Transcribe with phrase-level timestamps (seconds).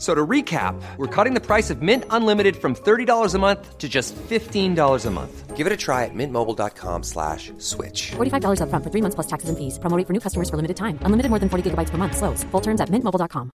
[0.00, 3.86] So to recap, we're cutting the price of Mint Unlimited from $30 a month to
[3.86, 5.56] just $15 a month.
[5.56, 8.12] Give it a try at mintmobile.com slash switch.
[8.12, 9.78] $45 upfront for three months plus taxes and fees.
[9.78, 10.98] Promo rate for new customers for limited time.
[11.04, 12.16] Unlimited more than 40 gigabytes per month.
[12.16, 12.44] Slows.
[12.44, 13.50] Full terms at mintmobile.com.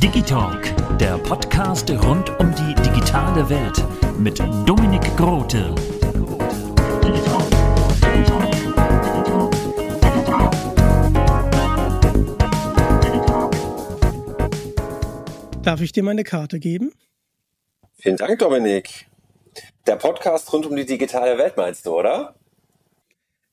[0.00, 0.62] Digitalk,
[0.98, 3.84] der Podcast rund um die digitale Welt
[4.18, 5.74] mit Dominik Grote.
[15.68, 16.94] Darf ich dir meine Karte geben?
[17.98, 19.06] Vielen Dank, Dominik.
[19.86, 22.36] Der Podcast rund um die digitale Welt meinst du, oder?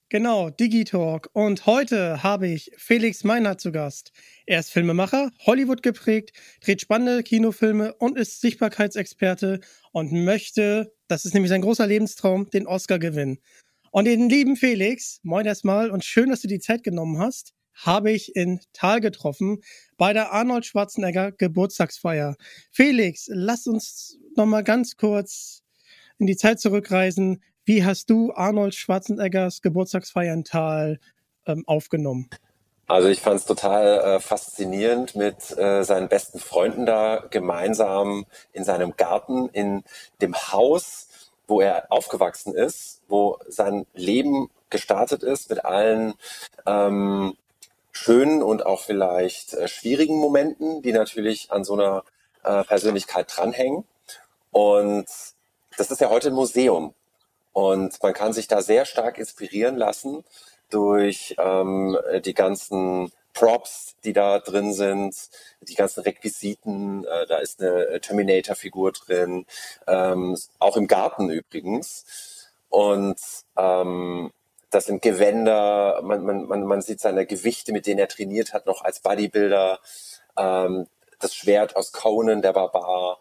[0.08, 1.30] Genau, Digitalk.
[1.34, 4.14] Und heute habe ich Felix Meinhardt zu Gast.
[4.46, 9.60] Er ist Filmemacher, Hollywood geprägt, dreht spannende Kinofilme und ist Sichtbarkeitsexperte
[9.92, 13.40] und möchte, das ist nämlich sein großer Lebenstraum, den Oscar gewinnen.
[13.92, 18.12] Und den lieben Felix, moin erstmal und schön, dass du die Zeit genommen hast, habe
[18.12, 19.62] ich in Tal getroffen
[19.98, 22.36] bei der Arnold Schwarzenegger Geburtstagsfeier.
[22.72, 25.64] Felix, lass uns noch mal ganz kurz
[26.18, 27.42] in die Zeit zurückreisen.
[27.66, 31.00] Wie hast du Arnold Schwarzeneggers Geburtstagsfeier in Tal
[31.46, 32.30] ähm, aufgenommen?
[32.88, 38.64] Also ich fand es total äh, faszinierend, mit äh, seinen besten Freunden da gemeinsam in
[38.64, 39.84] seinem Garten, in
[40.22, 41.08] dem Haus,
[41.48, 46.14] wo er aufgewachsen ist, wo sein Leben gestartet ist, mit allen
[46.68, 47.36] ähm,
[47.96, 52.04] schönen und auch vielleicht äh, schwierigen Momenten, die natürlich an so einer
[52.44, 53.86] äh, Persönlichkeit dranhängen.
[54.52, 55.06] Und
[55.78, 56.94] das ist ja heute ein Museum.
[57.54, 60.26] Und man kann sich da sehr stark inspirieren lassen
[60.70, 65.16] durch ähm, die ganzen Props, die da drin sind,
[65.62, 67.06] die ganzen Requisiten.
[67.06, 69.46] Äh, da ist eine Terminator-Figur drin,
[69.88, 72.52] ähm, auch im Garten übrigens.
[72.70, 73.20] Und
[73.56, 74.32] ähm,
[74.70, 78.66] das sind Gewänder, man, man, man, man sieht seine Gewichte, mit denen er trainiert hat,
[78.66, 79.80] noch als Bodybuilder.
[80.38, 80.88] Ähm,
[81.20, 83.20] das Schwert aus Conan, der Barbar.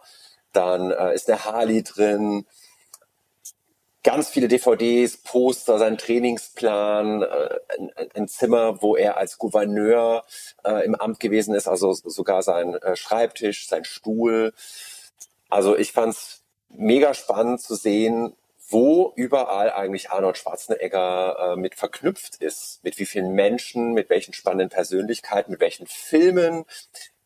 [0.53, 2.47] Dann äh, ist eine Harley drin
[4.05, 10.25] ganz viele DVDs, Poster, seinen Trainingsplan, äh, ein, ein, Zimmer, wo er als Gouverneur
[10.63, 14.53] äh, im Amt gewesen ist, also sogar sein äh, Schreibtisch, sein Stuhl.
[15.49, 18.37] Also ich fand's mega spannend zu sehen,
[18.69, 24.33] wo überall eigentlich Arnold Schwarzenegger äh, mit verknüpft ist, mit wie vielen Menschen, mit welchen
[24.33, 26.65] spannenden Persönlichkeiten, mit welchen Filmen,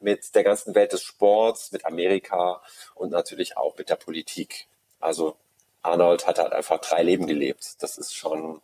[0.00, 2.62] mit der ganzen Welt des Sports, mit Amerika
[2.94, 4.66] und natürlich auch mit der Politik.
[5.00, 5.36] Also
[5.82, 7.82] Arnold hat halt einfach drei Leben gelebt.
[7.82, 8.60] Das ist schon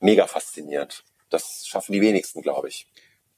[0.00, 1.04] mega faszinierend.
[1.30, 2.86] Das schaffen die wenigsten, glaube ich.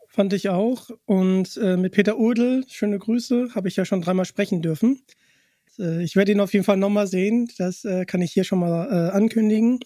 [0.06, 0.90] Fand ich auch.
[1.04, 5.02] Und äh, mit Peter Udel, schöne Grüße, habe ich ja schon dreimal sprechen dürfen.
[5.78, 7.48] Äh, ich werde ihn auf jeden Fall nochmal sehen.
[7.58, 9.80] Das äh, kann ich hier schon mal äh, ankündigen.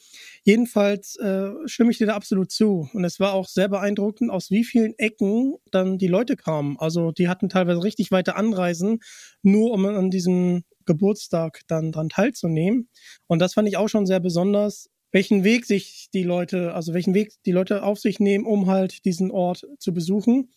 [0.44, 2.88] Jedenfalls äh, stimme ich dir da absolut zu.
[2.92, 6.76] Und es war auch sehr beeindruckend, aus wie vielen Ecken dann die Leute kamen.
[6.78, 9.00] Also die hatten teilweise richtig weite Anreisen,
[9.42, 12.88] nur um an diesem Geburtstag dann dran teilzunehmen.
[13.26, 17.14] Und das fand ich auch schon sehr besonders, welchen Weg sich die Leute, also welchen
[17.14, 20.50] Weg die Leute auf sich nehmen, um halt diesen Ort zu besuchen.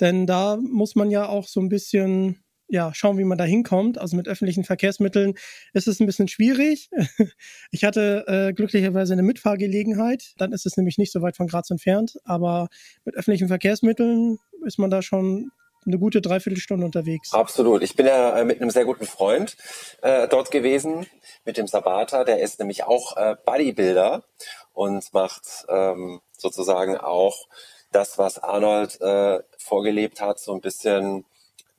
[0.00, 2.42] Denn da muss man ja auch so ein bisschen
[2.72, 3.98] ja, schauen, wie man da hinkommt.
[3.98, 5.34] Also mit öffentlichen Verkehrsmitteln
[5.74, 6.88] ist es ein bisschen schwierig.
[7.70, 10.32] Ich hatte äh, glücklicherweise eine Mitfahrgelegenheit.
[10.38, 12.18] Dann ist es nämlich nicht so weit von Graz entfernt.
[12.24, 12.68] Aber
[13.04, 15.50] mit öffentlichen Verkehrsmitteln ist man da schon
[15.84, 17.32] eine gute Dreiviertelstunde unterwegs.
[17.32, 17.82] Absolut.
[17.82, 19.56] Ich bin ja äh, mit einem sehr guten Freund
[20.00, 21.06] äh, dort gewesen,
[21.44, 22.24] mit dem Sabata.
[22.24, 24.24] Der ist nämlich auch äh, Bodybuilder
[24.72, 27.48] und macht ähm, sozusagen auch
[27.90, 31.26] das, was Arnold äh, vorgelebt hat, so ein bisschen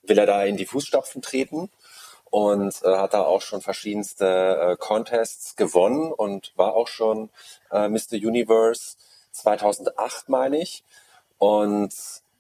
[0.03, 1.69] will er da in die Fußstapfen treten
[2.29, 7.29] und äh, hat da auch schon verschiedenste äh, Contests gewonnen und war auch schon
[7.71, 8.13] äh, Mr.
[8.13, 8.97] Universe
[9.31, 10.83] 2008, meine ich.
[11.37, 11.93] Und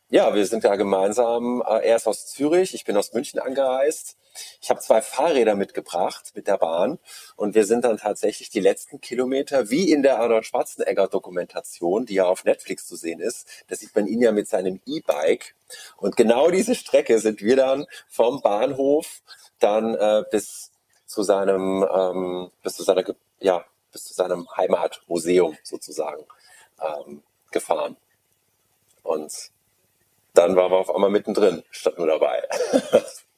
[0.09, 4.17] ja, wir sind ja gemeinsam, äh, er ist aus Zürich, ich bin aus München angereist.
[4.61, 6.99] Ich habe zwei Fahrräder mitgebracht mit der Bahn
[7.35, 12.15] und wir sind dann tatsächlich die letzten Kilometer, wie in der Arnold Schwarzenegger Dokumentation, die
[12.15, 15.55] ja auf Netflix zu sehen ist, da sieht man ihn ja mit seinem E-Bike
[15.97, 19.21] und genau diese Strecke sind wir dann vom Bahnhof
[19.59, 20.71] dann äh, bis
[21.05, 23.03] zu seinem, ähm, bis zu seiner,
[23.39, 26.25] ja, bis zu seinem Heimatmuseum sozusagen
[26.81, 27.95] ähm, gefahren.
[29.03, 29.51] Und
[30.33, 32.47] dann waren wir auf einmal mittendrin, statt nur dabei.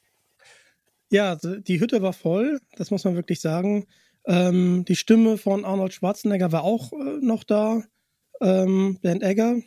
[1.11, 3.85] ja, die Hütte war voll, das muss man wirklich sagen.
[4.25, 7.83] Ähm, die Stimme von Arnold Schwarzenegger war auch äh, noch da.
[8.41, 9.59] Ähm, Bernd Egger,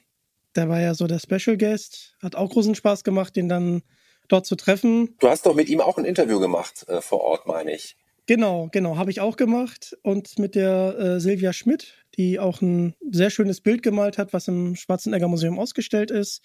[0.57, 3.83] der war ja so der Special Guest, hat auch großen Spaß gemacht, den dann
[4.29, 5.17] dort zu treffen.
[5.21, 7.97] Du hast doch mit ihm auch ein Interview gemacht äh, vor Ort, meine ich.
[8.27, 9.97] Genau, genau, habe ich auch gemacht.
[10.03, 14.49] Und mit der äh, Silvia Schmidt, die auch ein sehr schönes Bild gemalt hat, was
[14.49, 16.43] im Schwarzenegger Museum ausgestellt ist.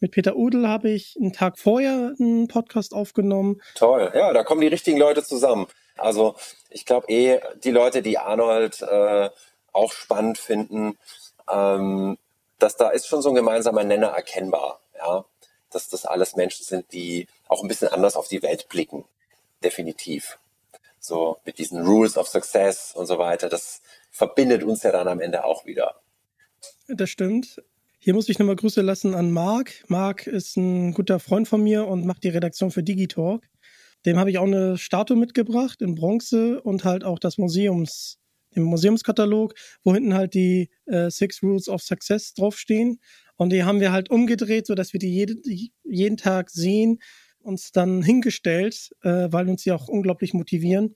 [0.00, 3.60] Mit Peter Udel habe ich einen Tag vorher einen Podcast aufgenommen.
[3.74, 5.66] Toll, ja, da kommen die richtigen Leute zusammen.
[5.96, 6.36] Also
[6.70, 9.30] ich glaube eh, die Leute, die Arnold äh,
[9.72, 10.98] auch spannend finden,
[11.50, 12.18] ähm,
[12.58, 15.24] dass da ist schon so ein gemeinsamer Nenner erkennbar, ja,
[15.70, 19.04] dass das alles Menschen sind, die auch ein bisschen anders auf die Welt blicken,
[19.62, 20.38] definitiv
[21.04, 25.20] so mit diesen Rules of Success und so weiter, das verbindet uns ja dann am
[25.20, 26.00] Ende auch wieder.
[26.88, 27.62] Das stimmt.
[28.04, 29.82] Hier muss ich nochmal Grüße lassen an Marc.
[29.88, 33.48] Marc ist ein guter Freund von mir und macht die Redaktion für Digitalk.
[34.04, 38.18] Dem habe ich auch eine Statue mitgebracht in Bronze und halt auch das Museums,
[38.54, 39.54] den Museumskatalog,
[39.84, 43.00] wo hinten halt die äh, Six Rules of Success draufstehen.
[43.36, 45.36] Und die haben wir halt umgedreht, sodass wir die, jede,
[45.82, 46.98] jeden Tag sehen
[47.38, 50.94] uns dann hingestellt, äh, weil uns sie auch unglaublich motivieren.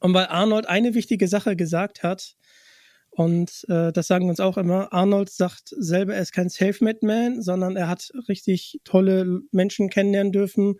[0.00, 2.36] Und weil Arnold eine wichtige Sache gesagt hat,
[3.16, 7.74] und äh, das sagen uns auch immer, Arnold sagt selber, er ist kein Self-Made-Man, sondern
[7.74, 10.74] er hat richtig tolle Menschen kennenlernen dürfen,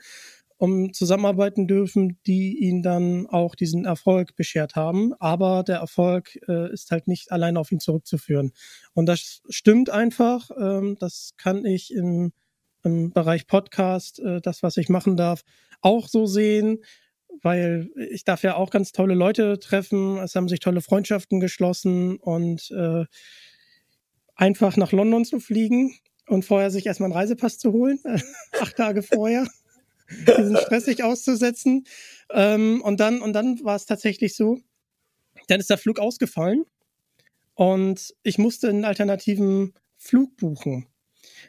[0.58, 5.14] um zusammenarbeiten dürfen, die ihn dann auch diesen Erfolg beschert haben.
[5.18, 8.52] Aber der Erfolg äh, ist halt nicht allein auf ihn zurückzuführen.
[8.92, 10.50] Und das stimmt einfach.
[10.60, 12.32] Ähm, das kann ich im
[12.84, 15.42] im Bereich Podcast, äh, das, was ich machen darf,
[15.80, 16.84] auch so sehen,
[17.42, 20.18] weil ich darf ja auch ganz tolle Leute treffen.
[20.18, 23.04] Es haben sich tolle Freundschaften geschlossen und äh,
[24.34, 25.98] einfach nach London zu fliegen
[26.28, 27.98] und vorher sich erstmal einen Reisepass zu holen,
[28.60, 29.46] acht Tage vorher,
[30.38, 31.84] diesen stressig auszusetzen.
[32.30, 34.58] Ähm, und dann, und dann war es tatsächlich so,
[35.48, 36.64] dann ist der Flug ausgefallen
[37.54, 40.86] und ich musste einen alternativen Flug buchen.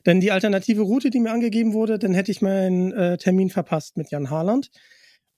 [0.05, 3.97] Denn die alternative Route, die mir angegeben wurde, dann hätte ich meinen äh, Termin verpasst
[3.97, 4.71] mit Jan Harland.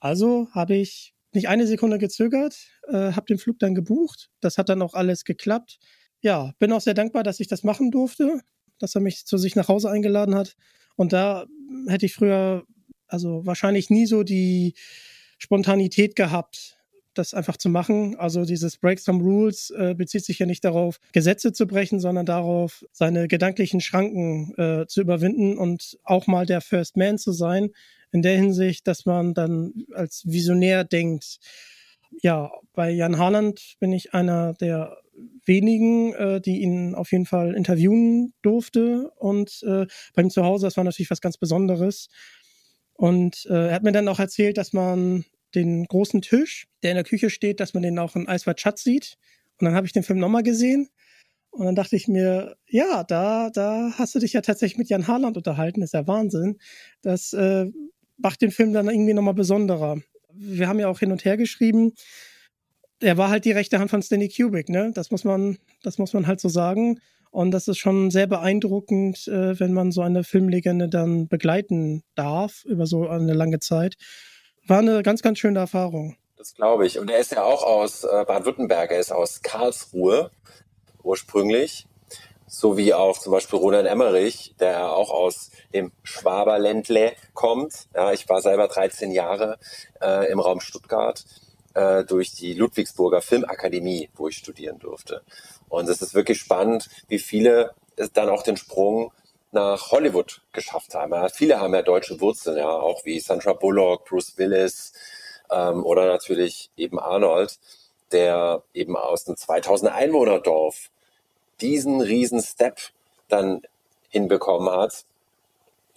[0.00, 2.56] Also habe ich nicht eine Sekunde gezögert,
[2.88, 4.30] äh, habe den Flug dann gebucht.
[4.40, 5.78] Das hat dann auch alles geklappt.
[6.20, 8.40] Ja, bin auch sehr dankbar, dass ich das machen durfte,
[8.78, 10.56] dass er mich zu sich nach Hause eingeladen hat.
[10.96, 11.46] Und da
[11.86, 12.64] hätte ich früher,
[13.06, 14.74] also wahrscheinlich nie so die
[15.38, 16.76] Spontanität gehabt,
[17.14, 18.16] das einfach zu machen.
[18.16, 22.26] Also dieses Break some Rules äh, bezieht sich ja nicht darauf, Gesetze zu brechen, sondern
[22.26, 27.70] darauf, seine gedanklichen Schranken äh, zu überwinden und auch mal der First Man zu sein.
[28.12, 31.38] In der Hinsicht, dass man dann als Visionär denkt.
[32.22, 34.96] Ja, bei Jan Harland bin ich einer der
[35.44, 39.10] wenigen, äh, die ihn auf jeden Fall interviewen durfte.
[39.16, 42.08] Und äh, bei ihm zu Hause, das war natürlich was ganz Besonderes.
[42.94, 45.24] Und äh, er hat mir dann auch erzählt, dass man
[45.54, 48.82] den großen Tisch, der in der Küche steht, dass man den auch in Eiswald Schatz
[48.82, 49.16] sieht.
[49.58, 50.88] Und dann habe ich den Film nochmal gesehen.
[51.50, 55.08] Und dann dachte ich mir, ja, da, da hast du dich ja tatsächlich mit Jan
[55.08, 55.80] Harland unterhalten.
[55.80, 56.58] Das ist ja Wahnsinn.
[57.02, 57.66] Das äh,
[58.22, 59.98] macht den Film dann irgendwie nochmal besonderer.
[60.32, 61.92] Wir haben ja auch hin und her geschrieben.
[63.00, 64.92] Er war halt die rechte Hand von Stanley Kubrick, ne?
[64.94, 67.00] Das muss man, das muss man halt so sagen.
[67.30, 72.64] Und das ist schon sehr beeindruckend, äh, wenn man so eine Filmlegende dann begleiten darf
[72.64, 73.96] über so eine lange Zeit
[74.70, 76.16] war eine ganz, ganz schöne Erfahrung.
[76.36, 76.98] Das glaube ich.
[76.98, 80.30] Und er ist ja auch aus äh, Baden-Württemberg, er ist aus Karlsruhe
[81.02, 81.86] ursprünglich,
[82.50, 87.86] so wie auch zum Beispiel Roland Emmerich, der auch aus dem Schwaberländle kommt.
[87.94, 89.58] Ja, ich war selber 13 Jahre
[90.02, 91.24] äh, im Raum Stuttgart
[91.74, 95.22] äh, durch die Ludwigsburger Filmakademie, wo ich studieren durfte.
[95.68, 97.70] Und es ist wirklich spannend, wie viele
[98.14, 99.12] dann auch den Sprung
[99.52, 101.12] nach Hollywood geschafft haben.
[101.12, 104.92] Ja, viele haben ja deutsche Wurzeln, ja, auch wie Sandra Bullock, Bruce Willis
[105.52, 107.60] ähm, oder natürlich eben Arnold,
[108.10, 110.90] der eben aus einem 2000 Einwohner Dorf
[111.60, 112.78] diesen riesen Step
[113.28, 113.62] dann
[114.08, 115.04] hinbekommen hat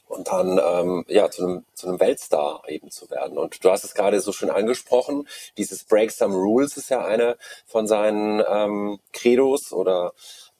[0.08, 3.38] und dann ähm, ja zu einem, zu einem Weltstar eben zu werden.
[3.38, 5.27] Und du hast es gerade so schön angesprochen,
[5.58, 10.13] dieses Break Some Rules ist ja eine von seinen ähm, Credos oder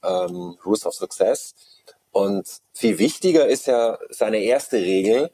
[0.04, 1.56] ähm, Rules of Success.
[2.12, 5.32] Und viel wichtiger ist ja seine erste Regel,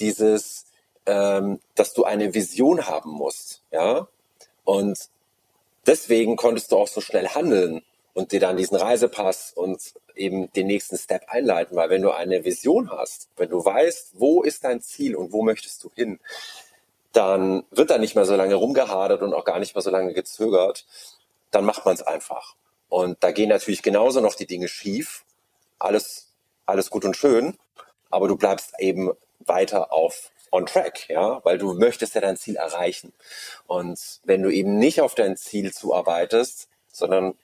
[0.00, 0.66] dieses,
[1.06, 4.08] ähm, dass du eine Vision haben musst, ja.
[4.64, 5.10] Und
[5.86, 7.82] deswegen konntest du auch so schnell handeln
[8.14, 12.44] und dir dann diesen Reisepass und eben den nächsten Step einleiten, weil wenn du eine
[12.44, 16.18] Vision hast, wenn du weißt, wo ist dein Ziel und wo möchtest du hin,
[17.12, 20.14] dann wird da nicht mehr so lange rumgehadert und auch gar nicht mehr so lange
[20.14, 20.86] gezögert,
[21.50, 22.54] dann macht man es einfach.
[22.88, 25.24] Und da gehen natürlich genauso noch die Dinge schief,
[25.78, 26.28] alles,
[26.66, 27.56] alles gut und schön,
[28.10, 32.56] aber du bleibst eben weiter auf on track, ja, weil du möchtest ja dein Ziel
[32.56, 33.12] erreichen.
[33.66, 37.34] Und wenn du eben nicht auf dein Ziel zuarbeitest, sondern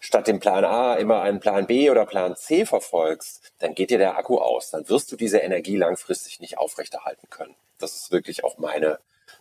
[0.00, 3.98] statt dem Plan A immer einen Plan B oder Plan C verfolgst, dann geht dir
[3.98, 4.70] der Akku aus.
[4.70, 7.54] Dann wirst du diese Energie langfristig nicht aufrechterhalten können.
[7.78, 8.98] Das ist wirklich auch meine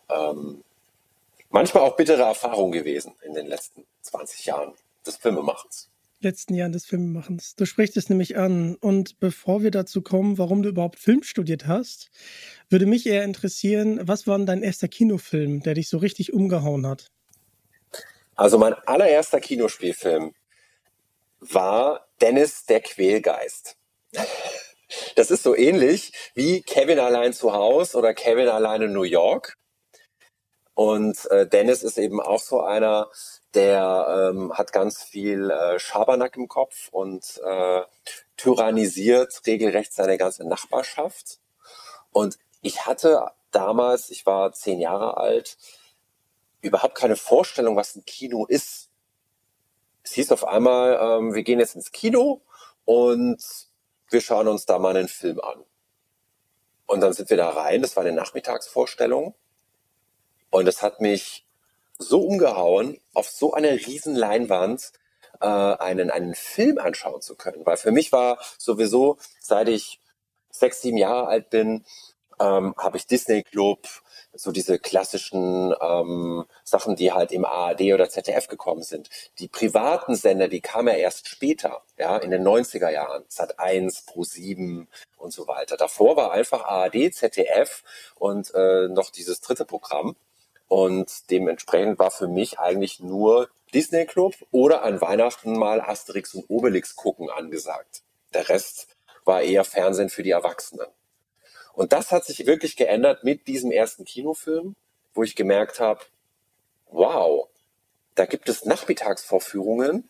[0.10, 0.64] ähm,
[1.50, 4.74] manchmal auch bittere Erfahrung gewesen in den letzten 20 Jahren
[5.06, 5.90] des Filmemachens.
[6.22, 7.56] Letzten Jahren des Filmemachens.
[7.56, 8.76] Du sprichst es nämlich an.
[8.76, 12.10] Und bevor wir dazu kommen, warum du überhaupt Film studiert hast,
[12.70, 16.88] würde mich eher interessieren, was war denn dein erster Kinofilm, der dich so richtig umgehauen
[16.88, 17.12] hat?
[18.36, 20.34] Also mein allererster Kinospielfilm
[21.54, 23.78] war Dennis der Quälgeist.
[25.16, 29.58] Das ist so ähnlich wie Kevin allein zu Hause oder Kevin allein in New York.
[30.74, 33.10] Und äh, Dennis ist eben auch so einer,
[33.54, 37.82] der ähm, hat ganz viel äh, Schabernack im Kopf und äh,
[38.36, 41.40] tyrannisiert regelrecht seine ganze Nachbarschaft.
[42.12, 45.58] Und ich hatte damals, ich war zehn Jahre alt,
[46.62, 48.85] überhaupt keine Vorstellung, was ein Kino ist
[50.06, 52.42] es hieß auf einmal, ähm, wir gehen jetzt ins Kino
[52.86, 53.44] und
[54.12, 55.64] wir schauen uns da mal einen Film an.
[56.86, 59.34] Und dann sind wir da rein, das war eine Nachmittagsvorstellung.
[60.52, 61.48] Und das hat mich
[61.98, 64.92] so umgehauen, auf so einer riesen Leinwand
[65.42, 67.66] äh, einen, einen Film anschauen zu können.
[67.66, 70.00] Weil für mich war sowieso, seit ich
[70.52, 71.84] sechs, sieben Jahre alt bin,
[72.40, 73.88] ähm, habe ich Disney Club,
[74.36, 79.10] so diese klassischen ähm, Sachen, die halt im ARD oder ZDF gekommen sind.
[79.40, 83.24] Die privaten Sender, die kamen ja erst später, ja, in den 90er Jahren.
[83.28, 84.88] Sat 1, Pro 7
[85.18, 85.78] und so weiter.
[85.78, 87.84] Davor war einfach ARD, ZDF
[88.16, 90.16] und äh, noch dieses dritte Programm.
[90.68, 96.46] Und dementsprechend war für mich eigentlich nur Disney Club oder an Weihnachten mal Asterix und
[96.50, 98.04] Obelix gucken angesagt.
[98.34, 98.88] Der Rest
[99.26, 100.88] war eher Fernsehen für die Erwachsenen.
[101.76, 104.76] Und das hat sich wirklich geändert mit diesem ersten Kinofilm,
[105.14, 106.02] wo ich gemerkt habe,
[106.88, 107.48] wow,
[108.16, 110.10] da gibt es Nachmittagsvorführungen,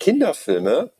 [0.00, 0.92] Kinderfilme,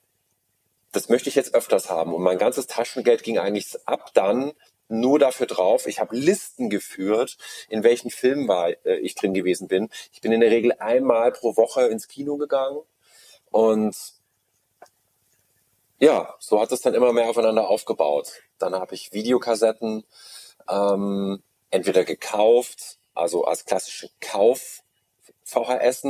[0.92, 2.14] das möchte ich jetzt öfters haben.
[2.14, 4.52] Und mein ganzes Taschengeld ging eigentlich ab dann
[4.88, 5.86] nur dafür drauf.
[5.86, 9.88] Ich habe Listen geführt, in welchen Filmen war, äh, ich drin gewesen bin.
[10.12, 12.80] Ich bin in der Regel einmal pro Woche ins Kino gegangen
[13.50, 13.96] und
[15.98, 18.32] ja, so hat es dann immer mehr aufeinander aufgebaut.
[18.58, 20.04] Dann habe ich Videokassetten
[20.68, 24.82] ähm, entweder gekauft, also als klassische Kauf
[25.44, 26.06] VHS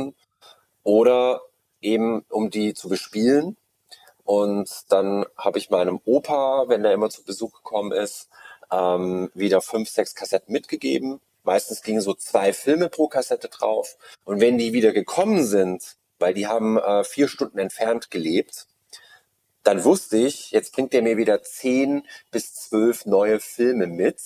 [0.83, 1.41] oder
[1.81, 3.57] eben um die zu bespielen.
[4.23, 8.29] Und dann habe ich meinem Opa, wenn der immer zu Besuch gekommen ist,
[8.71, 11.21] ähm, wieder fünf, sechs Kassetten mitgegeben.
[11.43, 13.97] Meistens gingen so zwei Filme pro Kassette drauf.
[14.23, 18.65] Und wenn die wieder gekommen sind, weil die haben äh, vier Stunden entfernt gelebt,
[19.65, 24.21] dann wusste ich, jetzt bringt er mir wieder zehn bis zwölf neue Filme mit.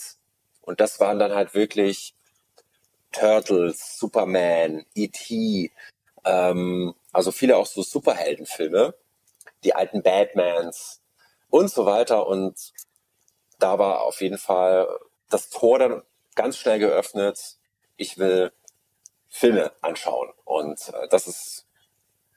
[0.61, 2.13] Und das waren dann halt wirklich
[3.13, 5.71] Turtles, Superman, E.T.,
[6.25, 8.93] ähm, also viele auch so Superheldenfilme,
[9.63, 11.01] die alten Batmans
[11.49, 12.27] und so weiter.
[12.27, 12.73] Und
[13.59, 14.89] da war auf jeden Fall
[15.29, 16.03] das Tor dann
[16.35, 17.57] ganz schnell geöffnet.
[17.95, 18.51] Ich will
[19.29, 20.29] Filme anschauen.
[20.43, 21.65] Und äh, das ist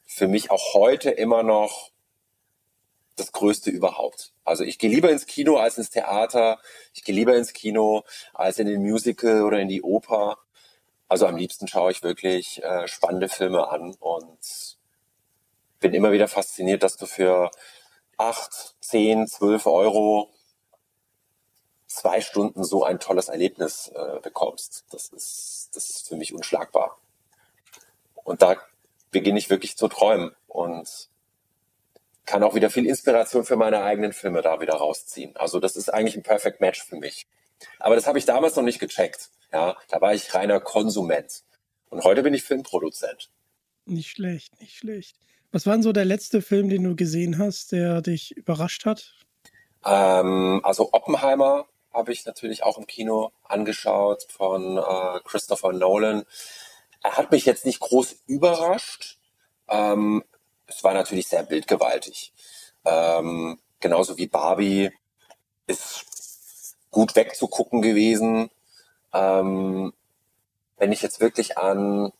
[0.06, 1.91] für mich auch heute immer noch
[3.16, 4.32] das Größte überhaupt.
[4.44, 6.58] Also ich gehe lieber ins Kino als ins Theater.
[6.94, 10.38] Ich gehe lieber ins Kino als in den Musical oder in die Oper.
[11.08, 14.78] Also am liebsten schaue ich wirklich äh, spannende Filme an und
[15.80, 17.50] bin immer wieder fasziniert, dass du für
[18.16, 20.32] acht, zehn, zwölf Euro
[21.86, 24.86] zwei Stunden so ein tolles Erlebnis äh, bekommst.
[24.90, 26.98] Das ist, das ist für mich unschlagbar.
[28.14, 28.56] Und da
[29.10, 30.34] beginne ich wirklich zu träumen.
[30.46, 31.10] Und
[32.26, 35.36] kann auch wieder viel Inspiration für meine eigenen Filme da wieder rausziehen.
[35.36, 37.26] Also das ist eigentlich ein Perfect Match für mich.
[37.78, 39.30] Aber das habe ich damals noch nicht gecheckt.
[39.52, 41.42] Ja, da war ich reiner Konsument.
[41.90, 43.30] Und heute bin ich Filmproduzent.
[43.84, 45.16] Nicht schlecht, nicht schlecht.
[45.50, 49.14] Was war denn so der letzte Film, den du gesehen hast, der dich überrascht hat?
[49.84, 56.24] Ähm, also Oppenheimer habe ich natürlich auch im Kino angeschaut von äh, Christopher Nolan.
[57.02, 59.18] Er hat mich jetzt nicht groß überrascht.
[59.68, 60.24] Ähm,
[60.74, 62.32] es war natürlich sehr bildgewaltig.
[62.84, 64.90] Ähm, genauso wie Barbie,
[65.66, 68.50] ist gut wegzugucken gewesen.
[69.12, 69.92] Ähm,
[70.76, 72.12] wenn ich jetzt wirklich an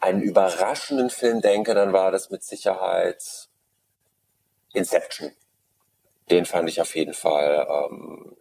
[0.00, 3.48] einen überraschenden Film denke, dann war das mit Sicherheit
[4.72, 5.32] Inception.
[6.30, 8.36] Den fand ich auf jeden Fall ähm,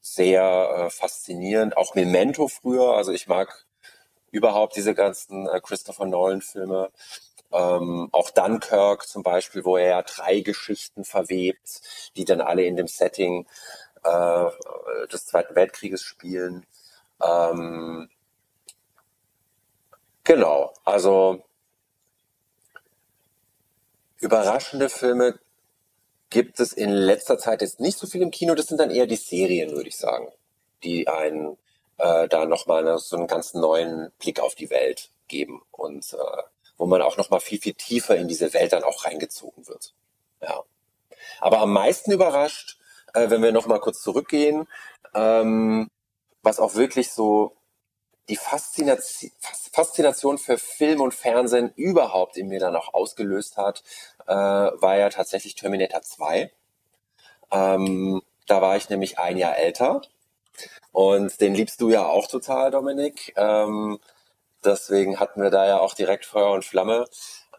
[0.00, 0.42] sehr
[0.86, 1.76] äh, faszinierend.
[1.76, 2.94] Auch Memento früher.
[2.96, 3.66] Also ich mag
[4.30, 6.90] überhaupt diese ganzen äh, Christopher Nolan-Filme.
[7.56, 11.80] Ähm, auch Dunkirk zum Beispiel, wo er ja drei Geschichten verwebt,
[12.16, 13.46] die dann alle in dem Setting
[14.04, 14.44] äh,
[15.10, 16.66] des Zweiten Weltkrieges spielen.
[17.22, 18.10] Ähm,
[20.24, 21.44] genau, also
[24.20, 25.38] überraschende Filme
[26.30, 28.54] gibt es in letzter Zeit jetzt nicht so viel im Kino.
[28.54, 30.28] Das sind dann eher die Serien, würde ich sagen,
[30.82, 31.56] die einen
[31.98, 36.42] äh, da nochmal so einen ganz neuen Blick auf die Welt geben und äh,
[36.76, 39.94] wo man auch nochmal viel, viel tiefer in diese Welt dann auch reingezogen wird.
[40.40, 40.62] Ja.
[41.40, 42.78] Aber am meisten überrascht,
[43.14, 44.68] äh, wenn wir nochmal kurz zurückgehen,
[45.14, 45.90] ähm,
[46.42, 47.56] was auch wirklich so
[48.28, 49.30] die Faszination,
[49.72, 53.82] Faszination für Film und Fernsehen überhaupt in mir dann auch ausgelöst hat,
[54.26, 56.50] äh, war ja tatsächlich Terminator 2.
[57.52, 60.02] Ähm, da war ich nämlich ein Jahr älter
[60.92, 63.34] und den liebst du ja auch total, Dominik.
[63.36, 63.98] Ähm,
[64.64, 67.04] deswegen hatten wir da ja auch direkt Feuer und Flamme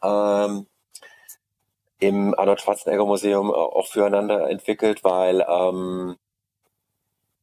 [0.03, 0.67] ähm,
[1.99, 6.17] im Arnold Schwarzenegger Museum auch füreinander entwickelt, weil ähm,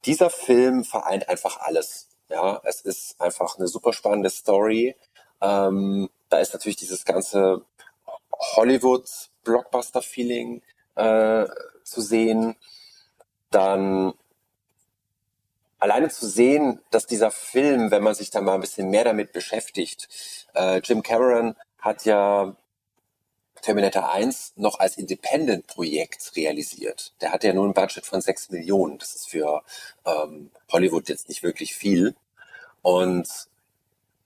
[0.04, 2.08] dieser Film vereint einfach alles.
[2.28, 4.96] Ja, es ist einfach eine super spannende Story.
[5.40, 7.64] Ähm, da ist natürlich dieses ganze
[8.56, 10.62] Hollywood-Blockbuster-Feeling
[10.94, 11.46] äh,
[11.82, 12.54] zu sehen.
[13.50, 14.14] Dann
[15.84, 19.32] alleine zu sehen, dass dieser Film, wenn man sich da mal ein bisschen mehr damit
[19.32, 20.08] beschäftigt,
[20.54, 22.56] äh, Jim Cameron hat ja
[23.60, 27.12] Terminator 1 noch als Independent-Projekt realisiert.
[27.20, 28.96] Der hatte ja nur ein Budget von 6 Millionen.
[28.96, 29.62] Das ist für
[30.06, 32.14] ähm, Hollywood jetzt nicht wirklich viel.
[32.80, 33.28] Und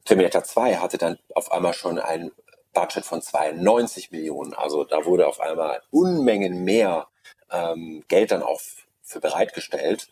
[0.05, 2.31] Terminator 2 hatte dann auf einmal schon ein
[2.73, 4.55] Budget von 92 Millionen.
[4.55, 7.09] Also da wurde auf einmal Unmengen mehr
[7.51, 8.61] ähm, Geld dann auch
[9.03, 10.09] für bereitgestellt.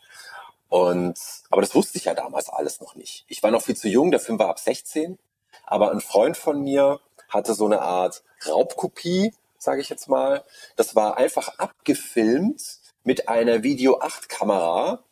[0.69, 1.17] Und,
[1.49, 3.25] aber das wusste ich ja damals alles noch nicht.
[3.27, 5.17] Ich war noch viel zu jung, der Film war ab 16,
[5.65, 6.99] aber ein Freund von mir
[7.29, 10.43] hatte so eine Art Raubkopie, sage ich jetzt mal.
[10.75, 15.03] Das war einfach abgefilmt mit einer Video 8 Kamera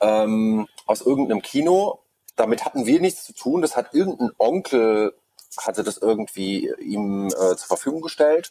[0.00, 2.00] ähm, aus irgendeinem Kino.
[2.36, 3.62] Damit hatten wir nichts zu tun.
[3.62, 5.14] Das hat irgendein Onkel
[5.58, 8.50] hatte das irgendwie ihm äh, zur Verfügung gestellt.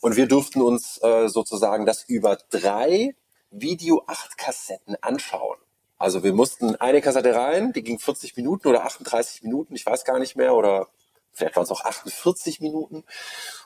[0.00, 3.14] Und wir durften uns äh, sozusagen das über drei
[3.50, 5.58] Video 8 Kassetten anschauen.
[5.98, 10.04] Also wir mussten eine Kassette rein, die ging 40 Minuten oder 38 Minuten, ich weiß
[10.04, 10.88] gar nicht mehr, oder
[11.32, 13.04] vielleicht waren es auch 48 Minuten.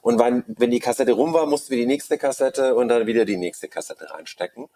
[0.03, 3.25] Und wenn, wenn die Kassette rum war, mussten wir die nächste Kassette und dann wieder
[3.25, 4.69] die nächste Kassette reinstecken.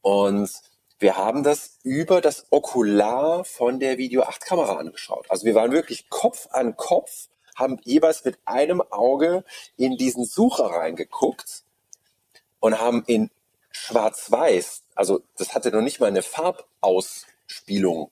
[0.00, 0.50] Und
[0.98, 5.26] wir haben das über das Okular von der Video 8 Kamera angeschaut.
[5.28, 9.44] Also wir waren wirklich Kopf an Kopf, haben jeweils mit einem Auge
[9.76, 11.64] in diesen Sucher reingeguckt
[12.60, 13.30] und haben in
[13.76, 18.10] schwarz-weiß, also das hatte noch nicht mal eine Farbausspielung.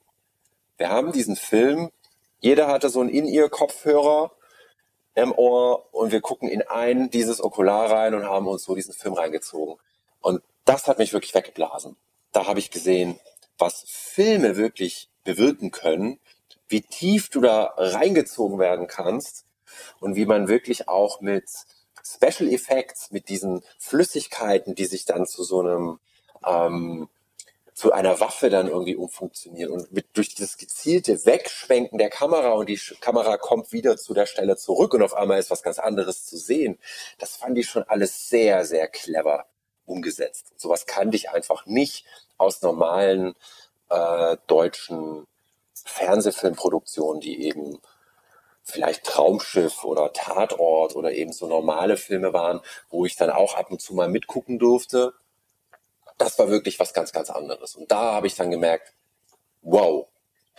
[0.77, 1.91] Wir haben diesen Film,
[2.41, 4.33] jeder hatte so einen In-Ear-Kopfhörer
[5.15, 8.93] im Ohr und wir gucken in ein dieses Okular rein und haben uns so diesen
[8.93, 9.77] Film reingezogen.
[10.21, 11.97] Und das hat mich wirklich weggeblasen.
[12.33, 13.19] Da habe ich gesehen,
[13.57, 16.19] was Filme wirklich bewirken können,
[16.69, 19.47] wie tief du da reingezogen werden kannst
[20.01, 21.49] und wie man wirklich auch mit
[22.05, 25.99] Special Effects, mit diesen Flüssigkeiten, die sich dann zu so einem
[26.47, 27.09] ähm,
[27.75, 32.69] zu einer Waffe dann irgendwie umfunktionieren und mit, durch dieses gezielte Wegschwenken der Kamera und
[32.69, 36.25] die Kamera kommt wieder zu der Stelle zurück und auf einmal ist was ganz anderes
[36.25, 36.79] zu sehen.
[37.19, 39.47] Das fand ich schon alles sehr, sehr clever
[39.87, 40.53] umgesetzt.
[40.57, 42.07] Sowas kannte ich einfach nicht
[42.39, 43.35] aus normalen
[43.91, 45.27] äh, deutschen
[45.85, 47.81] Fernsehfilmproduktionen, die eben
[48.65, 53.71] vielleicht Traumschiff oder Tatort oder eben so normale Filme waren, wo ich dann auch ab
[53.71, 55.13] und zu mal mitgucken durfte.
[56.19, 57.77] Das war wirklich was ganz, ganz anderes.
[57.77, 58.95] Und da habe ich dann gemerkt,
[59.63, 60.09] wow,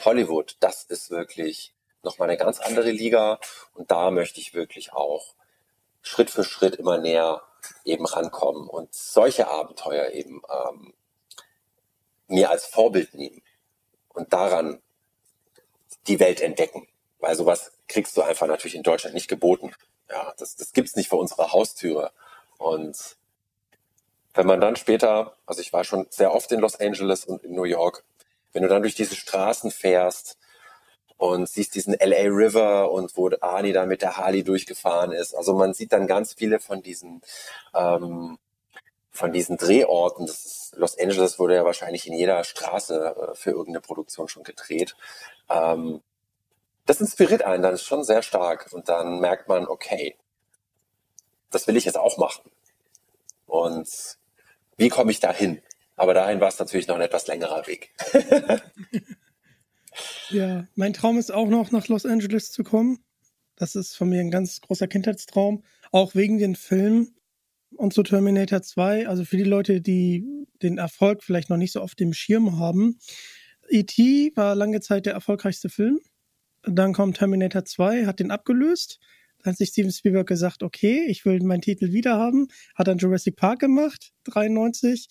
[0.04, 3.40] Hollywood, das ist wirklich nochmal eine ganz andere Liga.
[3.74, 5.34] Und da möchte ich wirklich auch
[6.02, 7.42] Schritt für Schritt immer näher
[7.84, 10.94] eben rankommen und solche Abenteuer eben ähm,
[12.28, 13.42] mir als Vorbild nehmen
[14.10, 14.82] und daran
[16.08, 16.88] die Welt entdecken.
[17.20, 19.74] Weil sowas kriegst du einfach natürlich in Deutschland nicht geboten.
[20.10, 22.12] Ja, das, das gibt's nicht vor unserer Haustüre.
[22.58, 23.18] Und
[24.34, 27.56] wenn man dann später, also ich war schon sehr oft in Los Angeles und in
[27.56, 28.04] New York,
[28.54, 30.38] wenn du dann durch diese Straßen fährst
[31.18, 35.34] und siehst diesen LA River und wo Arnie da mit der Harley durchgefahren ist.
[35.34, 37.22] Also man sieht dann ganz viele von diesen
[37.74, 38.38] ähm,
[39.16, 43.80] von diesen Drehorten, ist, Los Angeles wurde ja wahrscheinlich in jeder Straße äh, für irgendeine
[43.80, 44.96] Produktion schon gedreht.
[45.50, 46.02] Ähm,
[46.86, 50.16] das inspiriert einen dann schon sehr stark und dann merkt man, okay,
[51.52, 52.52] das will ich jetzt auch machen.
[53.46, 54.18] Und
[54.78, 55.62] wie komme ich dahin?
[55.96, 57.94] Aber dahin war es natürlich noch ein etwas längerer Weg.
[60.30, 63.00] ja, mein Traum ist auch noch nach Los Angeles zu kommen.
[63.56, 67.16] Das ist von mir ein ganz großer Kindheitstraum, auch wegen den Filmen
[67.78, 69.08] und zu Terminator 2.
[69.08, 70.26] Also für die Leute, die
[70.62, 73.00] den Erfolg vielleicht noch nicht so auf dem Schirm haben.
[73.70, 74.34] E.T.
[74.36, 76.00] war lange Zeit der erfolgreichste Film.
[76.68, 79.00] Dann kommt Terminator 2, hat den abgelöst.
[79.40, 82.48] Dann hat sich Steven Spielberg gesagt, okay, ich will meinen Titel wieder haben.
[82.76, 85.08] Hat dann Jurassic Park gemacht, 93.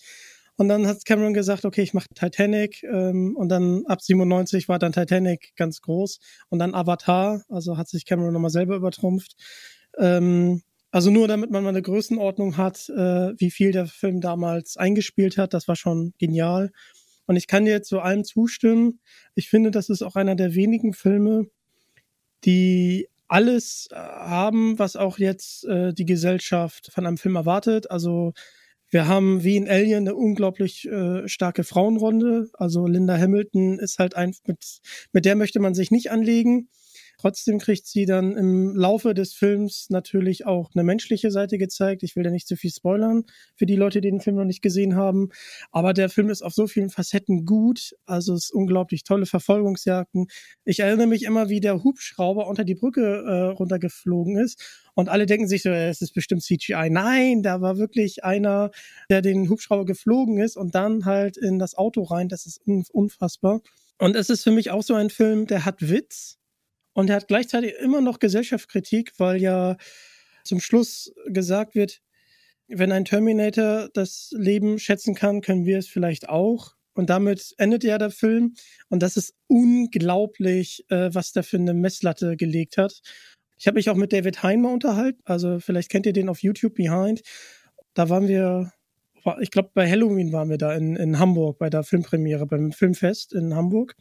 [0.57, 2.83] Und dann hat Cameron gesagt, okay, ich mache Titanic.
[2.83, 6.19] Ähm, und dann ab 97 war dann Titanic ganz groß.
[6.49, 9.35] Und dann Avatar, also hat sich Cameron nochmal selber übertrumpft.
[9.97, 14.77] Ähm, also nur damit man mal eine Größenordnung hat, äh, wie viel der Film damals
[14.77, 16.71] eingespielt hat, das war schon genial.
[17.25, 18.99] Und ich kann dir zu allem zustimmen.
[19.33, 21.47] Ich finde, das ist auch einer der wenigen Filme,
[22.43, 27.89] die alles äh, haben, was auch jetzt äh, die Gesellschaft von einem Film erwartet.
[27.89, 28.33] Also
[28.89, 32.49] wir haben wie in Alien eine unglaublich äh, starke Frauenrunde.
[32.53, 34.79] Also Linda Hamilton ist halt ein, mit,
[35.11, 36.69] mit der möchte man sich nicht anlegen.
[37.25, 42.03] Trotzdem kriegt sie dann im Laufe des Films natürlich auch eine menschliche Seite gezeigt.
[42.03, 43.23] Ich will da nicht zu viel spoilern
[43.55, 45.29] für die Leute, die den Film noch nicht gesehen haben.
[45.71, 47.95] Aber der Film ist auf so vielen Facetten gut.
[48.05, 50.27] Also es ist unglaublich tolle Verfolgungsjagden.
[50.65, 54.85] Ich erinnere mich immer, wie der Hubschrauber unter die Brücke äh, runtergeflogen ist.
[54.93, 56.91] Und alle denken sich so, es ist bestimmt CGI.
[56.91, 58.69] Nein, da war wirklich einer,
[59.09, 62.29] der den Hubschrauber geflogen ist und dann halt in das Auto rein.
[62.29, 62.61] Das ist
[62.91, 63.61] unfassbar.
[63.97, 66.37] Und es ist für mich auch so ein Film, der hat Witz,
[66.95, 69.75] und er hat gleichzeitig immer noch Gesellschaftskritik, weil ja
[70.45, 72.01] zum Schluss gesagt wird,
[72.67, 76.73] wenn ein Terminator das Leben schätzen kann, können wir es vielleicht auch.
[76.93, 78.55] Und damit endet ja der Film.
[78.87, 83.01] Und das ist unglaublich, äh, was der für eine Messlatte gelegt hat.
[83.57, 85.21] Ich habe mich auch mit David Hein unterhalten.
[85.25, 87.21] Also vielleicht kennt ihr den auf YouTube Behind.
[87.93, 88.71] Da waren wir,
[89.41, 93.33] ich glaube bei Halloween waren wir da in, in Hamburg bei der Filmpremiere, beim Filmfest
[93.33, 93.95] in Hamburg.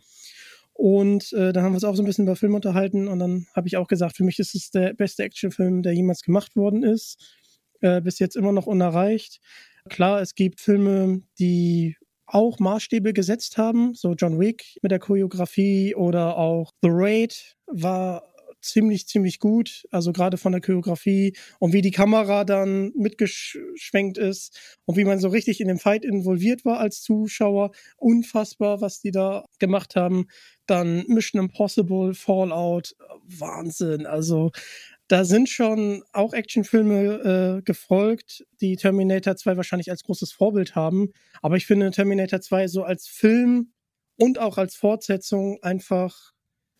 [0.75, 3.47] Und äh, dann haben wir uns auch so ein bisschen über Film unterhalten und dann
[3.55, 6.83] habe ich auch gesagt, für mich ist es der beste Actionfilm, der jemals gemacht worden
[6.83, 7.17] ist.
[7.81, 9.41] Äh, bis jetzt immer noch unerreicht.
[9.89, 15.95] Klar, es gibt Filme, die auch Maßstäbe gesetzt haben, so John Wick mit der Choreografie
[15.95, 18.34] oder auch The Raid war
[18.65, 19.87] ziemlich, ziemlich gut.
[19.91, 25.19] Also gerade von der Choreografie und wie die Kamera dann mitgeschwenkt ist und wie man
[25.19, 27.71] so richtig in den Fight involviert war als Zuschauer.
[27.97, 30.27] Unfassbar, was die da gemacht haben.
[30.67, 34.07] Dann Mission Impossible, Fallout, Wahnsinn.
[34.07, 34.51] Also
[35.09, 41.13] da sind schon auch Actionfilme äh, gefolgt, die Terminator 2 wahrscheinlich als großes Vorbild haben.
[41.43, 43.73] Aber ich finde Terminator 2 so als Film
[44.17, 46.34] und auch als Fortsetzung einfach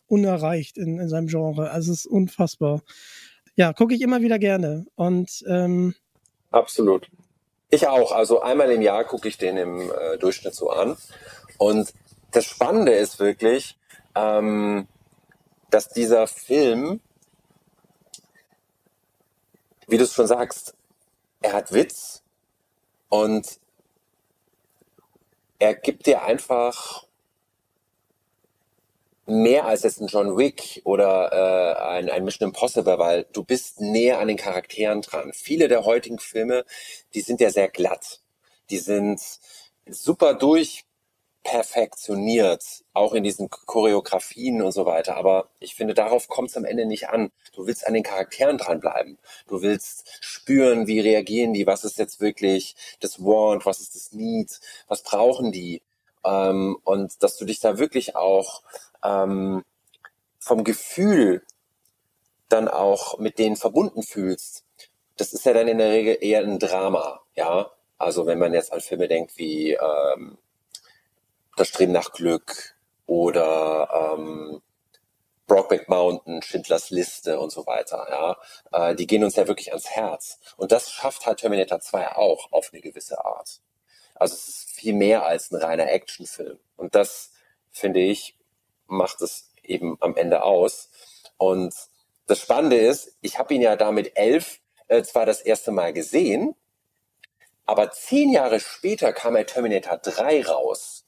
[0.07, 1.71] unerreicht in, in seinem Genre.
[1.71, 2.81] Also es ist unfassbar.
[3.55, 4.85] Ja, gucke ich immer wieder gerne.
[4.95, 5.95] Und ähm,
[6.51, 7.09] absolut.
[7.69, 8.11] Ich auch.
[8.11, 10.97] Also einmal im Jahr gucke ich den im äh, Durchschnitt so an.
[11.57, 11.93] Und
[12.31, 13.77] das Spannende ist wirklich,
[14.13, 14.87] ähm,
[15.69, 16.99] dass dieser Film,
[19.87, 20.75] wie du es schon sagst,
[21.41, 22.23] er hat Witz
[23.09, 23.59] und
[25.59, 27.04] er gibt dir einfach
[29.25, 33.81] mehr als jetzt ein John Wick oder äh, ein, ein Mission Impossible, weil du bist
[33.81, 35.31] näher an den Charakteren dran.
[35.33, 36.63] Viele der heutigen Filme,
[37.13, 38.19] die sind ja sehr glatt.
[38.69, 39.19] Die sind
[39.87, 45.17] super durchperfektioniert, auch in diesen Choreografien und so weiter.
[45.17, 47.31] Aber ich finde, darauf kommt es am Ende nicht an.
[47.53, 49.17] Du willst an den Charakteren dranbleiben.
[49.47, 54.11] Du willst spüren, wie reagieren die, was ist jetzt wirklich das Want, was ist das
[54.11, 55.81] Need, was brauchen die.
[56.23, 58.63] Ähm, und dass du dich da wirklich auch
[59.05, 59.63] ähm,
[60.39, 61.43] vom Gefühl
[62.49, 64.65] dann auch mit denen verbunden fühlst,
[65.17, 67.71] das ist ja dann in der Regel eher ein Drama, ja.
[67.97, 70.37] Also wenn man jetzt an Filme denkt wie ähm,
[71.55, 74.61] Das Streben nach Glück oder ähm,
[75.47, 79.89] Brokeback Mountain, Schindlers Liste und so weiter, ja, äh, die gehen uns ja wirklich ans
[79.89, 80.39] Herz.
[80.57, 83.61] Und das schafft halt Terminator 2 auch auf eine gewisse Art.
[84.15, 86.57] Also es ist viel mehr als ein reiner Actionfilm.
[86.77, 87.31] Und das,
[87.71, 88.37] finde ich,
[88.87, 90.89] macht es eben am Ende aus.
[91.37, 91.73] Und
[92.27, 96.55] das Spannende ist, ich habe ihn ja damit elf äh, zwar das erste Mal gesehen,
[97.65, 101.05] aber zehn Jahre später kam er Terminator 3 raus.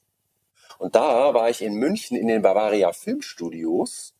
[0.79, 4.15] Und da war ich in München in den Bavaria Filmstudios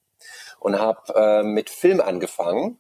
[0.60, 2.80] und habe äh, mit Film angefangen.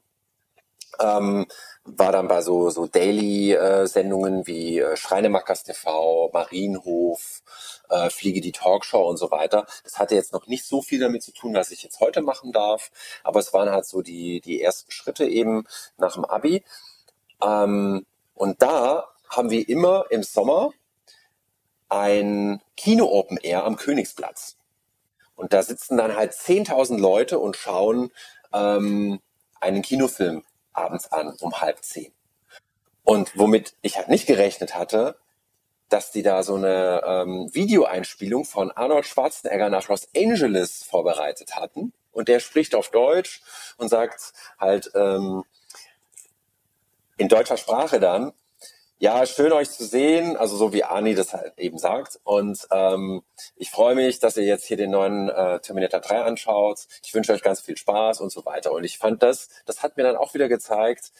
[0.99, 1.45] Ähm,
[1.87, 7.41] war dann bei so, so Daily-Sendungen äh, wie äh, Schreinemackers TV, Marienhof,
[7.89, 9.65] äh, Fliege die Talkshow und so weiter.
[9.83, 12.51] Das hatte jetzt noch nicht so viel damit zu tun, was ich jetzt heute machen
[12.51, 12.91] darf,
[13.23, 15.65] aber es waren halt so die, die ersten Schritte eben
[15.97, 16.63] nach dem Abi.
[17.41, 20.71] Ähm, und da haben wir immer im Sommer
[21.89, 24.57] ein Kino-Open Air am Königsplatz.
[25.35, 28.11] Und da sitzen dann halt 10.000 Leute und schauen
[28.53, 29.19] ähm,
[29.61, 30.43] einen Kinofilm
[30.77, 32.13] abends an um halb zehn.
[33.03, 35.17] Und womit ich halt nicht gerechnet hatte,
[35.89, 41.93] dass die da so eine ähm, Videoeinspielung von Arnold Schwarzenegger nach Los Angeles vorbereitet hatten.
[42.11, 43.41] Und der spricht auf Deutsch
[43.77, 45.43] und sagt halt ähm,
[47.17, 48.33] in deutscher Sprache dann,
[48.99, 52.19] ja, schön euch zu sehen, also so wie Ani das halt eben sagt.
[52.23, 53.21] Und ähm,
[53.55, 56.87] ich freue mich, dass ihr jetzt hier den neuen äh, Terminator 3 anschaut.
[57.03, 58.71] Ich wünsche euch ganz viel Spaß und so weiter.
[58.71, 61.11] Und ich fand das, das hat mir dann auch wieder gezeigt,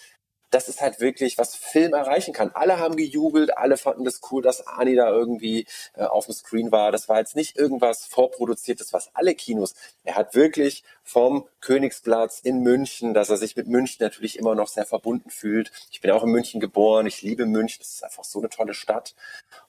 [0.50, 2.52] das ist halt wirklich, was Film erreichen kann.
[2.54, 6.72] Alle haben gejubelt, alle fanden das cool, dass Ani da irgendwie äh, auf dem Screen
[6.72, 6.92] war.
[6.92, 9.76] Das war jetzt nicht irgendwas vorproduziertes, was alle Kinos.
[10.04, 14.68] Er hat wirklich vom Königsplatz in München, dass er sich mit München natürlich immer noch
[14.68, 15.72] sehr verbunden fühlt.
[15.92, 18.74] Ich bin auch in München geboren, ich liebe München, das ist einfach so eine tolle
[18.74, 19.16] Stadt.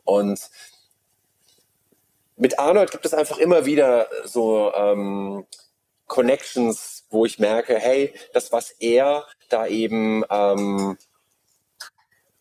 [0.05, 0.51] Und
[2.37, 5.45] mit Arnold gibt es einfach immer wieder so ähm,
[6.09, 10.99] Connections, wo ich merke, hey, das, was er da eben ähm,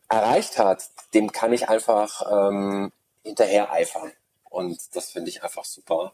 [0.09, 2.91] erreicht hat, dem kann ich einfach ähm,
[3.23, 4.11] hinterher eifern.
[4.49, 6.13] Und das finde ich einfach super,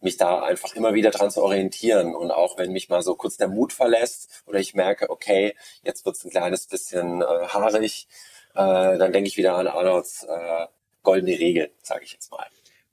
[0.00, 2.14] mich da einfach immer wieder dran zu orientieren.
[2.14, 6.04] Und auch wenn mich mal so kurz der Mut verlässt oder ich merke, okay, jetzt
[6.04, 8.08] wird's ein kleines bisschen äh, haarig,
[8.54, 10.66] äh, dann denke ich wieder an Arnolds äh,
[11.02, 12.46] goldene Regel, sage ich jetzt mal.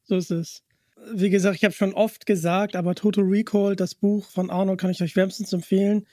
[0.04, 0.64] So ist es
[1.14, 4.92] wie gesagt, ich habe schon oft gesagt, aber Total Recall, das Buch von Arnold, kann
[4.92, 6.06] ich euch wärmstens empfehlen.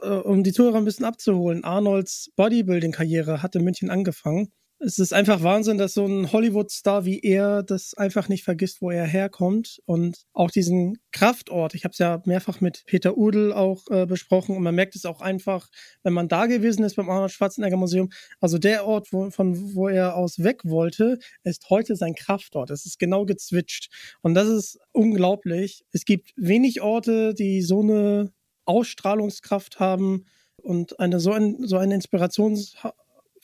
[0.00, 1.64] Äh, um die Zuhörer ein bisschen abzuholen.
[1.64, 4.52] Arnolds Bodybuilding-Karriere hat in München angefangen
[4.84, 8.90] es ist einfach Wahnsinn, dass so ein Hollywood-Star wie er das einfach nicht vergisst, wo
[8.90, 11.74] er herkommt und auch diesen Kraftort.
[11.74, 15.04] Ich habe es ja mehrfach mit Peter Udel auch äh, besprochen und man merkt es
[15.04, 15.68] auch einfach,
[16.02, 18.10] wenn man da gewesen ist beim Arnold Schwarzenegger Museum.
[18.40, 22.70] Also der Ort, wo, von wo er aus weg wollte, ist heute sein Kraftort.
[22.70, 23.88] Es ist genau gezwitscht
[24.20, 25.84] und das ist unglaublich.
[25.92, 28.32] Es gibt wenig Orte, die so eine
[28.64, 32.76] Ausstrahlungskraft haben und eine so, ein, so eine Inspirations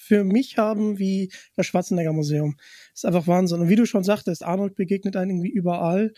[0.09, 2.57] für mich haben wie das Schwarzenegger Museum.
[2.95, 3.61] ist einfach Wahnsinn.
[3.61, 6.15] Und wie du schon sagtest, Arnold begegnet einem irgendwie überall.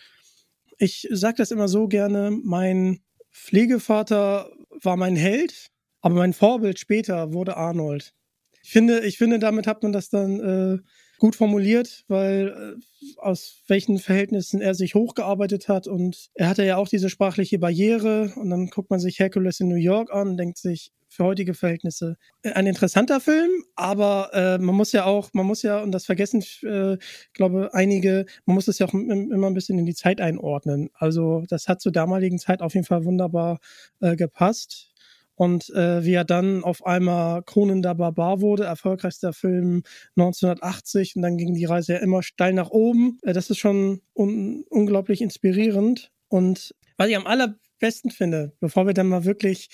[0.78, 3.00] Ich sage das immer so gerne, mein
[3.32, 4.50] Pflegevater
[4.82, 8.14] war mein Held, aber mein Vorbild später wurde Arnold.
[8.62, 10.78] Ich finde, ich finde, damit hat man das dann äh,
[11.18, 16.76] gut formuliert, weil äh, aus welchen Verhältnissen er sich hochgearbeitet hat und er hatte ja
[16.76, 20.36] auch diese sprachliche Barriere und dann guckt man sich Hercules in New York an und
[20.36, 22.16] denkt sich, für heutige Verhältnisse.
[22.42, 26.42] Ein interessanter Film, aber äh, man muss ja auch, man muss ja, und das vergessen,
[26.62, 26.96] äh,
[27.34, 30.88] glaube einige, man muss es ja auch immer ein bisschen in die Zeit einordnen.
[30.94, 33.58] Also das hat zur damaligen Zeit auf jeden Fall wunderbar
[34.00, 34.86] äh, gepasst.
[35.34, 39.84] Und äh, wie er dann auf einmal Kronender Barbar wurde, erfolgreichster Film
[40.16, 43.18] 1980, und dann ging die Reise ja immer steil nach oben.
[43.22, 46.12] Äh, das ist schon un unglaublich inspirierend.
[46.28, 49.70] Und was ich am allerbesten finde, bevor wir dann mal wirklich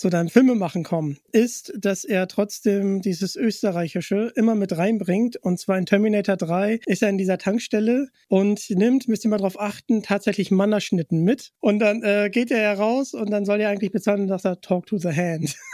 [0.00, 5.36] zu deinem Filmemachen kommen, ist, dass er trotzdem dieses Österreichische immer mit reinbringt.
[5.36, 9.36] Und zwar in Terminator 3 ist er in dieser Tankstelle und nimmt, müsst ihr mal
[9.36, 11.52] drauf achten, tatsächlich Mannerschnitten mit.
[11.60, 14.60] Und dann äh, geht er heraus und dann soll er eigentlich bezahlen und sagt er,
[14.62, 15.54] talk to the hand.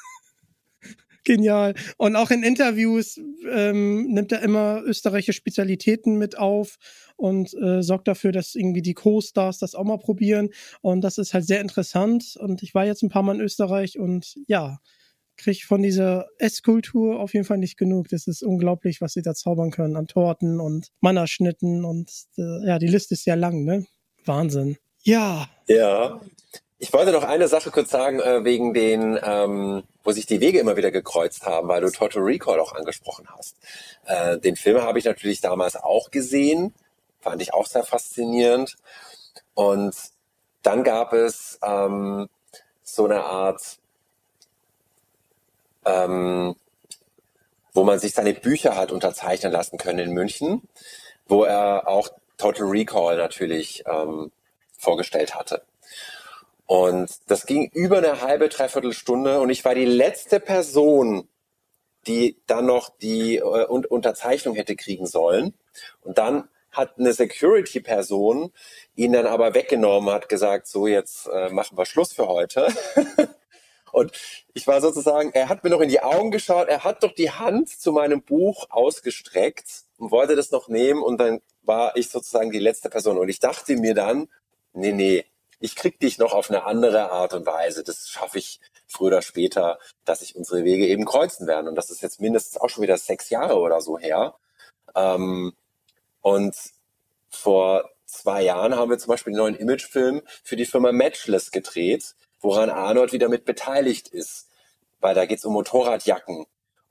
[1.26, 1.74] Genial.
[1.98, 6.76] Und auch in Interviews ähm, nimmt er immer österreichische Spezialitäten mit auf
[7.16, 10.50] und äh, sorgt dafür, dass irgendwie die Co-Stars das auch mal probieren.
[10.80, 12.36] Und das ist halt sehr interessant.
[12.38, 14.78] Und ich war jetzt ein paar Mal in Österreich und ja,
[15.36, 18.08] kriege von dieser Esskultur auf jeden Fall nicht genug.
[18.08, 22.78] Das ist unglaublich, was sie da zaubern können an Torten und Mannerschnitten und äh, ja,
[22.78, 23.84] die Liste ist sehr lang, ne?
[24.24, 24.76] Wahnsinn.
[25.02, 25.48] Ja.
[25.66, 26.20] Ja.
[26.78, 30.60] Ich wollte noch eine Sache kurz sagen, äh, wegen den, ähm, wo sich die Wege
[30.60, 33.56] immer wieder gekreuzt haben, weil du Total Recall auch angesprochen hast.
[34.04, 36.72] Äh, den Film habe ich natürlich damals auch gesehen,
[37.20, 38.76] fand ich auch sehr faszinierend.
[39.54, 39.96] Und
[40.62, 42.28] dann gab es ähm,
[42.84, 43.78] so eine Art,
[45.84, 46.54] ähm,
[47.72, 50.62] wo man sich seine Bücher hat unterzeichnen lassen können in München,
[51.26, 54.30] wo er auch Total Recall natürlich ähm,
[54.78, 55.62] vorgestellt hatte.
[56.66, 61.28] Und das ging über eine halbe, dreiviertel Stunde und ich war die letzte Person,
[62.06, 65.54] die dann noch die äh, Unterzeichnung hätte kriegen sollen.
[66.00, 68.52] Und dann hat eine Security-Person
[68.96, 72.68] ihn dann aber weggenommen, hat gesagt, so jetzt äh, machen wir Schluss für heute.
[73.92, 74.12] Und
[74.52, 77.30] ich war sozusagen, er hat mir noch in die Augen geschaut, er hat doch die
[77.30, 82.50] Hand zu meinem Buch ausgestreckt und wollte das noch nehmen und dann war ich sozusagen
[82.50, 83.16] die letzte Person.
[83.16, 84.28] Und ich dachte mir dann,
[84.74, 85.24] nee, nee,
[85.58, 87.82] ich krieg dich noch auf eine andere Art und Weise.
[87.82, 91.68] Das schaffe ich früher oder später, dass sich unsere Wege eben kreuzen werden.
[91.68, 94.34] Und das ist jetzt mindestens auch schon wieder sechs Jahre oder so her.
[94.94, 95.54] Ähm,
[96.20, 96.56] und
[97.28, 102.14] vor zwei Jahren haben wir zum Beispiel einen neuen Imagefilm für die Firma Matchless gedreht,
[102.40, 104.48] woran Arnold wieder mit beteiligt ist.
[105.00, 106.46] Weil da geht's um Motorradjacken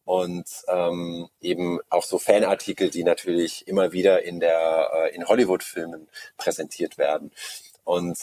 [0.05, 6.07] und ähm, eben auch so Fanartikel, die natürlich immer wieder in der äh, in Hollywood-Filmen
[6.37, 7.31] präsentiert werden.
[7.83, 8.17] Und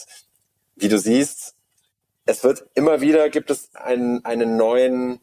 [0.77, 1.55] wie du siehst,
[2.25, 5.21] es wird immer wieder gibt es einen einen neuen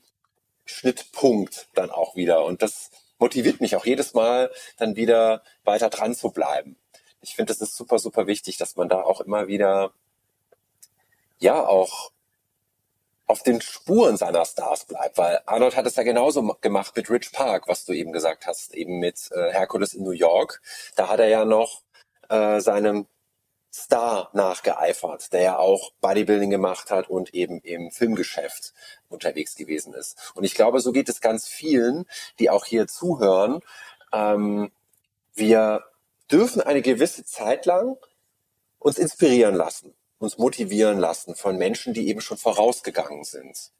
[0.65, 6.13] Schnittpunkt dann auch wieder und das motiviert mich auch jedes Mal dann wieder weiter dran
[6.15, 6.77] zu bleiben.
[7.21, 9.93] Ich finde, es ist super super wichtig, dass man da auch immer wieder
[11.39, 12.11] ja auch
[13.29, 17.31] auf den Spuren seiner Stars bleibt, weil Arnold hat es ja genauso gemacht mit Rich
[17.31, 20.61] Park, was du eben gesagt hast, eben mit äh, Hercules in New York.
[20.95, 21.83] Da hat er ja noch
[22.29, 23.05] äh, seinem
[23.71, 28.73] Star nachgeeifert, der ja auch Bodybuilding gemacht hat und eben im Filmgeschäft
[29.09, 30.31] unterwegs gewesen ist.
[30.35, 32.05] Und ich glaube, so geht es ganz vielen,
[32.39, 33.61] die auch hier zuhören.
[34.11, 34.71] Ähm,
[35.35, 35.83] wir
[36.31, 37.97] dürfen eine gewisse Zeit lang
[38.79, 43.71] uns inspirieren lassen uns motivieren lassen von Menschen, die eben schon vorausgegangen sind.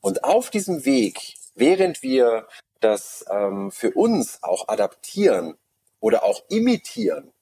[0.00, 2.46] Und auf diesem Weg, während wir
[2.80, 5.56] das ähm, für uns auch adaptieren
[6.00, 7.32] oder auch imitieren,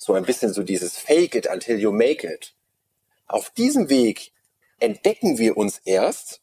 [0.00, 2.54] so ein bisschen so dieses Fake it until you make it,
[3.26, 4.32] auf diesem Weg
[4.78, 6.40] entdecken wir uns erst,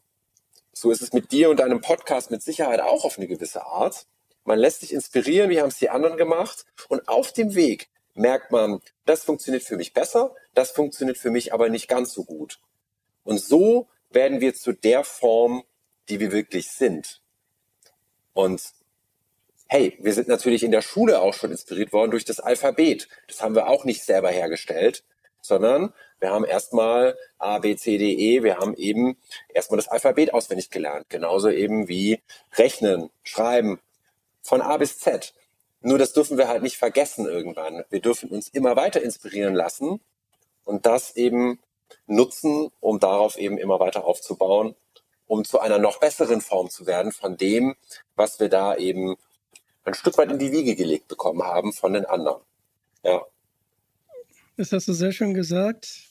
[0.71, 4.05] so ist es mit dir und deinem Podcast mit Sicherheit auch auf eine gewisse Art.
[4.45, 8.51] Man lässt sich inspirieren, wie haben es die anderen gemacht und auf dem Weg merkt
[8.51, 12.59] man, das funktioniert für mich besser, das funktioniert für mich aber nicht ganz so gut.
[13.23, 15.63] Und so werden wir zu der Form,
[16.09, 17.21] die wir wirklich sind.
[18.33, 18.61] Und
[19.67, 23.07] hey, wir sind natürlich in der Schule auch schon inspiriert worden durch das Alphabet.
[23.27, 25.03] Das haben wir auch nicht selber hergestellt,
[25.41, 29.17] sondern wir haben erstmal A, B, C, D, E, wir haben eben
[29.53, 31.09] erstmal das Alphabet auswendig gelernt.
[31.09, 32.21] Genauso eben wie
[32.53, 33.79] Rechnen, Schreiben,
[34.41, 35.33] von A bis Z.
[35.81, 37.83] Nur das dürfen wir halt nicht vergessen irgendwann.
[37.89, 39.99] Wir dürfen uns immer weiter inspirieren lassen
[40.63, 41.59] und das eben
[42.07, 44.75] nutzen, um darauf eben immer weiter aufzubauen,
[45.27, 47.75] um zu einer noch besseren Form zu werden von dem,
[48.15, 49.17] was wir da eben
[49.87, 52.41] ein Stück weit in die Wiege gelegt bekommen haben von den anderen.
[53.03, 53.21] Ja.
[54.57, 56.07] Das hast du sehr schön gesagt.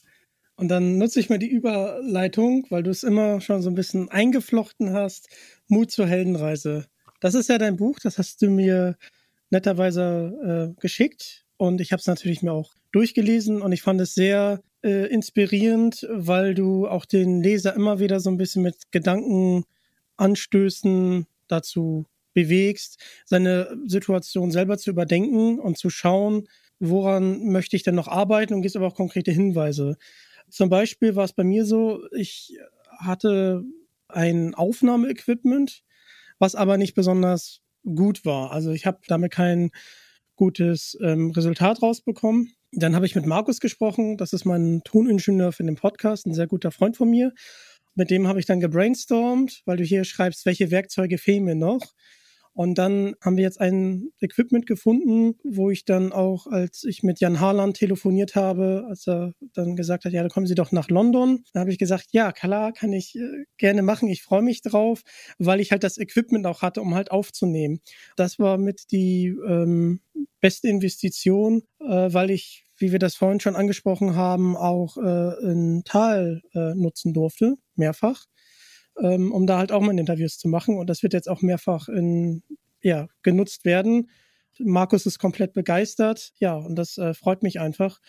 [0.57, 4.11] Und dann nutze ich mal die Überleitung, weil du es immer schon so ein bisschen
[4.11, 5.29] eingeflochten hast.
[5.69, 6.87] Mut zur Heldenreise.
[7.21, 8.97] Das ist ja dein Buch, das hast du mir
[9.51, 14.15] netterweise äh, geschickt und ich habe es natürlich mir auch durchgelesen und ich fand es
[14.15, 21.27] sehr äh, inspirierend, weil du auch den Leser immer wieder so ein bisschen mit Gedankenanstößen
[21.49, 22.07] dazu
[22.37, 26.47] bewegst, seine Situation selber zu überdenken und zu schauen,
[26.79, 29.97] woran möchte ich denn noch arbeiten und gibst aber auch konkrete Hinweise.
[30.51, 32.57] Zum Beispiel war es bei mir so, ich
[32.99, 33.65] hatte
[34.09, 35.83] ein Aufnahmeequipment,
[36.39, 38.53] was aber nicht besonders gut war.
[38.53, 39.71] Also ich habe damit kein
[40.37, 42.53] gutes ähm, Resultat rausbekommen.
[42.73, 46.47] Dann habe ich mit Markus gesprochen, das ist mein Toningenieur für den Podcast, ein sehr
[46.47, 47.33] guter Freund von mir.
[47.95, 51.81] Mit dem habe ich dann gebrainstormt, weil du hier schreibst, welche Werkzeuge fehlen mir noch.
[52.57, 57.21] Und dann haben wir jetzt ein Equipment gefunden, wo ich dann auch, als ich mit
[57.21, 60.89] Jan Harland telefoniert habe, als er dann gesagt hat, ja, dann kommen Sie doch nach
[60.89, 64.63] London, da habe ich gesagt, ja, klar, kann ich äh, gerne machen, ich freue mich
[64.63, 65.03] drauf,
[65.39, 67.81] weil ich halt das Equipment auch hatte, um halt aufzunehmen.
[68.17, 70.01] Das war mit die ähm,
[70.41, 75.83] beste Investition, äh, weil ich wie wir das vorhin schon angesprochen haben, auch äh, in
[75.85, 78.27] Tal äh, nutzen durfte, mehrfach
[79.01, 80.79] ähm, um da halt auch mal Interviews zu machen.
[80.79, 82.43] Und das wird jetzt auch mehrfach in,
[82.83, 84.11] ja, genutzt werden.
[84.59, 86.33] Markus ist komplett begeistert.
[86.39, 88.01] Ja, und das äh, freut mich einfach.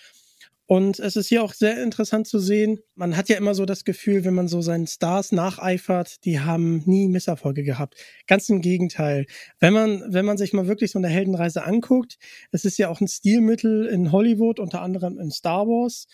[0.69, 2.79] Und es ist hier auch sehr interessant zu sehen.
[2.93, 6.83] Man hat ja immer so das Gefühl, wenn man so seinen Stars nacheifert, die haben
[6.85, 7.95] nie Misserfolge gehabt.
[8.27, 9.27] Ganz im Gegenteil.
[9.61, 12.17] Wenn man, wenn man sich mal wirklich so eine Heldenreise anguckt,
[12.51, 16.05] es ist ja auch ein Stilmittel in Hollywood, unter anderem in Star Wars.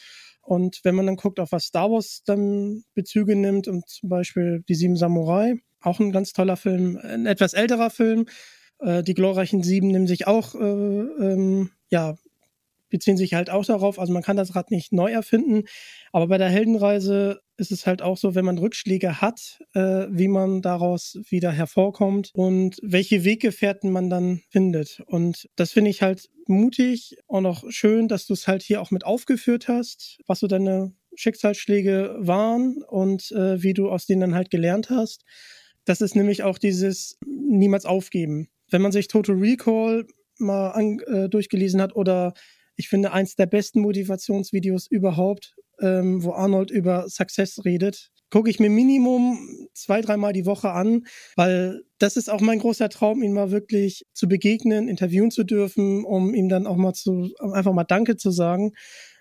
[0.44, 4.64] Und wenn man dann guckt, auf was Star Wars dann Bezüge nimmt, und zum Beispiel
[4.68, 8.26] die Sieben Samurai, auch ein ganz toller Film, ein etwas älterer Film.
[8.80, 12.18] Äh, die glorreichen Sieben nehmen sich auch, äh, ähm, ja,
[12.94, 13.98] beziehen sich halt auch darauf.
[13.98, 15.64] Also man kann das Rad nicht neu erfinden.
[16.12, 20.28] Aber bei der Heldenreise ist es halt auch so, wenn man Rückschläge hat, äh, wie
[20.28, 25.02] man daraus wieder hervorkommt und welche Weggefährten man dann findet.
[25.08, 28.92] Und das finde ich halt mutig und auch schön, dass du es halt hier auch
[28.92, 34.36] mit aufgeführt hast, was so deine Schicksalsschläge waren und äh, wie du aus denen dann
[34.36, 35.24] halt gelernt hast.
[35.84, 38.50] Das ist nämlich auch dieses niemals aufgeben.
[38.70, 40.06] Wenn man sich Total Recall
[40.38, 42.36] mal an, äh, durchgelesen hat oder
[42.76, 48.60] ich finde eins der besten Motivationsvideos überhaupt, ähm, wo Arnold über Success redet, gucke ich
[48.60, 51.06] mir Minimum zwei, dreimal die Woche an,
[51.36, 56.04] weil das ist auch mein großer Traum, ihn mal wirklich zu begegnen, interviewen zu dürfen,
[56.04, 58.72] um ihm dann auch mal zu, einfach mal Danke zu sagen,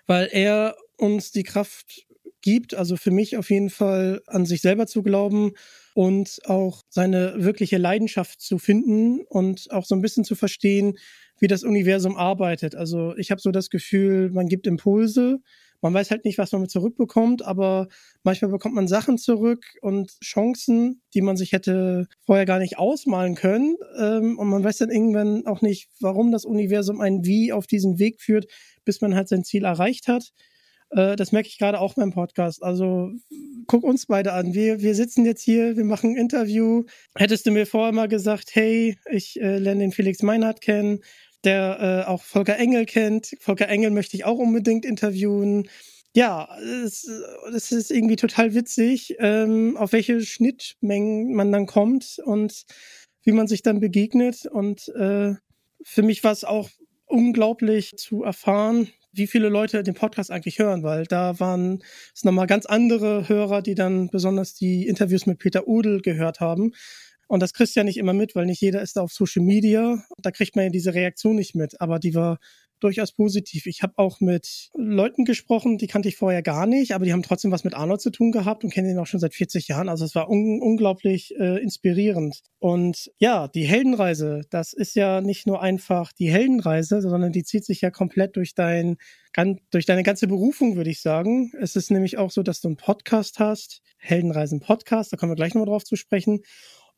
[0.07, 2.07] weil er uns die Kraft
[2.41, 5.53] gibt, also für mich auf jeden Fall an sich selber zu glauben
[5.93, 10.97] und auch seine wirkliche Leidenschaft zu finden und auch so ein bisschen zu verstehen,
[11.39, 12.75] wie das Universum arbeitet.
[12.75, 15.39] Also ich habe so das Gefühl, man gibt Impulse,
[15.83, 17.89] man weiß halt nicht, was man zurückbekommt, aber
[18.23, 23.35] manchmal bekommt man Sachen zurück und Chancen, die man sich hätte vorher gar nicht ausmalen
[23.35, 23.75] können.
[23.99, 27.99] Ähm, und man weiß dann irgendwann auch nicht, warum das Universum einen wie auf diesen
[27.99, 28.45] Weg führt,
[28.85, 30.31] bis man halt sein Ziel erreicht hat.
[30.95, 32.63] Äh, das merke ich gerade auch beim Podcast.
[32.63, 33.11] Also
[33.67, 34.53] guck uns beide an.
[34.53, 36.83] Wir, wir sitzen jetzt hier, wir machen ein Interview.
[37.15, 40.99] Hättest du mir vorher mal gesagt, hey, ich äh, lerne den Felix Meinhardt kennen,
[41.43, 43.35] der äh, auch Volker Engel kennt.
[43.39, 45.67] Volker Engel möchte ich auch unbedingt interviewen.
[46.15, 46.47] Ja,
[46.85, 47.09] es,
[47.55, 52.65] es ist irgendwie total witzig, ähm, auf welche Schnittmengen man dann kommt und
[53.23, 54.45] wie man sich dann begegnet.
[54.45, 55.33] Und äh,
[55.83, 56.69] für mich war es auch
[57.07, 61.83] unglaublich zu erfahren, wie viele Leute den Podcast eigentlich hören, weil da waren
[62.13, 66.73] es nochmal ganz andere Hörer, die dann besonders die Interviews mit Peter Udel gehört haben.
[67.27, 69.43] Und das kriegst du ja nicht immer mit, weil nicht jeder ist da auf Social
[69.43, 70.03] Media.
[70.17, 71.79] Da kriegt man ja diese Reaktion nicht mit.
[71.79, 72.39] Aber die war
[72.83, 73.65] durchaus positiv.
[73.65, 77.23] Ich habe auch mit Leuten gesprochen, die kannte ich vorher gar nicht, aber die haben
[77.23, 79.89] trotzdem was mit Arnold zu tun gehabt und kennen ihn auch schon seit 40 Jahren.
[79.89, 82.41] Also es war un unglaublich äh, inspirierend.
[82.59, 87.65] Und ja, die Heldenreise, das ist ja nicht nur einfach die Heldenreise, sondern die zieht
[87.65, 88.97] sich ja komplett durch dein
[89.71, 91.51] durch deine ganze Berufung, würde ich sagen.
[91.59, 95.35] Es ist nämlich auch so, dass du einen Podcast hast, Heldenreisen Podcast, da kommen wir
[95.35, 96.41] gleich nochmal drauf zu sprechen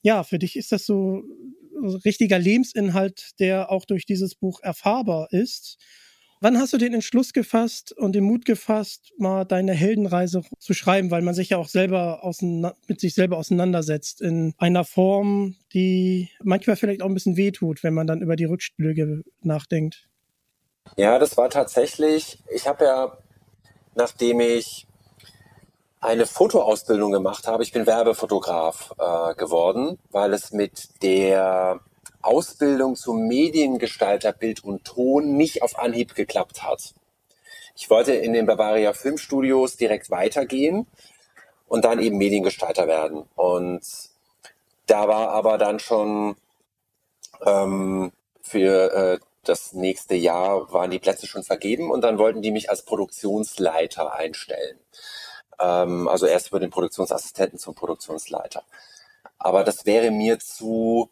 [0.05, 1.23] ja, für dich ist das so
[2.05, 5.77] richtiger Lebensinhalt, der auch durch dieses Buch erfahrbar ist.
[6.41, 11.09] Wann hast du den Entschluss gefasst und den Mut gefasst, mal deine Heldenreise zu schreiben,
[11.09, 12.21] weil man sich ja auch selber
[12.87, 17.93] mit sich selber auseinandersetzt in einer Form, die manchmal vielleicht auch ein bisschen wehtut, wenn
[17.93, 20.07] man dann über die Rückschläge nachdenkt?
[20.97, 23.17] Ja, das war tatsächlich, ich habe ja,
[23.95, 24.87] nachdem ich
[26.05, 27.63] eine Fotoausbildung gemacht habe.
[27.63, 31.79] Ich bin Werbefotograf äh, geworden, weil es mit der
[32.21, 36.93] Ausbildung zum Mediengestalter Bild und Ton nicht auf Anhieb geklappt hat.
[37.75, 40.87] Ich wollte in den Bavaria Filmstudios direkt weitergehen
[41.67, 43.23] und dann eben Mediengestalter werden.
[43.35, 43.81] Und
[44.85, 46.35] da war aber dann schon
[47.45, 52.51] ähm, für äh, das nächste Jahr waren die Plätze schon vergeben und dann wollten die
[52.51, 54.79] mich als Produktionsleiter einstellen.
[55.59, 58.63] Ähm, also erst über den Produktionsassistenten zum Produktionsleiter.
[59.37, 61.09] Aber das wäre mir zu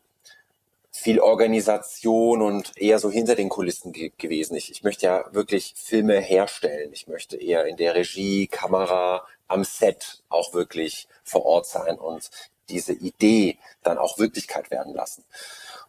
[0.92, 4.56] viel Organisation und eher so hinter den Kulissen ge gewesen.
[4.56, 6.92] Ich, ich möchte ja wirklich Filme herstellen.
[6.94, 12.30] Ich möchte eher in der Regie, Kamera, am Set auch wirklich vor Ort sein und
[12.70, 15.24] diese Idee dann auch Wirklichkeit werden lassen.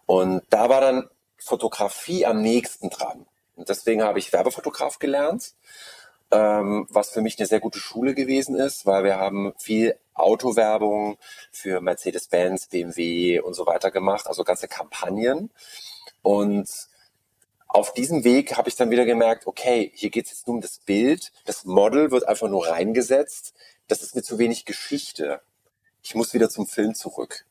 [0.06, 3.26] Und da war dann Fotografie am nächsten dran.
[3.56, 5.54] Und deswegen habe ich Werbefotograf gelernt
[6.30, 11.18] ähm, was für mich eine sehr gute Schule gewesen ist, weil wir haben viel Autowerbung
[11.50, 15.50] für Mercedes-Benz, BMW und so weiter gemacht, also ganze Kampagnen.
[16.22, 16.68] Und
[17.68, 20.62] auf diesem Weg habe ich dann wieder gemerkt, okay, hier geht es jetzt nur um
[20.62, 23.54] das Bild, das Model wird einfach nur reingesetzt,
[23.88, 25.40] das ist mir zu wenig Geschichte.
[26.02, 27.44] Ich muss wieder zum Film zurück.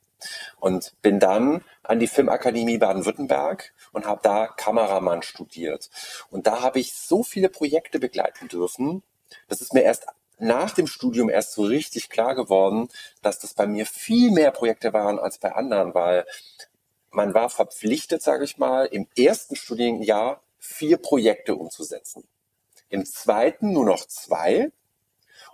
[0.58, 5.88] Und bin dann an die Filmakademie Baden-Württemberg und habe da Kameramann studiert.
[6.30, 9.02] Und da habe ich so viele Projekte begleiten dürfen.
[9.48, 10.06] Das ist mir erst
[10.38, 12.88] nach dem Studium erst so richtig klar geworden,
[13.22, 16.26] dass das bei mir viel mehr Projekte waren als bei anderen, weil
[17.10, 22.24] man war verpflichtet, sage ich mal, im ersten Studienjahr vier Projekte umzusetzen.
[22.88, 24.72] Im zweiten nur noch zwei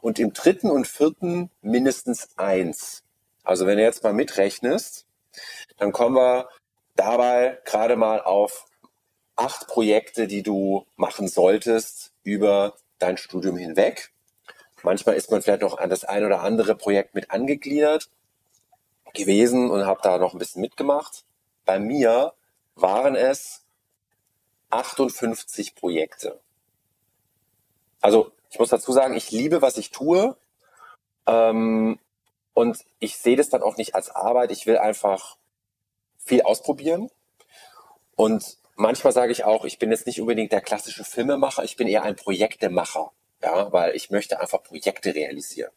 [0.00, 3.04] und im dritten und vierten mindestens eins.
[3.44, 5.06] Also wenn du jetzt mal mitrechnest,
[5.76, 6.48] dann kommen wir
[7.00, 8.66] dabei gerade mal auf
[9.34, 14.12] acht Projekte, die du machen solltest über dein Studium hinweg.
[14.82, 18.10] Manchmal ist man vielleicht noch an das ein oder andere Projekt mit angegliedert
[19.14, 21.24] gewesen und habe da noch ein bisschen mitgemacht.
[21.64, 22.34] Bei mir
[22.74, 23.64] waren es
[24.68, 26.38] 58 Projekte.
[28.02, 30.36] Also ich muss dazu sagen, ich liebe, was ich tue.
[31.26, 31.98] Ähm,
[32.52, 34.50] und ich sehe das dann auch nicht als Arbeit.
[34.50, 35.36] Ich will einfach
[36.24, 37.10] viel ausprobieren.
[38.16, 41.88] Und manchmal sage ich auch, ich bin jetzt nicht unbedingt der klassische Filmemacher, ich bin
[41.88, 43.12] eher ein Projektemacher.
[43.42, 45.72] Ja, weil ich möchte einfach Projekte realisieren.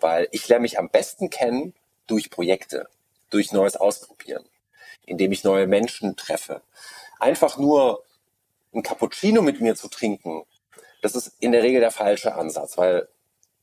[0.00, 1.74] Weil ich lerne mich am besten kennen
[2.06, 2.88] durch Projekte,
[3.30, 4.44] durch neues Ausprobieren,
[5.06, 6.60] indem ich neue Menschen treffe.
[7.18, 8.04] Einfach nur
[8.74, 10.42] ein Cappuccino mit mir zu trinken,
[11.00, 13.08] das ist in der Regel der falsche Ansatz, weil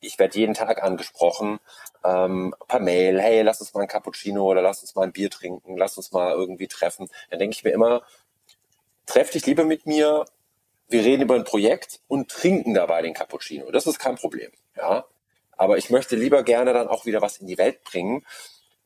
[0.05, 1.59] ich werde jeden Tag angesprochen
[2.03, 5.29] ähm, per Mail, hey, lass uns mal ein Cappuccino oder lass uns mal ein Bier
[5.29, 7.09] trinken, lass uns mal irgendwie treffen.
[7.29, 8.03] Dann denke ich mir immer,
[9.05, 10.25] treff dich lieber mit mir,
[10.89, 13.71] wir reden über ein Projekt und trinken dabei den Cappuccino.
[13.71, 15.05] Das ist kein Problem, ja.
[15.55, 18.25] Aber ich möchte lieber gerne dann auch wieder was in die Welt bringen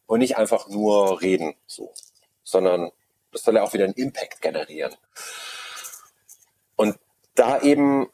[0.05, 1.93] und nicht einfach nur reden, so,
[2.43, 2.91] sondern
[3.31, 4.95] das soll ja auch wieder einen Impact generieren.
[6.75, 6.97] Und
[7.35, 8.07] da eben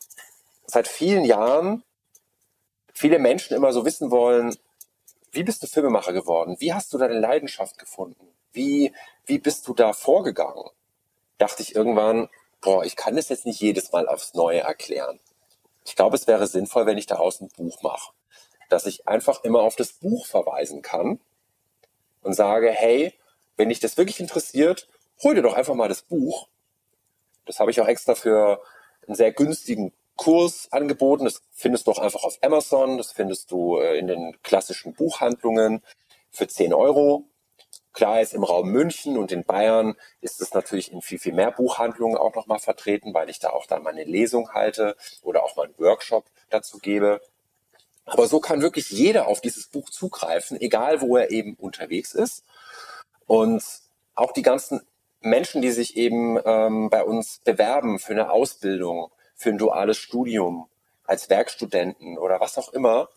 [0.66, 1.84] seit vielen Jahren
[2.94, 4.56] viele Menschen immer so wissen wollen,
[5.32, 6.56] wie bist du Filmemacher geworden?
[6.60, 8.28] Wie hast du deine Leidenschaft gefunden?
[8.52, 8.94] Wie,
[9.26, 10.70] wie bist du da vorgegangen?
[11.39, 12.30] Dachte ich irgendwann,
[12.62, 15.20] boah, ich kann das jetzt nicht jedes Mal aufs Neue erklären.
[15.86, 18.14] Ich glaube, es wäre sinnvoll, wenn ich daraus ein Buch mache.
[18.70, 21.20] Dass ich einfach immer auf das Buch verweisen kann
[22.22, 23.14] und sage, hey,
[23.58, 24.88] wenn dich das wirklich interessiert,
[25.22, 26.48] hol dir doch einfach mal das Buch.
[27.46, 28.62] Das habe ich auch extra für
[29.06, 31.26] einen sehr günstigen Kurs angeboten.
[31.26, 35.84] Das findest du auch einfach auf Amazon, das findest du äh, in den klassischen Buchhandlungen
[36.32, 37.26] für 10 Euro.
[37.91, 41.51] Klar ist im Raum München und in Bayern ist es natürlich in viel, viel mehr
[41.51, 45.65] Buchhandlungen auch nochmal vertreten, weil ich da auch dann meine Lesung halte oder auch mal
[45.65, 47.19] einen Workshop dazu gebe.
[48.05, 52.45] Aber so kann wirklich jeder auf dieses Buch zugreifen, egal wo er eben unterwegs ist.
[53.28, 53.61] Und
[54.15, 54.82] auch die ganzen
[55.19, 59.11] Menschen, die sich eben ähm, bei uns bewerben für eine Ausbildung,
[59.44, 60.70] für ein duales Studium,
[61.04, 63.10] als Werkstudenten oder was auch immer.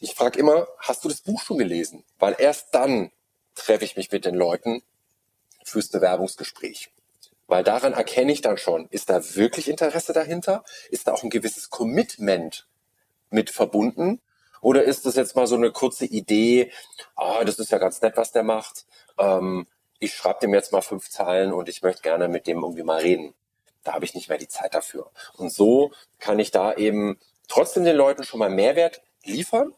[0.00, 2.04] Ich frage immer, hast du das Buch schon gelesen?
[2.18, 3.12] Weil erst dann
[3.54, 4.82] treffe ich mich mit den Leuten
[5.62, 6.90] fürs Bewerbungsgespräch.
[7.46, 10.64] Weil daran erkenne ich dann schon, ist da wirklich Interesse dahinter?
[10.90, 12.66] Ist da auch ein gewisses Commitment
[13.30, 14.20] mit verbunden?
[14.62, 16.72] Oder ist das jetzt mal so eine kurze Idee,
[17.16, 18.86] ah, das ist ja ganz nett, was der macht.
[19.18, 19.66] Ähm,
[19.98, 23.00] ich schreibe dem jetzt mal fünf Zeilen und ich möchte gerne mit dem irgendwie mal
[23.00, 23.34] reden
[23.84, 25.10] da habe ich nicht mehr die Zeit dafür.
[25.36, 27.18] Und so kann ich da eben
[27.48, 29.74] trotzdem den Leuten schon mal Mehrwert liefern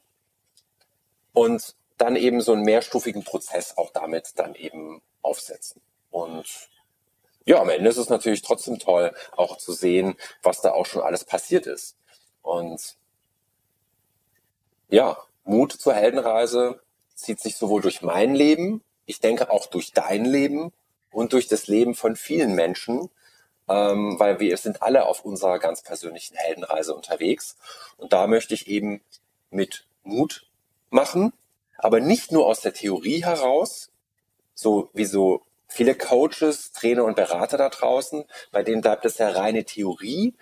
[1.33, 5.83] und dann eben so einen mehrstufigen Prozess auch damit dann eben aufsetzen.
[6.11, 6.69] Und
[7.45, 11.03] ja, am Ende ist es natürlich trotzdem toll, auch zu sehen, was da auch schon
[11.03, 11.97] alles passiert ist.
[12.43, 12.97] Und
[14.89, 16.81] ja, Mut zur Heldenreise
[17.15, 20.73] zieht sich sowohl durch mein Leben, ich denke auch durch dein Leben
[21.13, 23.09] und durch das Leben von vielen Menschen,
[23.69, 27.57] ähm, weil wir sind alle auf unserer ganz persönlichen Heldenreise unterwegs.
[27.97, 29.03] Und da möchte ich eben
[29.51, 30.47] mit Mut
[30.91, 31.33] machen,
[31.79, 33.91] aber nicht nur aus der Theorie heraus,
[34.55, 39.31] so wie so viele Coaches, Trainer und Berater da draußen, bei denen bleibt es ja
[39.31, 40.35] reine Theorie.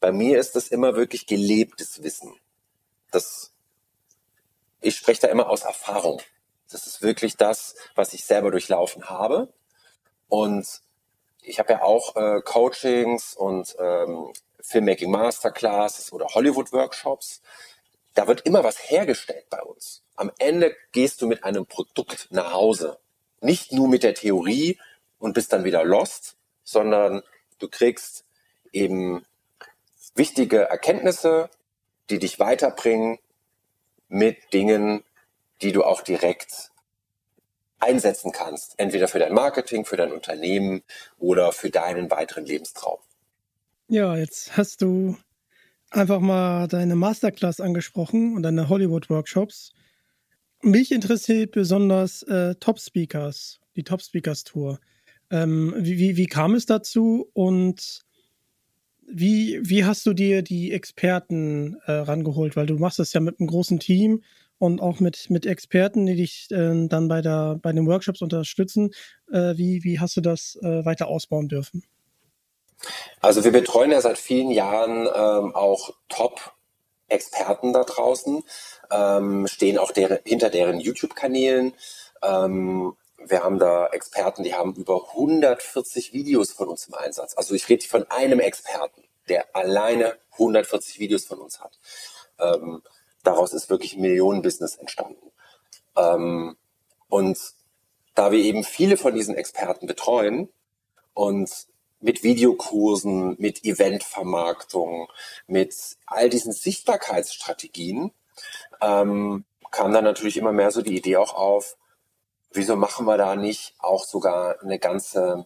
[0.00, 2.34] Bei mir ist es immer wirklich gelebtes Wissen.
[3.10, 3.52] Das,
[4.80, 6.22] ich spreche da immer aus Erfahrung.
[6.70, 9.52] Das ist wirklich das, was ich selber durchlaufen habe.
[10.28, 10.82] Und
[11.48, 17.40] ich habe ja auch äh, Coachings und ähm, Filmmaking Masterclasses oder Hollywood Workshops.
[18.14, 20.02] Da wird immer was hergestellt bei uns.
[20.16, 22.98] Am Ende gehst du mit einem Produkt nach Hause.
[23.40, 24.78] Nicht nur mit der Theorie
[25.18, 27.22] und bist dann wieder lost, sondern
[27.58, 28.24] du kriegst
[28.72, 29.24] eben
[30.14, 31.48] wichtige Erkenntnisse,
[32.10, 33.18] die dich weiterbringen
[34.08, 35.04] mit Dingen,
[35.62, 36.67] die du auch direkt
[37.78, 38.74] einsetzen kannst.
[38.78, 40.82] Entweder für dein Marketing, für dein Unternehmen
[41.18, 42.98] oder für deinen weiteren Lebenstraum.
[43.88, 45.16] Ja, jetzt hast du
[45.90, 49.72] einfach mal deine Masterclass angesprochen und deine Hollywood-Workshops.
[50.60, 54.80] Mich interessiert besonders äh, Top Speakers, die Top Speakers Tour.
[55.30, 58.04] Ähm, wie, wie, wie kam es dazu und
[59.10, 62.56] wie, wie hast du dir die Experten äh, rangeholt?
[62.56, 64.22] Weil du machst das ja mit einem großen Team
[64.58, 68.90] und auch mit, mit Experten, die dich äh, dann bei, der, bei den Workshops unterstützen.
[69.32, 71.84] Äh, wie, wie hast du das äh, weiter ausbauen dürfen?
[73.20, 78.42] Also wir betreuen ja seit vielen Jahren ähm, auch Top-Experten da draußen,
[78.90, 81.72] ähm, stehen auch der, hinter deren YouTube-Kanälen.
[82.22, 87.34] Ähm, wir haben da Experten, die haben über 140 Videos von uns im Einsatz.
[87.36, 91.78] Also ich rede von einem Experten, der alleine 140 Videos von uns hat.
[93.28, 95.30] Daraus ist wirklich ein Millionenbusiness entstanden.
[95.98, 96.56] Ähm,
[97.10, 97.38] und
[98.14, 100.48] da wir eben viele von diesen Experten betreuen
[101.12, 101.66] und
[102.00, 105.12] mit Videokursen, mit Eventvermarktung,
[105.46, 105.76] mit
[106.06, 108.12] all diesen Sichtbarkeitsstrategien,
[108.80, 111.76] ähm, kam dann natürlich immer mehr so die Idee auch auf,
[112.50, 115.44] wieso machen wir da nicht auch sogar eine ganze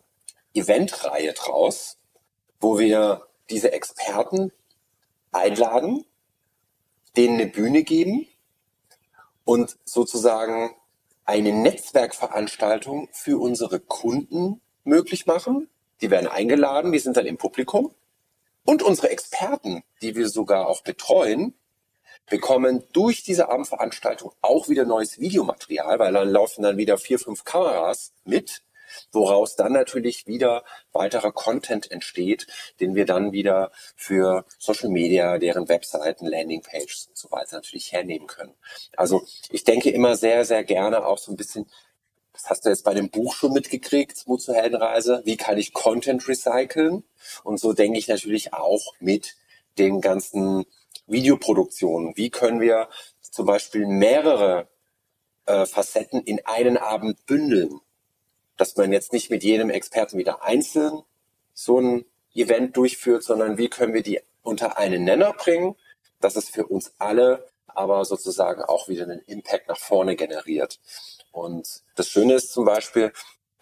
[0.55, 1.99] Eventreihe draus,
[2.61, 4.53] wo wir diese Experten
[5.33, 6.07] einladen,
[7.17, 8.27] denen eine Bühne geben
[9.45, 10.75] und sozusagen
[11.25, 15.69] eine Netzwerkveranstaltung für unsere Kunden möglich machen.
[16.01, 17.95] Die werden eingeladen, die sind dann im Publikum.
[18.65, 21.55] Und unsere Experten, die wir sogar auch betreuen,
[22.27, 27.45] bekommen durch diese Abendveranstaltung auch wieder neues Videomaterial, weil dann laufen dann wieder vier, fünf
[27.45, 28.63] Kameras mit,
[29.11, 32.47] woraus dann natürlich wieder weiterer Content entsteht,
[32.81, 38.27] den wir dann wieder für Social Media, deren Webseiten, Landingpages und so weiter natürlich hernehmen
[38.27, 38.55] können.
[38.97, 41.67] Also ich denke immer sehr, sehr gerne auch so ein bisschen
[42.33, 45.23] das hast du jetzt bei dem Buch schon mitgekriegt, Mut zur Heldenreise.
[45.25, 47.05] Wie kann ich Content recyceln?
[47.45, 49.37] Und so denke ich natürlich auch mit
[49.79, 50.65] den ganzen
[51.07, 52.17] Videoproduktionen.
[52.17, 52.89] Wie können wir
[53.21, 54.69] zum Beispiel mehrere
[55.47, 57.81] äh, Facetten in einen Abend bündeln?
[58.63, 61.03] Dass man jetzt nicht mit jedem Experten wieder einzeln
[61.53, 65.75] so ein Event durchführt, sondern wie können wir die unter einen Nenner bringen,
[66.21, 70.79] dass es für uns alle aber sozusagen auch wieder einen Impact nach vorne generiert.
[71.33, 73.13] Und das Schöne ist zum Beispiel,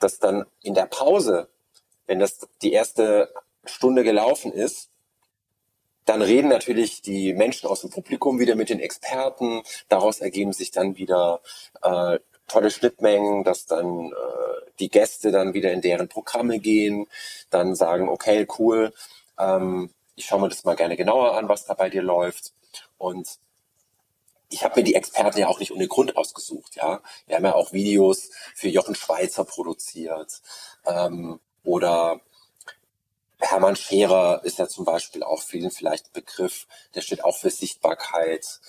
[0.00, 1.48] dass dann in der Pause,
[2.06, 3.32] wenn das die erste
[3.64, 4.90] Stunde gelaufen ist,
[6.04, 9.62] dann reden natürlich die Menschen aus dem Publikum wieder mit den Experten.
[9.88, 11.40] Daraus ergeben sich dann wieder
[11.80, 12.18] äh,
[12.50, 17.06] tolle Schnittmengen, dass dann äh, die Gäste dann wieder in deren Programme gehen,
[17.50, 18.92] dann sagen, okay, cool,
[19.38, 22.52] ähm, ich schaue mir das mal gerne genauer an, was da bei dir läuft.
[22.98, 23.38] Und
[24.50, 27.00] ich habe mir die Experten ja auch nicht ohne Grund ausgesucht, ja.
[27.26, 30.42] Wir haben ja auch Videos für Jochen Schweizer produziert
[30.86, 32.20] ähm, oder
[33.38, 37.50] Hermann Scherer ist ja zum Beispiel auch vielen vielleicht ein Begriff, der steht auch für
[37.50, 38.60] Sichtbarkeit,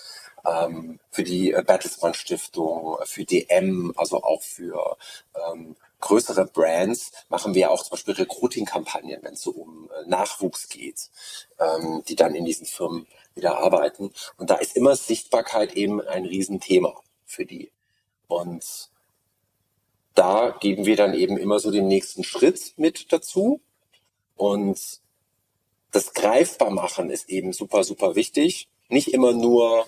[0.44, 4.96] ähm, für die äh, Bertelsmann Stiftung, für DM, also auch für
[5.34, 10.68] ähm, größere Brands machen wir auch zum Beispiel Recruiting-Kampagnen, wenn es so um äh, Nachwuchs
[10.68, 11.08] geht,
[11.58, 14.12] ähm, die dann in diesen Firmen wieder arbeiten.
[14.36, 17.70] Und da ist immer Sichtbarkeit eben ein Riesenthema für die.
[18.28, 18.90] Und
[20.14, 23.60] da geben wir dann eben immer so den nächsten Schritt mit dazu.
[24.36, 25.00] Und
[25.92, 28.68] das greifbar machen ist eben super, super wichtig.
[28.88, 29.86] Nicht immer nur,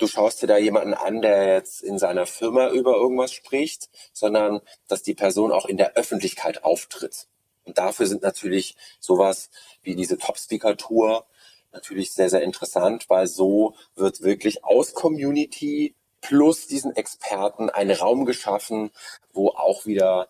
[0.00, 4.60] du schaust dir da jemanden an, der jetzt in seiner Firma über irgendwas spricht, sondern
[4.88, 7.28] dass die Person auch in der Öffentlichkeit auftritt.
[7.64, 9.50] Und dafür sind natürlich sowas
[9.82, 11.26] wie diese Top-Speaker-Tour
[11.72, 18.24] natürlich sehr, sehr interessant, weil so wird wirklich aus Community plus diesen Experten ein Raum
[18.24, 18.90] geschaffen,
[19.32, 20.28] wo auch wieder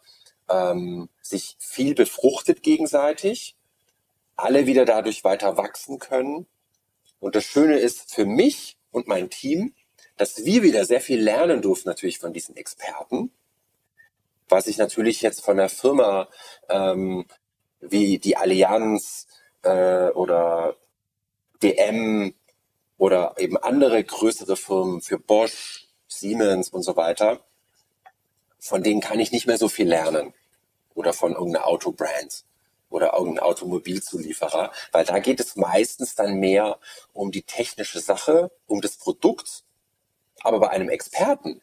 [0.48, 3.56] ähm, sich viel befruchtet gegenseitig,
[4.36, 6.46] alle wieder dadurch weiter wachsen können.
[7.20, 9.74] Und das Schöne ist für mich und mein Team,
[10.16, 13.32] dass wir wieder sehr viel lernen durften natürlich von diesen Experten,
[14.49, 16.28] was ich natürlich jetzt von der Firma
[16.68, 17.26] ähm,
[17.80, 19.26] wie die Allianz
[19.62, 20.76] äh, oder
[21.62, 22.34] DM
[22.99, 27.41] oder eben andere größere Firmen für Bosch, Siemens und so weiter,
[28.59, 30.34] von denen kann ich nicht mehr so viel lernen.
[30.95, 32.45] Oder von irgendeiner Autobrand
[32.91, 36.78] oder irgendeinem Automobilzulieferer, weil da geht es meistens dann mehr
[37.12, 39.62] um die technische Sache, um das Produkt.
[40.43, 41.62] Aber bei einem Experten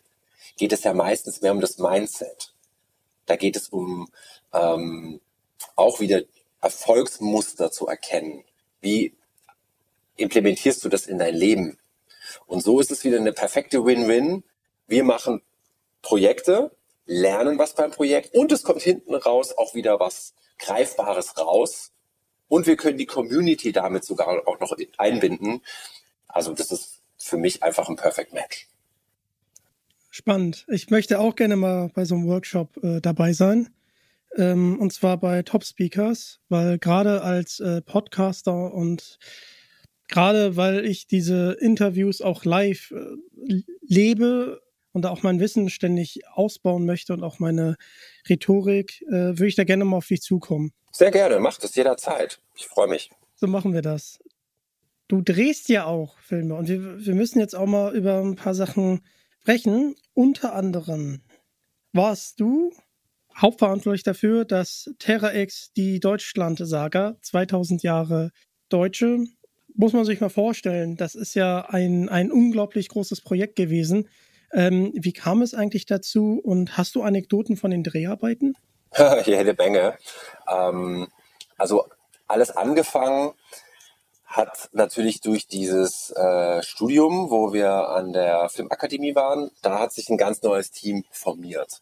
[0.58, 2.54] geht es ja meistens mehr um das Mindset.
[3.26, 4.10] Da geht es um
[4.54, 5.20] ähm,
[5.76, 6.22] auch wieder
[6.62, 8.44] Erfolgsmuster zu erkennen.
[8.82, 9.14] Wie
[10.16, 11.78] implementierst du das in dein Leben?
[12.46, 14.44] Und so ist es wieder eine perfekte Win-Win.
[14.88, 15.42] Wir machen
[16.02, 16.72] Projekte,
[17.08, 21.92] lernen was beim Projekt und es kommt hinten raus auch wieder was Greifbares raus.
[22.50, 25.62] Und wir können die Community damit sogar auch noch einbinden.
[26.28, 28.68] Also das ist für mich einfach ein Perfect Match.
[30.10, 30.66] Spannend.
[30.70, 33.70] Ich möchte auch gerne mal bei so einem Workshop äh, dabei sein.
[34.36, 39.20] Ähm, und zwar bei Top Speakers, weil gerade als äh, Podcaster und
[40.08, 44.62] gerade weil ich diese Interviews auch live äh, lebe
[44.98, 47.76] und auch mein Wissen ständig ausbauen möchte und auch meine
[48.28, 50.72] Rhetorik, äh, würde ich da gerne mal auf dich zukommen.
[50.92, 52.40] Sehr gerne, mach das jederzeit.
[52.56, 53.12] Ich freue mich.
[53.36, 54.20] So machen wir das.
[55.08, 58.56] Du drehst ja auch Filme und wir, wir müssen jetzt auch mal über ein paar
[58.56, 59.02] Sachen
[59.42, 59.96] sprechen.
[60.16, 61.22] Unter anderem
[61.94, 62.74] warst du
[63.40, 68.32] hauptverantwortlich dafür, dass Terra X die Deutschland-Saga 2000 Jahre
[68.70, 69.28] Deutsche
[69.78, 74.10] muss man sich mal vorstellen, das ist ja ein, ein unglaublich großes Projekt gewesen.
[74.54, 78.56] Ähm, wie kam es eigentlich dazu und hast du Anekdoten von den Dreharbeiten?
[78.92, 79.98] Eine Menge.
[80.48, 81.08] Ähm,
[81.58, 81.88] also
[82.28, 83.34] alles angefangen
[84.26, 90.10] hat natürlich durch dieses äh, Studium, wo wir an der Filmakademie waren, da hat sich
[90.10, 91.82] ein ganz neues Team formiert.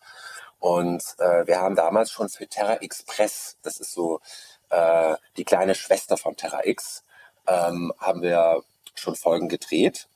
[0.60, 4.20] Und äh, wir haben damals schon für Terra Express, das ist so
[4.70, 7.04] äh, die kleine Schwester von Terra X,
[7.48, 8.64] ähm, haben wir
[8.94, 10.08] schon Folgen gedreht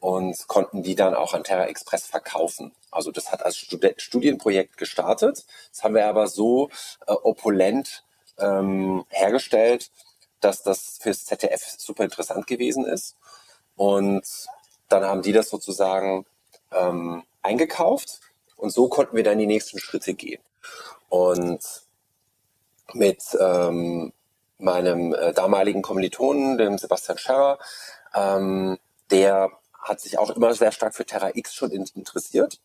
[0.00, 2.72] und konnten die dann auch an Terra Express verkaufen.
[2.90, 5.44] Also das hat als Stud Studienprojekt gestartet.
[5.72, 6.70] Das haben wir aber so
[7.06, 8.02] äh, opulent
[8.38, 9.90] ähm, hergestellt,
[10.40, 13.16] dass das fürs ZDF super interessant gewesen ist.
[13.76, 14.24] Und
[14.88, 16.26] dann haben die das sozusagen
[16.72, 18.20] ähm, eingekauft
[18.56, 20.42] und so konnten wir dann die nächsten Schritte gehen.
[21.08, 21.60] Und
[22.92, 24.12] mit ähm,
[24.58, 27.58] meinem äh, damaligen Kommilitonen, dem Sebastian Scherrer,
[28.14, 28.78] ähm,
[29.10, 29.50] der
[29.82, 32.58] hat sich auch immer sehr stark für Terra X schon interessiert,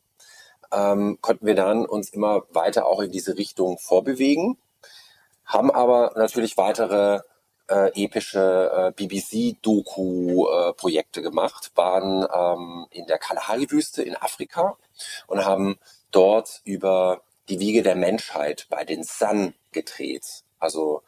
[0.71, 4.57] ähm, konnten wir dann uns immer weiter auch in diese Richtung vorbewegen,
[5.45, 7.21] haben aber natürlich weitere
[7.67, 14.77] äh, epische äh, BBC-Doku-Projekte äh, gemacht, waren ähm, in der Kalahari-Wüste in Afrika
[15.27, 15.77] und haben
[16.11, 20.43] dort über die Wiege der Menschheit bei den Sun gedreht.
[20.59, 21.03] Also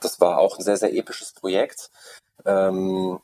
[0.00, 1.90] das war auch ein sehr, sehr episches Projekt.
[2.44, 3.18] Ähm,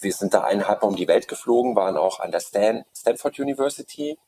[0.00, 3.38] wir sind da eineinhalb Mal um die Welt geflogen, waren auch an der Stan Stanford
[3.38, 4.18] University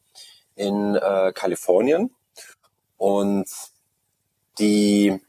[0.55, 2.15] in äh, Kalifornien.
[2.97, 3.49] Und
[4.59, 5.21] die,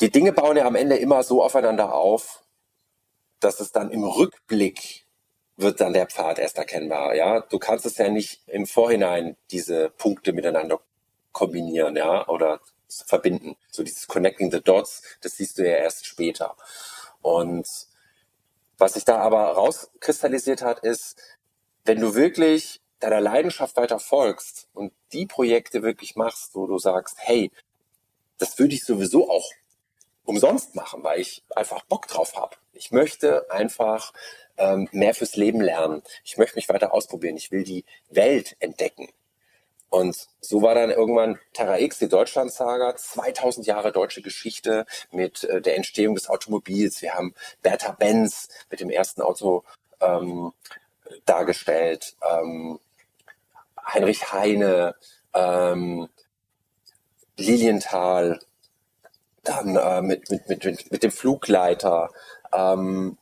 [0.00, 2.42] die Dinge bauen ja am Ende immer so aufeinander auf,
[3.40, 5.04] dass es dann im Rückblick
[5.56, 7.14] wird dann der Pfad erst erkennbar.
[7.14, 10.80] Ja, du kannst es ja nicht im Vorhinein diese Punkte miteinander
[11.32, 13.56] kombinieren, ja, oder verbinden.
[13.70, 16.56] So dieses Connecting the Dots, das siehst du ja erst später.
[17.22, 17.66] Und
[18.78, 21.20] was sich da aber rauskristallisiert hat, ist,
[21.84, 27.16] wenn du wirklich deiner Leidenschaft weiter folgst und die Projekte wirklich machst, wo du sagst,
[27.18, 27.50] hey,
[28.38, 29.50] das würde ich sowieso auch
[30.24, 32.56] umsonst machen, weil ich einfach Bock drauf habe.
[32.72, 34.12] Ich möchte einfach
[34.56, 36.02] ähm, mehr fürs Leben lernen.
[36.24, 37.36] Ich möchte mich weiter ausprobieren.
[37.36, 39.08] Ich will die Welt entdecken.
[39.90, 45.62] Und so war dann irgendwann Terra X, die Deutschland-Saga, 2000 Jahre deutsche Geschichte mit äh,
[45.62, 47.00] der Entstehung des Automobils.
[47.00, 49.64] Wir haben Bertha Benz mit dem ersten Auto
[50.00, 50.52] ähm,
[51.24, 52.78] dargestellt, ähm,
[53.86, 54.94] Heinrich Heine,
[55.32, 56.08] ähm,
[57.38, 58.40] Lilienthal,
[59.44, 62.10] dann äh, mit, mit, mit, mit dem Flugleiter,
[62.52, 63.16] ähm,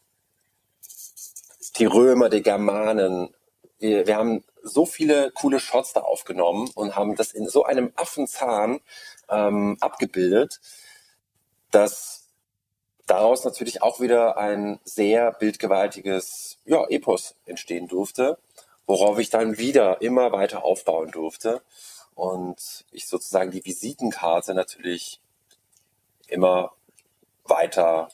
[1.78, 3.34] die Römer, die Germanen.
[3.78, 7.92] Wir, wir haben so viele coole Shots da aufgenommen und haben das in so einem
[7.96, 8.80] Affenzahn
[9.28, 10.60] ähm, abgebildet,
[11.70, 12.28] dass
[13.06, 18.38] daraus natürlich auch wieder ein sehr bildgewaltiges ja, Epos entstehen durfte,
[18.86, 21.62] worauf ich dann wieder immer weiter aufbauen durfte
[22.14, 25.20] und ich sozusagen die Visitenkarte natürlich
[26.28, 26.72] immer
[27.44, 28.08] weiter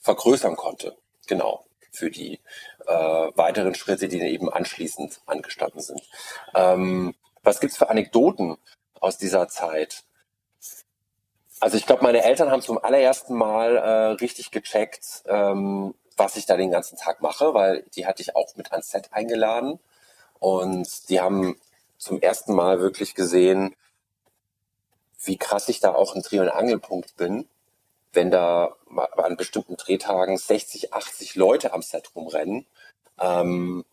[0.00, 0.96] vergrößern konnte.
[1.26, 1.64] Genau
[1.98, 2.40] für die
[2.88, 6.02] äh, weiteren Schritte, die eben anschließend angestanden sind.
[6.54, 8.56] Ähm, was gibt's für Anekdoten
[9.00, 10.04] aus dieser Zeit?
[11.60, 16.46] Also ich glaube, meine Eltern haben zum allerersten Mal äh, richtig gecheckt, ähm, was ich
[16.46, 19.78] da den ganzen Tag mache, weil die hatte ich auch mit ans Set eingeladen
[20.38, 21.56] und die haben
[21.98, 23.74] zum ersten Mal wirklich gesehen,
[25.24, 27.48] wie krass ich da auch ein Dreh- und Angelpunkt bin
[28.18, 28.74] wenn da
[29.16, 32.66] an bestimmten Drehtagen 60, 80 Leute am Set rumrennen,
[33.20, 33.84] ähm,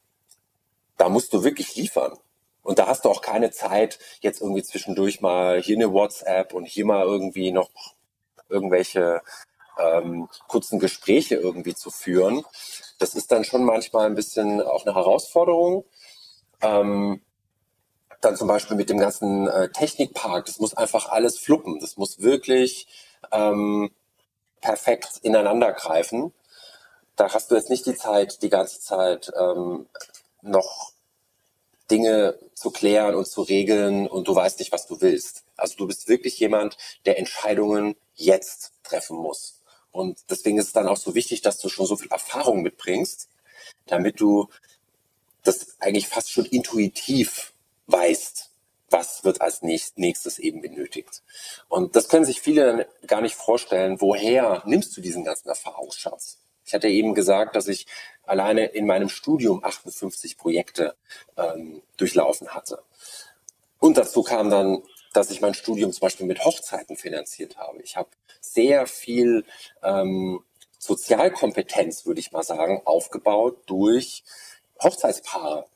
[0.98, 2.18] da musst du wirklich liefern.
[2.64, 6.66] Und da hast du auch keine Zeit, jetzt irgendwie zwischendurch mal hier eine WhatsApp und
[6.66, 7.70] hier mal irgendwie noch
[8.50, 9.22] irgendwelche
[9.78, 12.44] ähm, kurzen Gespräche irgendwie zu führen.
[12.98, 15.86] Das ist dann schon manchmal ein bisschen auch eine Herausforderung.
[16.62, 17.22] Ähm,
[18.22, 21.80] dann zum Beispiel mit dem ganzen äh, Technikpark, das muss einfach alles fluppen.
[21.80, 22.88] Das muss wirklich
[23.32, 23.92] ähm,
[24.66, 26.34] perfekt ineinander greifen.
[27.16, 29.86] Da hast du jetzt nicht die Zeit, die ganze Zeit ähm,
[30.42, 30.92] noch
[31.92, 35.44] Dinge zu klären und zu regeln und du weißt nicht, was du willst.
[35.56, 39.62] Also du bist wirklich jemand, der Entscheidungen jetzt treffen muss.
[39.92, 43.30] Und deswegen ist es dann auch so wichtig, dass du schon so viel Erfahrung mitbringst,
[43.86, 44.50] damit du
[45.44, 47.54] das eigentlich fast schon intuitiv
[47.86, 48.50] weißt,
[48.90, 51.24] was wird als nächstes eben benötigt.
[51.70, 56.40] Und das können sich viele gar nicht vorstellen, woher nimmst du diesen ganzen Erfahrungsschatz?
[56.66, 57.86] Ich hatte eben gesagt, dass ich
[58.24, 60.96] alleine in meinem Studium 58 Projekte
[61.38, 62.82] ähm, durchlaufen hatte.
[63.80, 64.82] Und dazu kam dann,
[65.14, 67.82] dass ich mein Studium zum Beispiel mit Hochzeiten finanziert habe.
[67.82, 68.10] Ich habe
[68.42, 69.46] sehr viel
[69.84, 70.44] ähm,
[70.80, 74.24] Sozialkompetenz, würde ich mal sagen, aufgebaut durch
[74.82, 75.68] Hochzeitspaare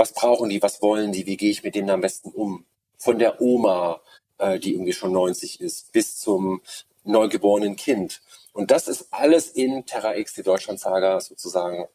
[0.00, 2.64] was brauchen die, was wollen die, wie gehe ich mit denen am besten um.
[2.98, 4.00] Von der Oma,
[4.38, 6.62] äh, die irgendwie schon 90 ist, bis zum
[7.04, 8.22] neugeborenen Kind.
[8.54, 11.86] Und das ist alles in Terra X, die Deutschlandsaga, sozusagen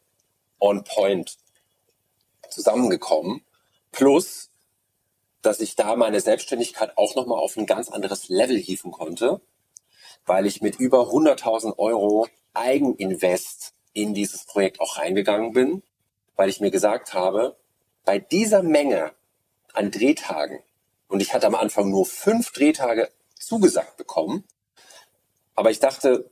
[0.60, 1.36] on point
[2.50, 3.42] zusammengekommen.
[3.92, 4.50] Plus,
[5.42, 9.40] dass ich da meine Selbstständigkeit auch nochmal auf ein ganz anderes Level hieven konnte.
[10.26, 15.82] weil ich mit über 100.000 Euro Eigeninvest in dieses Projekt auch reingegangen bin,
[16.36, 17.56] weil ich mir gesagt habe,
[18.06, 19.12] bei dieser Menge
[19.74, 20.60] an Drehtagen,
[21.08, 24.44] und ich hatte am Anfang nur fünf Drehtage zugesagt bekommen,
[25.54, 26.30] aber ich dachte,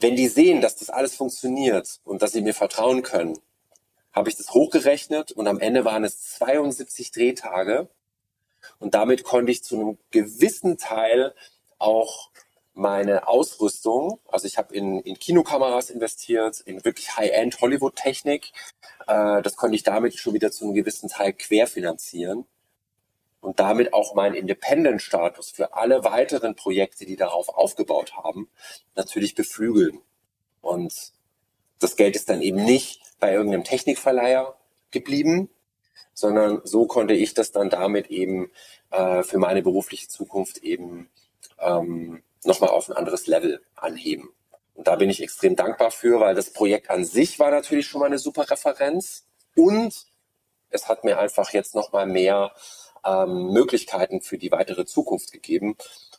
[0.00, 3.38] wenn die sehen, dass das alles funktioniert und dass sie mir vertrauen können,
[4.12, 7.88] habe ich das hochgerechnet und am Ende waren es 72 Drehtage.
[8.78, 11.34] Und damit konnte ich zu einem gewissen Teil
[11.78, 12.30] auch
[12.78, 18.52] meine Ausrüstung, also ich habe in, in Kinokameras investiert, in wirklich High-End Hollywood-Technik,
[19.08, 22.46] äh, das konnte ich damit schon wieder zu einem gewissen Teil querfinanzieren
[23.40, 28.48] und damit auch meinen Independent-Status für alle weiteren Projekte, die darauf aufgebaut haben,
[28.94, 30.00] natürlich beflügeln.
[30.60, 31.12] Und
[31.80, 34.56] das Geld ist dann eben nicht bei irgendeinem Technikverleiher
[34.92, 35.50] geblieben,
[36.14, 38.52] sondern so konnte ich das dann damit eben
[38.92, 41.10] äh, für meine berufliche Zukunft eben
[41.58, 44.30] ähm, nochmal auf ein anderes Level anheben.
[44.74, 48.00] Und da bin ich extrem dankbar für, weil das Projekt an sich war natürlich schon
[48.00, 49.26] mal eine super Referenz
[49.56, 50.06] und
[50.70, 52.52] es hat mir einfach jetzt nochmal mehr
[53.04, 55.76] ähm, Möglichkeiten für die weitere Zukunft gegeben,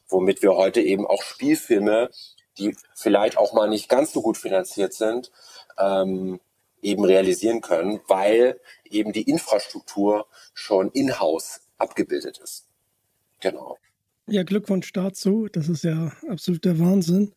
[0.08, 2.10] womit wir heute eben auch Spielfilme,
[2.58, 5.32] die vielleicht auch mal nicht ganz so gut finanziert sind,
[5.78, 6.40] ähm,
[6.82, 8.60] eben realisieren können, weil
[8.90, 12.68] eben die Infrastruktur schon in-house abgebildet ist.
[13.40, 13.78] Genau.
[14.32, 15.48] Ja, Glückwunsch dazu.
[15.52, 17.34] Das ist ja absolut der Wahnsinn.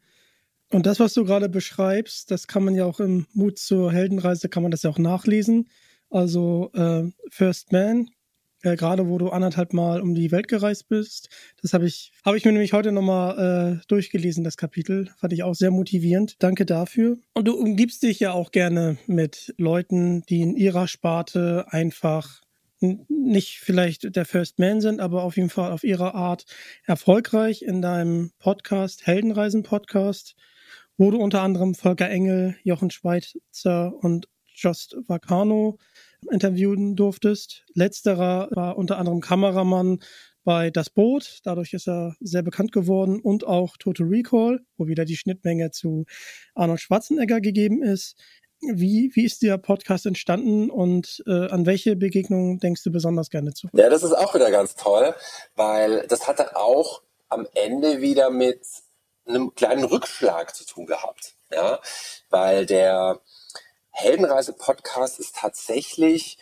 [0.70, 4.48] Und das, was du gerade beschreibst, das kann man ja auch im Mut zur Heldenreise,
[4.48, 5.68] kann man das ja auch nachlesen.
[6.10, 8.08] Also äh, First Man,
[8.62, 11.30] äh, gerade wo du anderthalb Mal um die Welt gereist bist.
[11.62, 15.10] Das habe ich, habe ich mir nämlich heute nochmal äh, durchgelesen, das Kapitel.
[15.16, 16.36] Fand ich auch sehr motivierend.
[16.42, 17.18] Danke dafür.
[17.34, 22.41] Und du umgibst dich ja auch gerne mit Leuten, die in ihrer Sparte einfach
[22.82, 26.44] nicht vielleicht der First Man sind, aber auf jeden Fall auf ihre Art
[26.84, 30.34] erfolgreich in deinem Podcast, Heldenreisen Podcast,
[30.96, 35.78] wo du unter anderem Volker Engel, Jochen Schweitzer und Jost Vacano
[36.30, 37.64] interviewen durftest.
[37.74, 40.00] Letzterer war unter anderem Kameramann
[40.44, 45.04] bei Das Boot, dadurch ist er sehr bekannt geworden und auch Total Recall, wo wieder
[45.04, 46.04] die Schnittmenge zu
[46.54, 48.16] Arnold Schwarzenegger gegeben ist.
[48.62, 53.52] Wie, wie ist der Podcast entstanden und äh, an welche Begegnungen denkst du besonders gerne
[53.54, 53.68] zu?
[53.72, 55.14] Ja, das ist auch wieder ganz toll,
[55.56, 58.64] weil das hatte auch am Ende wieder mit
[59.26, 61.34] einem kleinen Rückschlag zu tun gehabt.
[61.50, 61.80] Ja,
[62.30, 63.20] weil der
[63.90, 66.38] Heldenreise-Podcast ist tatsächlich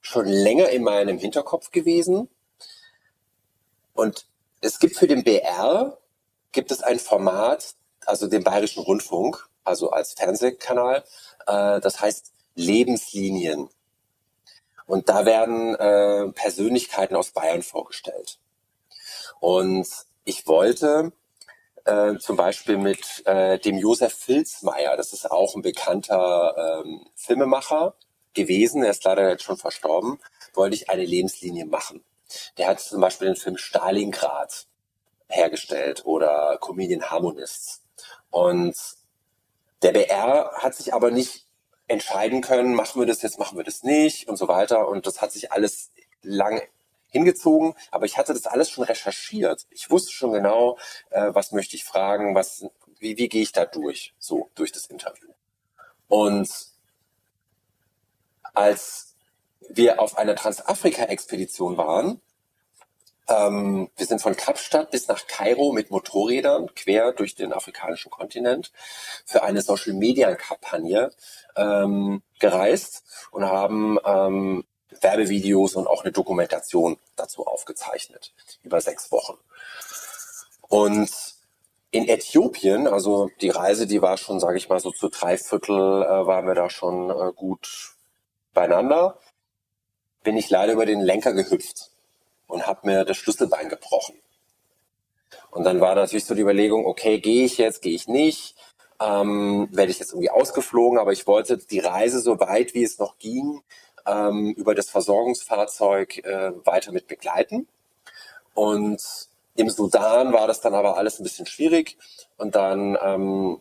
[0.00, 2.28] schon länger in meinem Hinterkopf gewesen.
[3.92, 4.26] Und
[4.62, 5.98] es gibt für den BR,
[6.52, 7.74] gibt es ein Format,
[8.06, 11.04] also den Bayerischen Rundfunk, also als Fernsehkanal,
[11.46, 13.68] äh, das heißt Lebenslinien.
[14.86, 18.38] Und da werden äh, Persönlichkeiten aus Bayern vorgestellt.
[19.38, 19.86] Und
[20.24, 21.12] ich wollte
[21.84, 27.94] äh, zum Beispiel mit äh, dem Josef Filzmeier, das ist auch ein bekannter ähm, Filmemacher
[28.34, 30.20] gewesen, er ist leider jetzt schon verstorben,
[30.54, 32.04] wollte ich eine Lebenslinie machen.
[32.58, 34.66] Der hat zum Beispiel den Film Stalingrad
[35.28, 37.82] hergestellt oder Comedian Harmonists.
[38.30, 38.76] Und
[39.82, 41.46] der BR hat sich aber nicht
[41.88, 44.88] entscheiden können, machen wir das jetzt, machen wir das nicht und so weiter.
[44.88, 45.90] Und das hat sich alles
[46.22, 46.62] lang
[47.08, 49.66] hingezogen, aber ich hatte das alles schon recherchiert.
[49.70, 50.78] Ich wusste schon genau,
[51.10, 52.64] äh, was möchte ich fragen, was,
[52.98, 55.28] wie, wie gehe ich da durch, so durch das Interview.
[56.08, 56.48] Und
[58.54, 59.16] als
[59.68, 62.20] wir auf einer Transafrika-Expedition waren,
[63.30, 68.72] ähm, wir sind von Kapstadt bis nach Kairo mit Motorrädern quer durch den afrikanischen Kontinent
[69.24, 71.10] für eine Social-Media-Kampagne
[71.56, 74.64] ähm, gereist und haben ähm,
[75.00, 79.38] Werbevideos und auch eine Dokumentation dazu aufgezeichnet über sechs Wochen.
[80.68, 81.10] Und
[81.92, 86.02] in Äthiopien, also die Reise, die war schon, sage ich mal, so zu drei Viertel
[86.02, 87.94] äh, waren wir da schon äh, gut
[88.54, 89.18] beieinander,
[90.22, 91.90] bin ich leider über den Lenker gehüpft
[92.50, 94.16] und habe mir das Schlüsselbein gebrochen.
[95.50, 98.54] Und dann war natürlich so die Überlegung, okay, gehe ich jetzt, gehe ich nicht,
[99.00, 102.98] ähm, werde ich jetzt irgendwie ausgeflogen, aber ich wollte die Reise so weit, wie es
[102.98, 103.62] noch ging,
[104.06, 107.66] ähm, über das Versorgungsfahrzeug äh, weiter mit begleiten.
[108.54, 109.00] Und
[109.56, 111.96] im Sudan war das dann aber alles ein bisschen schwierig.
[112.36, 113.60] Und dann ähm,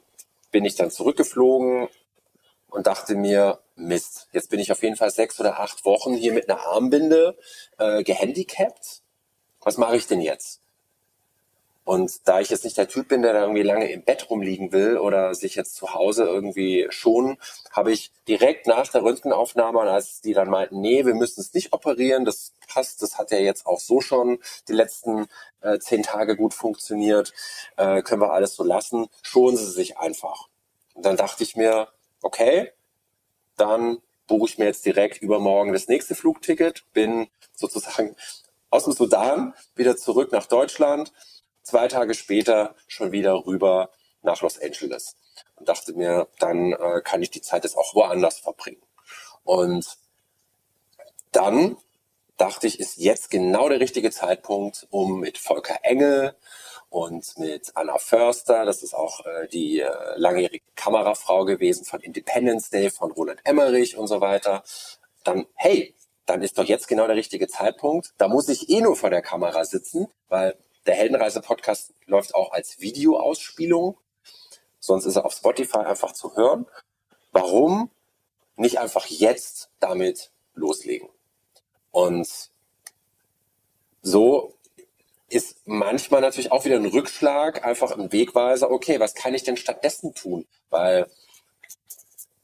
[0.51, 1.89] bin ich dann zurückgeflogen
[2.70, 6.34] und dachte mir, Mist, jetzt bin ich auf jeden Fall sechs oder acht Wochen hier
[6.34, 7.38] mit einer Armbinde
[7.78, 9.01] äh, gehandicapt.
[9.61, 10.61] Was mache ich denn jetzt?
[11.89, 14.72] Und da ich jetzt nicht der Typ bin, der da irgendwie lange im Bett rumliegen
[14.72, 17.39] will oder sich jetzt zu Hause irgendwie schonen,
[17.72, 21.74] habe ich direkt nach der Röntgenaufnahme, als die dann meinten, nee, wir müssen es nicht
[21.74, 25.26] operieren, das passt, das hat ja jetzt auch so schon die letzten
[25.61, 27.34] äh, zehn Tage gut funktioniert,
[27.76, 30.47] äh, können wir alles so lassen, schonen Sie sich einfach.
[30.93, 31.88] Und dann dachte ich mir,
[32.22, 32.72] okay,
[33.57, 38.15] dann buche ich mir jetzt direkt übermorgen das nächste Flugticket, bin sozusagen
[38.70, 41.11] aus dem Sudan wieder zurück nach Deutschland,
[41.63, 43.89] zwei Tage später schon wieder rüber
[44.22, 45.15] nach Los Angeles
[45.55, 48.82] und dachte mir, dann äh, kann ich die Zeit jetzt auch woanders verbringen.
[49.43, 49.97] Und
[51.32, 51.78] dann
[52.38, 56.36] dachte ich, ist jetzt genau der richtige Zeitpunkt, um mit Volker Engel
[56.89, 62.69] und mit Anna Förster, das ist auch äh, die äh, langjährige Kamerafrau gewesen von Independence
[62.69, 64.63] Day, von Roland Emmerich und so weiter,
[65.23, 68.13] dann, hey, dann ist doch jetzt genau der richtige Zeitpunkt.
[68.17, 72.79] Da muss ich eh nur vor der Kamera sitzen, weil der Heldenreise-Podcast läuft auch als
[72.79, 73.97] Videoausspielung.
[74.79, 76.65] Sonst ist er auf Spotify einfach zu hören.
[77.31, 77.91] Warum
[78.55, 81.09] nicht einfach jetzt damit loslegen?
[81.91, 82.27] Und
[84.01, 84.53] so
[85.30, 89.57] ist manchmal natürlich auch wieder ein Rückschlag, einfach ein Wegweiser, okay, was kann ich denn
[89.57, 90.47] stattdessen tun?
[90.69, 91.07] Weil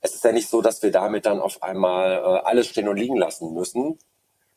[0.02, 2.98] es ist ja nicht so, dass wir damit dann auf einmal äh, alles stehen und
[2.98, 3.98] liegen lassen müssen.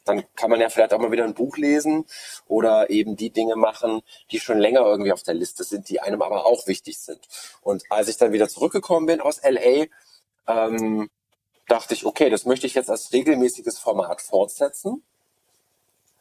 [0.05, 2.07] Dann kann man ja vielleicht auch mal wieder ein Buch lesen
[2.47, 6.23] oder eben die Dinge machen, die schon länger irgendwie auf der Liste sind, die einem
[6.23, 7.21] aber auch wichtig sind.
[7.63, 9.87] Und als ich dann wieder zurückgekommen bin aus LA,
[10.47, 11.11] ähm,
[11.67, 15.03] dachte ich, okay, das möchte ich jetzt als regelmäßiges Format fortsetzen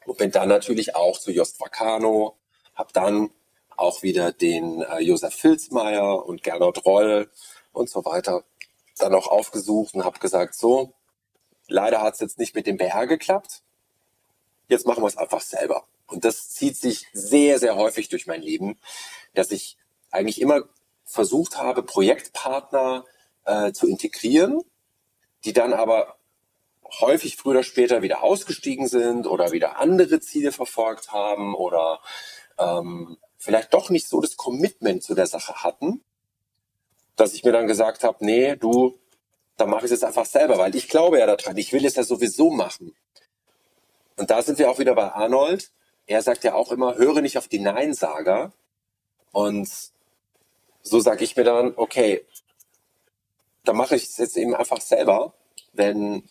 [0.07, 2.37] und bin dann natürlich auch zu Jost Vacano,
[2.73, 3.29] habe dann
[3.75, 7.29] auch wieder den äh, Josef Filzmeier und Gernot Roll
[7.73, 8.43] und so weiter
[8.97, 10.93] dann auch aufgesucht und habe gesagt, so,
[11.67, 13.61] leider hat es jetzt nicht mit dem BR geklappt,
[14.69, 15.85] jetzt machen wir es einfach selber.
[16.07, 18.79] Und das zieht sich sehr, sehr häufig durch mein Leben,
[19.35, 19.77] dass ich
[20.09, 20.63] eigentlich immer
[21.03, 23.05] versucht habe, Projektpartner
[23.45, 24.61] äh, zu integrieren,
[25.43, 26.16] die dann aber
[26.99, 31.99] häufig früher oder später wieder ausgestiegen sind oder wieder andere Ziele verfolgt haben oder
[32.57, 36.03] ähm, vielleicht doch nicht so das Commitment zu der Sache hatten,
[37.15, 38.99] dass ich mir dann gesagt habe, nee, du,
[39.57, 41.95] dann mache ich es jetzt einfach selber, weil ich glaube ja daran, ich will es
[41.95, 42.95] ja sowieso machen.
[44.15, 45.71] Und da sind wir auch wieder bei Arnold.
[46.05, 48.53] Er sagt ja auch immer, höre nicht auf die Neinsager.
[49.31, 49.69] Und
[50.81, 52.25] so sage ich mir dann, okay,
[53.63, 55.33] dann mache ich es jetzt eben einfach selber,
[55.73, 56.23] wenn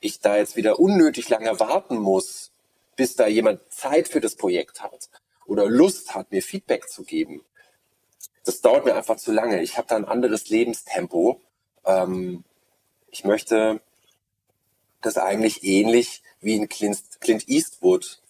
[0.00, 2.52] ich da jetzt wieder unnötig lange warten muss,
[2.96, 5.08] bis da jemand Zeit für das Projekt hat
[5.46, 7.44] oder Lust hat, mir Feedback zu geben.
[8.44, 9.62] Das dauert mir einfach zu lange.
[9.62, 11.40] Ich habe da ein anderes Lebenstempo.
[11.84, 12.44] Ähm,
[13.10, 13.80] ich möchte
[15.00, 18.20] das eigentlich ähnlich wie in Clint, Eastwood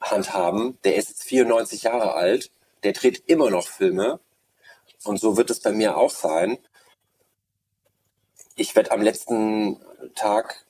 [0.00, 0.78] handhaben.
[0.84, 2.50] Der ist jetzt 94 Jahre alt,
[2.82, 4.20] der dreht immer noch Filme
[5.04, 6.58] und so wird es bei mir auch sein.
[8.56, 9.80] Ich werde am letzten
[10.14, 10.65] Tag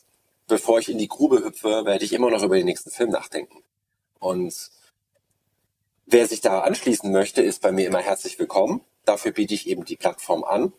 [0.46, 3.62] bevor ich in die Grube hüpfe, werde ich immer noch über den nächsten Film nachdenken.
[4.18, 4.70] Und
[6.06, 8.82] wer sich da anschließen möchte, ist bei mir immer herzlich willkommen.
[9.04, 10.72] Dafür biete ich eben die Plattform an.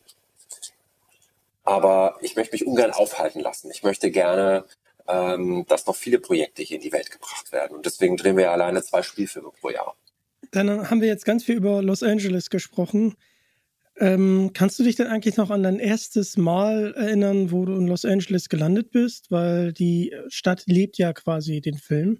[1.63, 3.69] Aber ich möchte mich ungern aufhalten lassen.
[3.71, 4.65] Ich möchte gerne,
[5.07, 7.75] ähm, dass noch viele Projekte hier in die Welt gebracht werden.
[7.75, 9.95] Und deswegen drehen wir ja alleine zwei Spielfilme pro Jahr.
[10.51, 13.17] Dann haben wir jetzt ganz viel über Los Angeles gesprochen.
[13.99, 17.87] Ähm, kannst du dich denn eigentlich noch an dein erstes Mal erinnern, wo du in
[17.87, 19.31] Los Angeles gelandet bist?
[19.31, 22.19] Weil die Stadt lebt ja quasi den Film.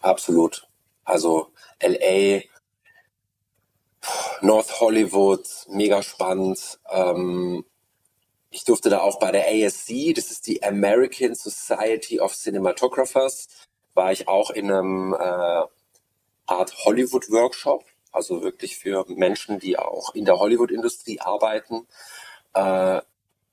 [0.00, 0.68] Absolut.
[1.04, 2.42] Also LA,
[4.42, 6.78] North Hollywood, mega spannend.
[6.90, 7.64] Ähm,
[8.50, 13.48] ich durfte da auch bei der ASC, das ist die American Society of Cinematographers,
[13.94, 15.62] war ich auch in einem äh,
[16.46, 17.84] Art Hollywood Workshop
[18.16, 21.86] also wirklich für Menschen, die auch in der Hollywood-Industrie arbeiten.
[22.54, 23.00] Äh,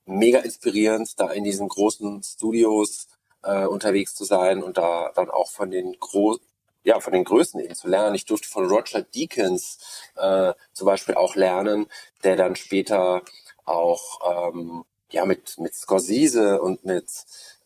[0.06, 3.08] mega inspirierend, da in diesen großen Studios
[3.42, 6.38] äh, unterwegs zu sein und da dann auch von den Gro
[6.86, 8.14] ja, von den Größen eben zu lernen.
[8.14, 9.78] Ich durfte von Roger Deakins
[10.16, 11.86] äh, zum Beispiel auch lernen,
[12.24, 13.22] der dann später
[13.64, 17.10] auch ähm, ja mit mit Scorsese und mit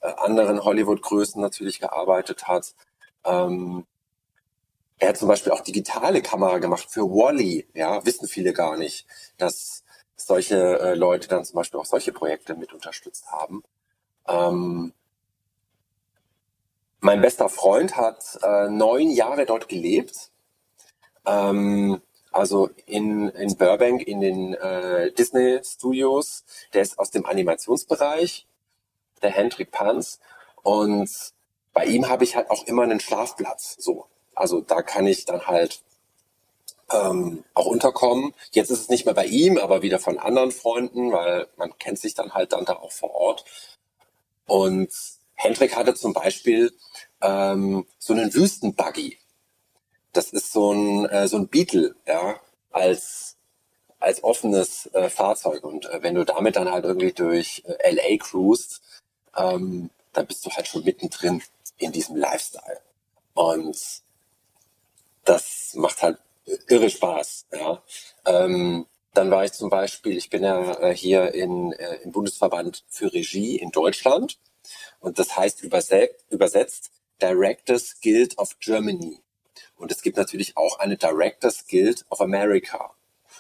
[0.02, 2.74] äh, anderen Hollywood-Größen natürlich gearbeitet hat.
[3.24, 3.86] Ähm,
[4.98, 7.68] er hat zum Beispiel auch digitale Kamera gemacht für Wally.
[7.74, 9.84] Ja, wissen viele gar nicht, dass
[10.16, 13.62] solche äh, Leute dann zum Beispiel auch solche Projekte mit unterstützt haben.
[14.26, 14.92] Ähm,
[17.00, 20.32] mein bester Freund hat äh, neun Jahre dort gelebt.
[21.24, 26.44] Ähm, also in, in Burbank in den äh, Disney Studios.
[26.74, 28.46] Der ist aus dem Animationsbereich,
[29.22, 30.18] der Hendrik Panz.
[30.62, 31.08] Und
[31.72, 33.76] bei ihm habe ich halt auch immer einen Schlafplatz.
[33.78, 34.06] So,
[34.38, 35.82] also da kann ich dann halt
[36.90, 38.34] ähm, auch unterkommen.
[38.52, 41.98] Jetzt ist es nicht mehr bei ihm, aber wieder von anderen Freunden, weil man kennt
[41.98, 43.44] sich dann halt dann da auch vor Ort.
[44.46, 44.90] Und
[45.34, 46.72] Hendrik hatte zum Beispiel
[47.20, 49.18] ähm, so einen Wüstenbuggy.
[50.12, 53.36] Das ist so ein, äh, so ein Beetle, ja, als,
[54.00, 55.64] als offenes äh, Fahrzeug.
[55.64, 58.80] Und äh, wenn du damit dann halt irgendwie durch äh, LA cruist,
[59.36, 61.42] ähm, dann bist du halt schon mittendrin
[61.76, 62.80] in diesem Lifestyle.
[63.34, 64.02] Und
[65.28, 66.18] das macht halt
[66.68, 67.46] irre Spaß.
[67.52, 67.82] Ja.
[68.24, 72.84] Ähm, dann war ich zum Beispiel, ich bin ja äh, hier in, äh, im Bundesverband
[72.88, 74.38] für Regie in Deutschland
[75.00, 79.20] und das heißt übersetzt, übersetzt Directors Guild of Germany.
[79.76, 82.92] Und es gibt natürlich auch eine Directors Guild of America.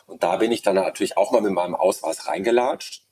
[0.06, 3.04] Und da bin ich dann natürlich auch mal mit meinem Ausweis reingelatscht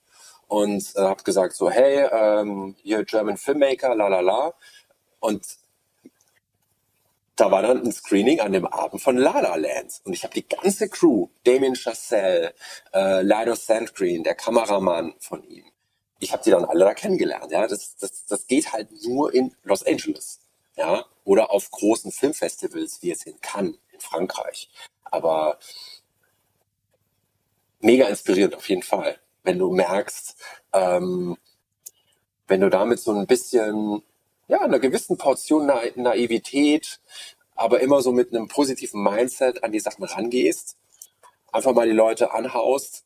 [0.49, 4.55] und äh, habe gesagt so, hey, ähm, hier German Filmmaker, la la la.
[5.21, 5.45] Und
[7.37, 10.01] da war dann ein Screening an dem Abend von La La Land.
[10.05, 12.55] Und ich habe die ganze Crew, Damien Chazelle,
[12.95, 15.65] äh, Lido Sandgreen, der Kameramann von ihm,
[16.19, 17.53] ich habe die dann alle da kennengelernt.
[17.53, 20.41] Ja, das, das, das geht halt nur in Los Angeles,
[20.77, 24.71] ja, oder auf großen Filmfestivals wie jetzt in Cannes in Frankreich.
[25.05, 25.59] Aber
[27.81, 30.37] mega inspirierend auf jeden Fall, wenn du merkst,
[30.73, 31.37] ähm,
[32.49, 34.03] wenn du damit so ein bisschen
[34.49, 37.01] ja, einer gewissen Portion Na Naivität,
[37.55, 40.77] aber immer so mit einem positiven Mindset an die Sachen rangehst,
[41.53, 43.05] einfach mal die Leute anhaust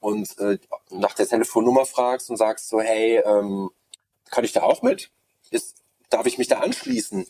[0.00, 0.58] und äh,
[0.90, 3.70] nach der Telefonnummer fragst und sagst so, hey, ähm,
[4.30, 5.10] kann ich da auch mit?
[5.50, 5.76] Ist,
[6.10, 7.26] darf ich mich da anschließen?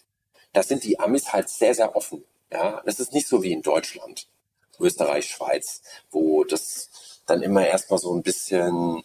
[0.52, 2.24] Da sind die Amis halt sehr, sehr offen.
[2.50, 4.28] Ja, das ist nicht so wie in Deutschland,
[4.78, 6.90] Österreich, Schweiz, wo das
[7.26, 9.02] dann immer erstmal so ein bisschen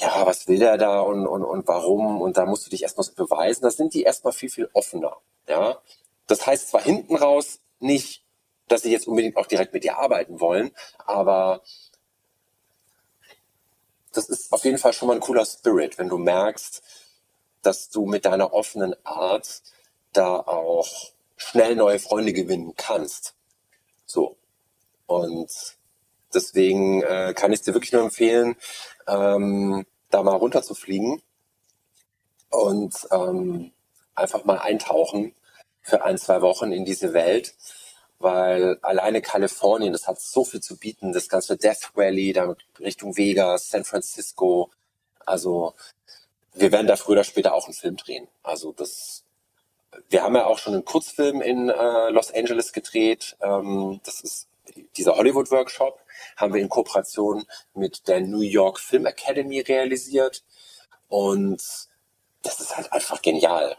[0.00, 2.20] ja, was will der da und, und, und warum?
[2.20, 3.62] Und da musst du dich erstmal so beweisen.
[3.62, 5.16] Da sind die erstmal viel, viel offener.
[5.46, 5.78] Ja.
[6.26, 8.24] Das heißt zwar hinten raus nicht,
[8.68, 11.62] dass sie jetzt unbedingt auch direkt mit dir arbeiten wollen, aber
[14.12, 16.82] das ist auf jeden Fall schon mal ein cooler Spirit, wenn du merkst,
[17.62, 19.62] dass du mit deiner offenen Art
[20.12, 20.88] da auch
[21.36, 23.34] schnell neue Freunde gewinnen kannst.
[24.06, 24.36] So.
[25.06, 25.50] Und
[26.32, 28.56] deswegen äh, kann ich dir wirklich nur empfehlen,
[29.10, 31.20] ähm, da mal runter zu fliegen
[32.50, 33.72] und ähm,
[34.14, 35.34] einfach mal eintauchen
[35.82, 37.54] für ein, zwei Wochen in diese Welt,
[38.18, 43.16] weil alleine Kalifornien, das hat so viel zu bieten, das ganze Death Valley, dann Richtung
[43.16, 44.70] Vegas, San Francisco,
[45.26, 45.74] also
[46.54, 48.28] wir werden da früher oder später auch einen Film drehen.
[48.42, 49.24] Also das,
[50.08, 53.36] wir haben ja auch schon einen Kurzfilm in äh, Los Angeles gedreht.
[53.40, 54.48] Ähm, das ist
[54.96, 56.00] dieser Hollywood Workshop
[56.36, 57.44] haben wir in Kooperation
[57.74, 60.44] mit der New York Film Academy realisiert.
[61.08, 61.62] Und
[62.42, 63.76] das ist halt einfach genial.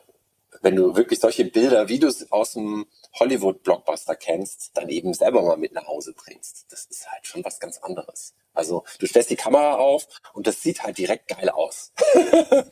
[0.61, 2.85] Wenn du wirklich solche Bilder, wie du es aus dem
[3.19, 6.71] Hollywood-Blockbuster kennst, dann eben selber mal mit nach Hause bringst.
[6.71, 8.35] Das ist halt schon was ganz anderes.
[8.53, 11.93] Also du stellst die Kamera auf und das sieht halt direkt geil aus.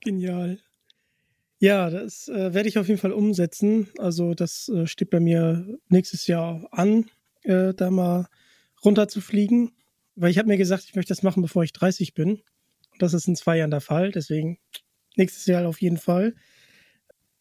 [0.00, 0.60] Genial.
[1.62, 3.88] Ja, das äh, werde ich auf jeden Fall umsetzen.
[3.98, 7.08] Also das äh, steht bei mir nächstes Jahr an,
[7.44, 8.26] äh, da mal
[8.84, 9.70] runterzufliegen.
[10.16, 12.42] Weil ich habe mir gesagt, ich möchte das machen, bevor ich 30 bin.
[12.90, 14.10] Und das ist in zwei Jahren der Fall.
[14.10, 14.58] Deswegen
[15.14, 16.34] nächstes Jahr auf jeden Fall.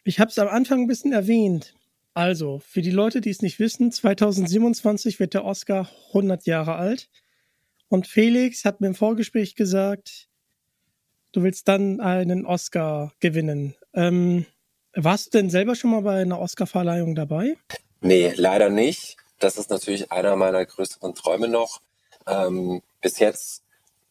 [0.04, 1.74] Ich habe es am Anfang ein bisschen erwähnt.
[2.14, 7.10] Also, für die Leute, die es nicht wissen, 2027 wird der Oscar 100 Jahre alt.
[7.88, 10.30] Und Felix hat mir im Vorgespräch gesagt,
[11.32, 13.74] du willst dann einen Oscar gewinnen.
[13.94, 14.46] Ähm,
[14.94, 17.56] warst du denn selber schon mal bei einer Oscar-Verleihung dabei?
[18.02, 19.18] Nee, leider nicht.
[19.40, 21.82] Das ist natürlich einer meiner größeren Träume noch.
[22.28, 23.64] Ähm, bis jetzt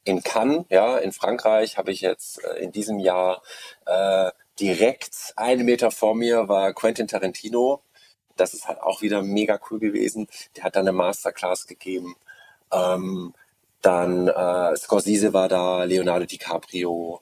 [0.05, 3.43] in Cannes, ja, in Frankreich, habe ich jetzt äh, in diesem Jahr
[3.87, 7.83] äh, direkt einen Meter vor mir war Quentin Tarantino.
[8.37, 10.29] Das ist halt auch wieder mega cool gewesen.
[10.57, 12.17] Der hat dann eine Masterclass gegeben.
[12.73, 13.35] Ähm,
[13.83, 17.21] dann äh, Scorsese war da, Leonardo DiCaprio,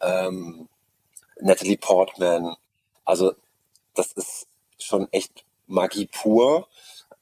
[0.00, 0.68] ähm,
[1.40, 2.56] Natalie Portman.
[3.04, 3.34] Also
[3.94, 4.48] das ist
[4.78, 6.68] schon echt Magie pur.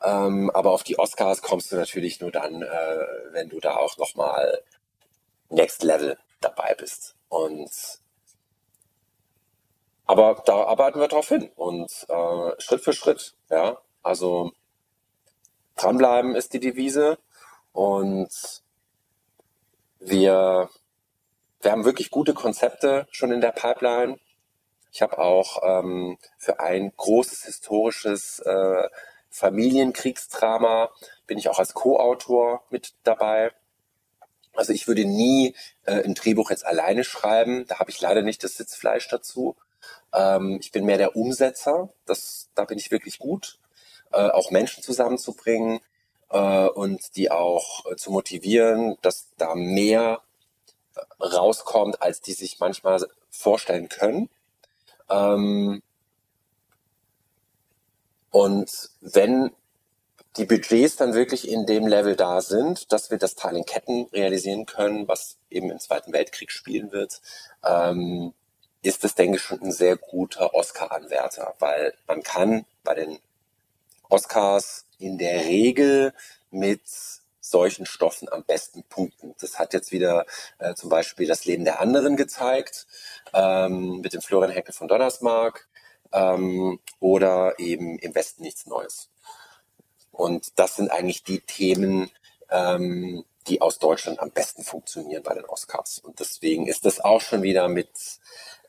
[0.03, 3.97] Ähm, aber auf die Oscars kommst du natürlich nur dann, äh, wenn du da auch
[3.97, 4.63] nochmal
[5.49, 7.17] Next Level dabei bist.
[7.29, 7.71] Und
[10.07, 13.79] aber da arbeiten wir drauf hin und äh, Schritt für Schritt, ja.
[14.03, 14.53] Also
[15.77, 17.19] dranbleiben ist die Devise
[17.73, 18.63] und
[19.99, 20.69] wir
[21.65, 24.19] wir haben wirklich gute Konzepte schon in der Pipeline.
[24.93, 28.89] Ich habe auch ähm, für ein großes historisches äh,
[29.31, 30.91] Familienkriegsdrama
[31.27, 33.51] bin ich auch als Co-Autor mit dabei.
[34.55, 37.67] Also ich würde nie äh, ein Drehbuch jetzt alleine schreiben.
[37.67, 39.57] Da habe ich leider nicht das Sitzfleisch dazu.
[40.13, 41.89] Ähm, ich bin mehr der Umsetzer.
[42.07, 43.59] Das, da bin ich wirklich gut.
[44.13, 45.81] äh, auch Menschen zusammenzubringen
[46.31, 50.21] äh, und die auch äh, zu motivieren, dass da mehr
[51.21, 54.29] rauskommt, als die sich manchmal vorstellen können.
[55.11, 55.83] Ähm,
[58.31, 59.53] und wenn
[60.37, 64.07] die Budgets dann wirklich in dem Level da sind, dass wir das Teil in Ketten
[64.13, 67.21] realisieren können, was eben im Zweiten Weltkrieg spielen wird,
[67.65, 68.35] ähm,
[68.83, 73.19] ist das, denke ich, schon ein sehr guter Oscar-Anwärter, weil man kann bei den
[74.09, 76.13] Oscars in der Regel
[76.51, 76.83] mit
[77.45, 79.35] solchen Stoffen am besten punkten.
[79.41, 80.25] Das hat jetzt wieder
[80.59, 82.87] äh, zum Beispiel das Leben der anderen gezeigt,
[83.35, 85.69] ähm, mit dem Florian Heckel von Donnersmarck
[86.13, 89.11] ähm, oder eben im Westen nichts Neues.
[90.11, 92.11] Und das sind eigentlich die Themen,
[92.51, 95.99] ähm, die aus Deutschland am besten funktionieren bei den Oscars.
[95.99, 97.91] Und deswegen ist das auch schon wieder mit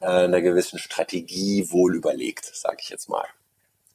[0.02, 3.26] äh, einer gewissen Strategie wohl überlegt, sage ich jetzt mal.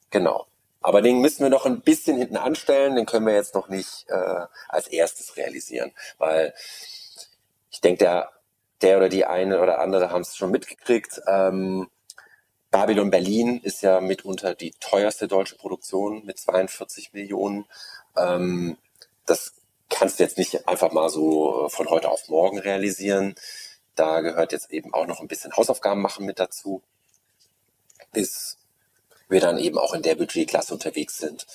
[0.08, 0.46] Genau.
[0.80, 4.06] Aber den müssen wir noch ein bisschen hinten anstellen, den können wir jetzt noch nicht
[4.08, 6.54] äh, als erstes realisieren, weil
[7.70, 8.30] ich denke, der,
[8.80, 11.20] der oder die eine oder andere haben es schon mitgekriegt.
[11.26, 11.88] Ähm,
[12.70, 17.66] Babylon Berlin ist ja mitunter die teuerste deutsche Produktion mit 42 Millionen.
[18.16, 18.78] Ähm,
[19.26, 19.54] das
[19.88, 23.34] kannst du jetzt nicht einfach mal so von heute auf morgen realisieren.
[23.96, 26.82] Da gehört jetzt eben auch noch ein bisschen Hausaufgaben machen mit dazu,
[28.12, 28.59] bis
[29.30, 31.46] wir dann eben auch in der Budgetklasse unterwegs sind,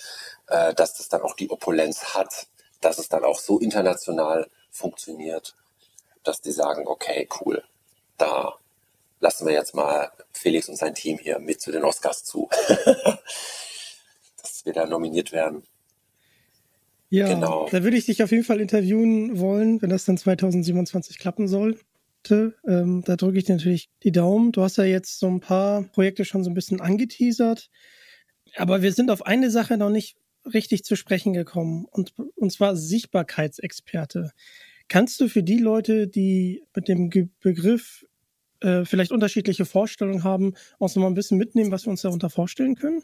[0.48, 2.48] äh, dass das dann auch die Opulenz hat,
[2.82, 5.56] dass es dann auch so international funktioniert,
[6.24, 7.64] dass die sagen, okay, cool,
[8.18, 8.54] da
[9.20, 12.50] lassen wir jetzt mal Felix und sein Team hier mit zu den Oscars zu.
[14.42, 15.64] dass wir da nominiert werden.
[17.10, 17.68] Ja, genau.
[17.72, 21.80] da würde ich dich auf jeden Fall interviewen wollen, wenn das dann 2027 klappen soll.
[22.32, 24.52] Ähm, da drücke ich natürlich die Daumen.
[24.52, 27.70] Du hast ja jetzt so ein paar Projekte schon so ein bisschen angeteasert.
[28.56, 30.18] Aber wir sind auf eine Sache noch nicht
[30.54, 31.86] richtig zu sprechen gekommen.
[31.90, 34.32] Und, und zwar Sichtbarkeitsexperte.
[34.88, 38.06] Kannst du für die Leute, die mit dem Begriff
[38.62, 42.30] äh, vielleicht unterschiedliche Vorstellungen haben, uns noch mal ein bisschen mitnehmen, was wir uns darunter
[42.30, 43.04] vorstellen können?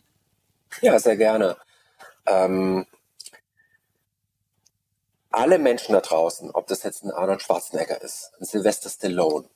[0.81, 1.57] Ja, sehr gerne.
[2.27, 2.85] Ähm,
[5.31, 9.47] alle Menschen da draußen, ob das jetzt ein Arnold Schwarzenegger ist, ein Sylvester Stallone,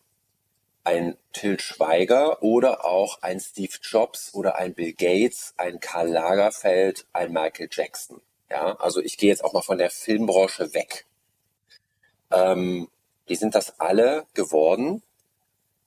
[0.84, 7.06] ein Till Schweiger oder auch ein Steve Jobs oder ein Bill Gates, ein Karl Lagerfeld,
[7.11, 8.22] ein Michael Jackson.
[8.49, 11.06] Ja, also ich gehe jetzt auch mal von der Filmbranche weg.
[12.31, 12.89] Ähm,
[13.27, 15.02] die sind das alle geworden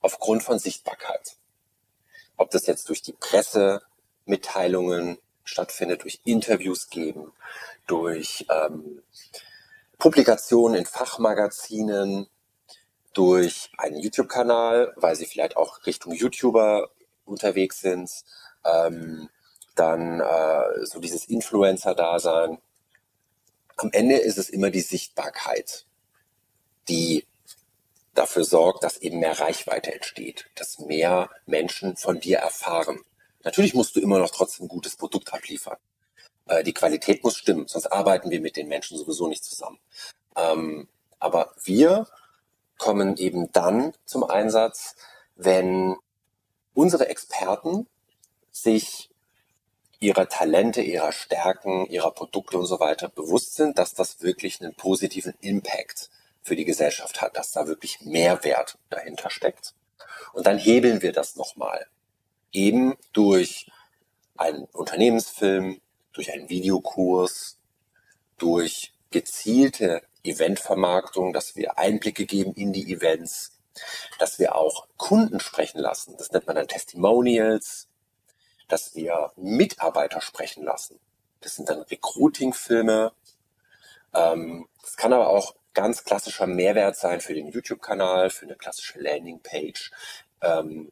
[0.01, 1.37] aufgrund von Sichtbarkeit.
[2.35, 3.81] Ob das jetzt durch die Presse,
[4.25, 7.31] Mitteilungen stattfindet, durch Interviews geben,
[7.87, 9.01] durch ähm,
[9.99, 12.27] Publikationen in Fachmagazinen,
[13.13, 16.89] durch einen YouTube-Kanal, weil sie vielleicht auch Richtung YouTuber
[17.25, 18.09] unterwegs sind,
[18.65, 19.29] ähm,
[19.75, 22.59] dann äh, so dieses Influencer-Dasein.
[23.77, 25.85] Am Ende ist es immer die Sichtbarkeit,
[26.87, 27.25] die
[28.13, 33.01] dafür sorgt, dass eben mehr Reichweite entsteht, dass mehr Menschen von dir erfahren.
[33.43, 35.77] Natürlich musst du immer noch trotzdem ein gutes Produkt abliefern.
[36.49, 39.79] Äh, die Qualität muss stimmen, sonst arbeiten wir mit den Menschen sowieso nicht zusammen.
[40.35, 40.87] Ähm,
[41.19, 42.07] aber wir
[42.77, 44.95] kommen eben dann zum Einsatz,
[45.35, 45.95] wenn
[46.73, 47.87] unsere Experten
[48.51, 49.09] sich
[49.99, 54.73] ihrer Talente, ihrer Stärken, ihrer Produkte und so weiter bewusst sind, dass das wirklich einen
[54.73, 56.09] positiven Impact
[56.41, 59.73] für die Gesellschaft hat, dass da wirklich Mehrwert dahinter steckt.
[60.33, 61.85] Und dann hebeln wir das nochmal.
[62.51, 63.69] Eben durch
[64.37, 65.81] einen Unternehmensfilm,
[66.19, 67.57] durch einen Videokurs,
[68.37, 73.57] durch gezielte Eventvermarktung, dass wir Einblicke geben in die Events,
[74.17, 76.17] dass wir auch Kunden sprechen lassen.
[76.17, 77.87] Das nennt man dann Testimonials,
[78.67, 80.99] dass wir Mitarbeiter sprechen lassen.
[81.39, 83.13] Das sind dann Recruiting-Filme.
[84.13, 88.99] Ähm, das kann aber auch ganz klassischer Mehrwert sein für den YouTube-Kanal, für eine klassische
[88.99, 89.91] Landingpage,
[90.41, 90.91] ähm,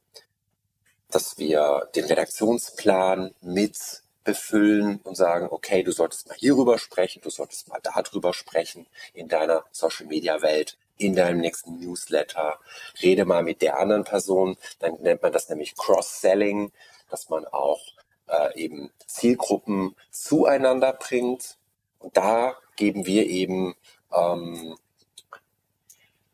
[1.09, 7.29] dass wir den Redaktionsplan mit befüllen und sagen, okay, du solltest mal hierüber sprechen, du
[7.29, 12.59] solltest mal darüber sprechen in deiner Social-Media-Welt, in deinem nächsten Newsletter.
[13.01, 16.73] Rede mal mit der anderen Person, dann nennt man das nämlich Cross-Selling,
[17.09, 17.81] dass man auch
[18.27, 21.55] äh, eben Zielgruppen zueinander bringt.
[21.99, 23.75] Und da geben wir eben
[24.13, 24.77] ähm,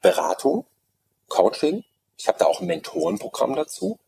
[0.01, 0.65] Beratung,
[1.27, 1.83] Coaching.
[2.17, 3.99] Ich habe da auch ein Mentorenprogramm dazu.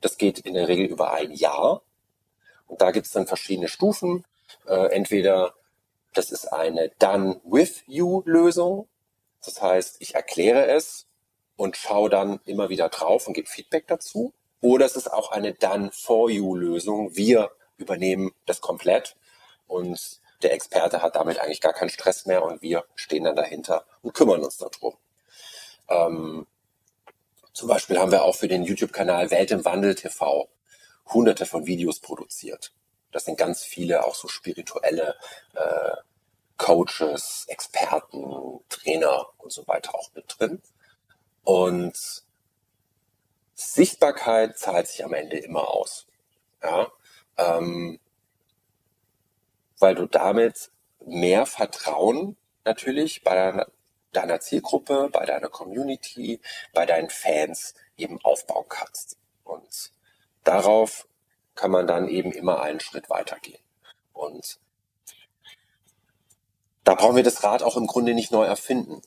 [0.00, 1.82] Das geht in der Regel über ein Jahr.
[2.70, 4.24] Und da gibt es dann verschiedene Stufen.
[4.66, 5.54] Äh, entweder
[6.14, 8.88] das ist eine Done with You Lösung.
[9.44, 11.06] Das heißt, ich erkläre es
[11.56, 14.32] und schaue dann immer wieder drauf und gebe Feedback dazu.
[14.60, 17.16] Oder es ist auch eine Done for You Lösung.
[17.16, 19.16] Wir übernehmen das komplett
[19.66, 23.84] und der Experte hat damit eigentlich gar keinen Stress mehr und wir stehen dann dahinter
[24.02, 24.96] und kümmern uns darum.
[25.88, 26.46] Ähm,
[27.52, 30.48] zum Beispiel haben wir auch für den YouTube-Kanal Welt im Wandel TV
[31.12, 32.72] hunderte von Videos produziert.
[33.12, 35.16] Das sind ganz viele auch so spirituelle
[35.54, 35.96] äh,
[36.56, 40.62] Coaches, Experten, Trainer und so weiter auch mit drin.
[41.42, 41.96] Und
[43.54, 46.06] Sichtbarkeit zahlt sich am Ende immer aus.
[46.62, 46.92] Ja,
[47.38, 47.98] ähm,
[49.78, 50.70] weil du damit
[51.04, 53.66] mehr Vertrauen natürlich bei deiner,
[54.12, 56.40] deiner Zielgruppe, bei deiner Community,
[56.74, 59.16] bei deinen Fans eben aufbauen kannst.
[59.44, 59.92] Und
[60.44, 61.06] darauf
[61.54, 63.60] kann man dann eben immer einen Schritt weitergehen.
[64.12, 64.58] Und
[66.84, 69.02] da brauchen wir das Rad auch im Grunde nicht neu erfinden.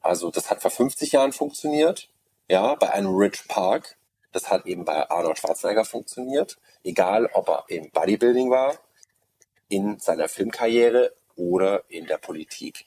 [0.00, 2.10] Also das hat vor 50 Jahren funktioniert,
[2.48, 3.96] ja, bei einem Rich Park.
[4.32, 8.76] Das hat eben bei Arnold Schwarzenegger funktioniert, egal ob er im Bodybuilding war,
[9.68, 12.86] in seiner Filmkarriere oder in der Politik.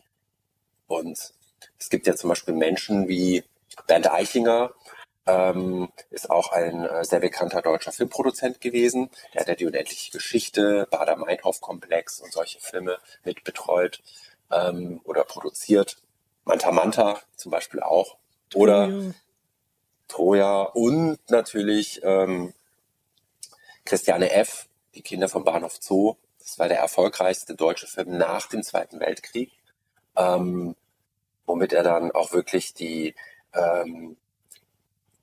[0.87, 1.33] Und
[1.79, 3.43] es gibt ja zum Beispiel Menschen wie
[3.87, 4.73] Bernd Eichinger,
[5.27, 9.09] ähm, ist auch ein äh, sehr bekannter deutscher Filmproduzent gewesen.
[9.33, 14.01] Der hat ja die unendliche Geschichte, Bader-Meinhof-Komplex und solche Filme mit betreut
[14.51, 15.97] ähm, oder produziert.
[16.45, 18.17] Manta Manta zum Beispiel auch.
[18.55, 19.13] Oder Troja,
[20.07, 22.53] Troja und natürlich ähm,
[23.83, 26.15] Christiane F., die Kinder vom Bahnhof Zoo.
[26.39, 29.51] Das war der erfolgreichste deutsche Film nach dem Zweiten Weltkrieg,
[30.15, 30.75] ähm,
[31.45, 33.13] womit er dann auch wirklich die
[33.53, 34.15] ähm,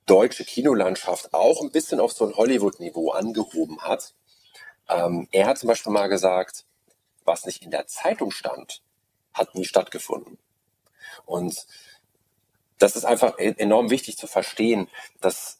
[0.07, 4.15] deutsche Kinolandschaft auch ein bisschen auf so ein Hollywood-Niveau angehoben hat.
[4.89, 6.65] Ähm, er hat zum Beispiel mal gesagt,
[7.25, 8.83] was nicht in der Zeitung stand,
[9.33, 10.39] hat nie stattgefunden.
[11.25, 11.67] Und
[12.79, 14.89] das ist einfach e-, enorm wichtig zu verstehen,
[15.21, 15.59] dass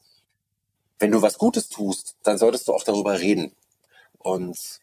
[0.99, 3.55] wenn du was Gutes tust, dann solltest du auch darüber reden.
[4.19, 4.81] Und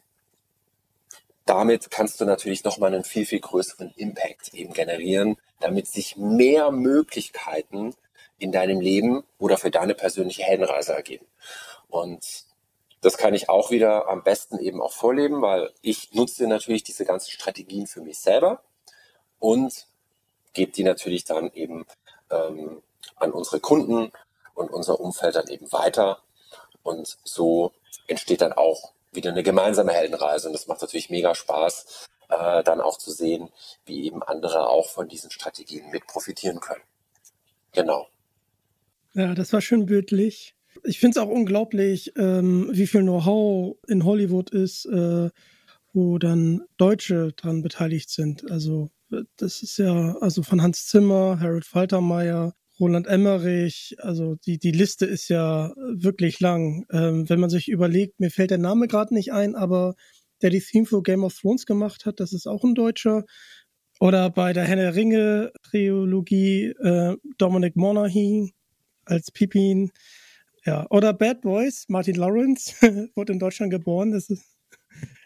[1.46, 6.72] damit kannst du natürlich nochmal einen viel, viel größeren Impact eben generieren, damit sich mehr
[6.72, 7.96] Möglichkeiten
[8.42, 11.26] in deinem Leben oder für deine persönliche Heldenreise ergeben.
[11.90, 12.24] Und
[13.02, 17.06] das kann ich auch wieder am besten eben auch vorleben, weil ich nutze natürlich diese
[17.06, 18.62] ganzen Strategien für mich selber
[19.40, 19.88] und
[20.54, 21.86] gebe die natürlich dann eben
[22.30, 22.82] ähm,
[23.16, 24.12] an unsere Kunden
[24.56, 26.20] und unser Umfeld dann eben weiter.
[26.84, 27.72] Und so
[28.08, 30.48] entsteht dann auch wieder eine gemeinsame Heldenreise.
[30.48, 33.50] Und das macht natürlich mega Spaß, äh, dann auch zu sehen,
[33.86, 36.84] wie eben andere auch von diesen Strategien mit profitieren können.
[37.72, 38.08] Genau.
[39.14, 40.56] Ja, das war schön bildlich.
[40.84, 45.30] Ich finde es auch unglaublich, ähm, wie viel Know-how in Hollywood ist, äh,
[45.94, 48.50] wo dann Deutsche dran beteiligt sind.
[48.50, 48.90] Also
[49.36, 55.06] das ist ja also von Hans Zimmer, Harold Faltermeier, Roland Emmerich, also die, die Liste
[55.06, 56.86] ist ja wirklich lang.
[56.92, 59.96] Ähm, wenn man sich überlegt, mir fällt der Name gerade nicht ein, aber
[60.42, 63.24] der die Theme für Game of Thrones gemacht hat, das ist auch ein Deutscher.
[64.00, 68.50] Oder bei der Henne Ringe Trilogie äh, Dominic Monaghan,
[69.06, 69.92] als Pippin.
[70.66, 72.74] Ja, oder Bad Boys, Martin Lawrence
[73.16, 74.12] wurde in Deutschland geboren.
[74.12, 74.44] Das ist,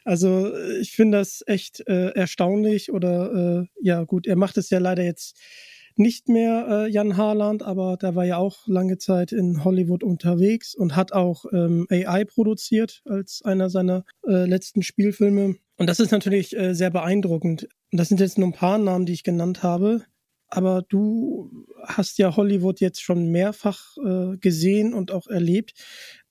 [0.05, 4.79] also ich finde das echt äh, erstaunlich oder äh, ja gut, er macht es ja
[4.79, 5.37] leider jetzt
[5.97, 10.75] nicht mehr äh, Jan Harland, aber der war ja auch lange Zeit in Hollywood unterwegs
[10.75, 15.55] und hat auch ähm, AI produziert als einer seiner äh, letzten Spielfilme.
[15.77, 17.67] Und das ist natürlich äh, sehr beeindruckend.
[17.91, 20.03] Und das sind jetzt nur ein paar Namen, die ich genannt habe
[20.49, 25.73] aber du hast ja Hollywood jetzt schon mehrfach äh, gesehen und auch erlebt.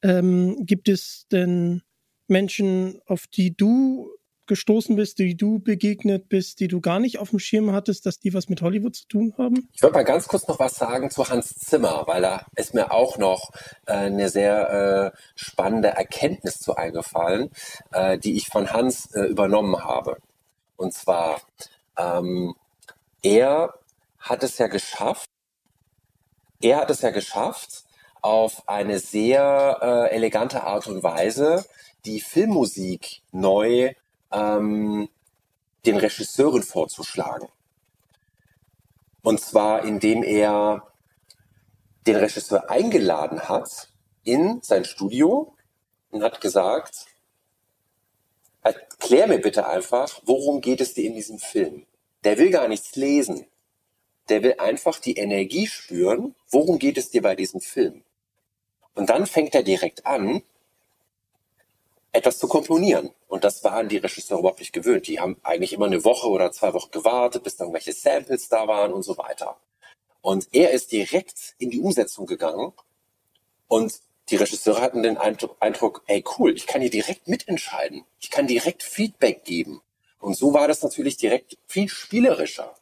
[0.02, 1.82] Ähm, gibt es denn
[2.26, 4.10] Menschen, auf die du
[4.46, 8.18] gestoßen bist, die du begegnet bist, die du gar nicht auf dem Schirm hattest, dass
[8.18, 9.68] die was mit Hollywood zu tun haben?
[9.72, 12.92] Ich würde mal ganz kurz noch was sagen zu Hans Zimmer, weil da ist mir
[12.92, 13.50] auch noch
[13.86, 17.50] äh, eine sehr äh, spannende Erkenntnis zu eingefallen,
[17.92, 20.18] äh, die ich von Hans äh, übernommen habe.
[20.76, 21.40] Und zwar,
[21.96, 22.54] ähm,
[23.22, 23.74] er
[24.24, 25.28] hat es ja geschafft,
[26.60, 27.84] er hat es ja geschafft,
[28.22, 31.66] auf eine sehr äh, elegante Art und Weise
[32.06, 33.92] die Filmmusik neu
[34.32, 35.10] ähm,
[35.84, 37.48] den Regisseuren vorzuschlagen.
[39.22, 40.90] Und zwar indem er
[42.06, 43.90] den Regisseur eingeladen hat
[44.22, 45.54] in sein Studio
[46.10, 47.06] und hat gesagt,
[48.62, 51.86] erklär mir bitte einfach, worum geht es dir in diesem Film?
[52.24, 53.46] Der will gar nichts lesen
[54.28, 58.02] der will einfach die Energie spüren, worum geht es dir bei diesem Film.
[58.94, 60.42] Und dann fängt er direkt an,
[62.12, 63.10] etwas zu komponieren.
[63.28, 65.08] Und das waren die Regisseure überhaupt nicht gewöhnt.
[65.08, 68.68] Die haben eigentlich immer eine Woche oder zwei Wochen gewartet, bis dann welche Samples da
[68.68, 69.56] waren und so weiter.
[70.22, 72.72] Und er ist direkt in die Umsetzung gegangen
[73.68, 78.04] und die Regisseure hatten den Eindruck, ey cool, ich kann hier direkt mitentscheiden.
[78.20, 79.82] Ich kann direkt Feedback geben.
[80.18, 82.74] Und so war das natürlich direkt viel spielerischer.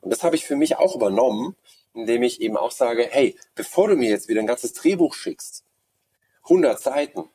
[0.00, 1.56] Und das habe ich für mich auch übernommen,
[1.94, 5.64] indem ich eben auch sage, hey, bevor du mir jetzt wieder ein ganzes Drehbuch schickst,
[6.44, 7.30] 100 Seiten,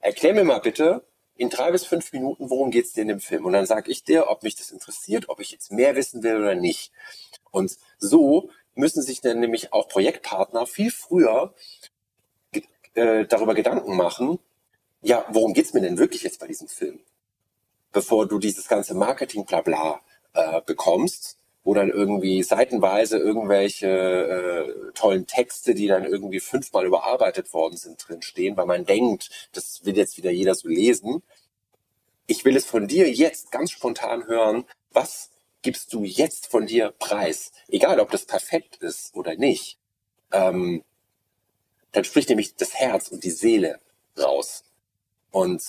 [0.00, 1.04] erklär mir mal bitte
[1.36, 3.44] in drei bis fünf Minuten, worum geht's dir in dem Film?
[3.44, 6.36] Und dann sage ich dir, ob mich das interessiert, ob ich jetzt mehr wissen will
[6.36, 6.92] oder nicht.
[7.50, 11.54] Und so müssen sich dann nämlich auch Projektpartner viel früher
[12.94, 14.38] äh, darüber Gedanken machen,
[15.02, 17.00] ja, worum geht's mir denn wirklich jetzt bei diesem Film?
[17.92, 20.00] Bevor du dieses ganze Marketing-Blabla
[20.32, 27.52] äh, bekommst, wo dann irgendwie seitenweise irgendwelche äh, tollen Texte, die dann irgendwie fünfmal überarbeitet
[27.54, 31.22] worden sind, drin stehen, weil man denkt, das will jetzt wieder jeder so lesen.
[32.26, 34.64] Ich will es von dir jetzt ganz spontan hören.
[34.92, 35.30] Was
[35.62, 37.50] gibst du jetzt von dir preis?
[37.68, 39.78] Egal, ob das perfekt ist oder nicht.
[40.32, 40.84] Ähm,
[41.92, 43.80] dann spricht nämlich das Herz und die Seele
[44.18, 44.64] raus.
[45.30, 45.62] Und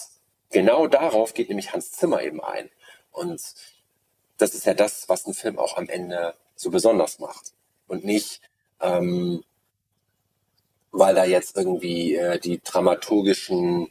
[0.51, 2.69] genau darauf geht nämlich Hans Zimmer eben ein.
[3.11, 3.41] Und
[4.37, 7.53] das ist ja das, was ein Film auch am Ende so besonders macht.
[7.87, 8.41] Und nicht,
[8.81, 9.43] ähm,
[10.91, 13.89] weil da jetzt irgendwie äh, die dramaturgischen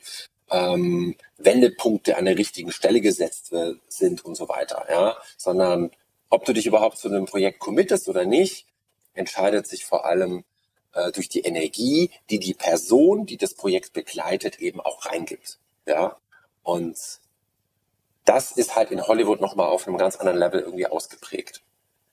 [0.51, 3.53] ähm, Wendepunkte an der richtigen Stelle gesetzt
[3.89, 5.91] sind und so weiter, ja, sondern
[6.31, 8.67] ob du dich überhaupt zu einem Projekt committest oder nicht,
[9.15, 10.45] entscheidet sich vor allem
[10.93, 15.59] äh, durch die Energie, die die Person, die das Projekt begleitet, eben auch reingibt.
[15.87, 16.17] Ja,
[16.63, 16.97] und
[18.25, 21.63] das ist halt in Hollywood nochmal auf einem ganz anderen Level irgendwie ausgeprägt.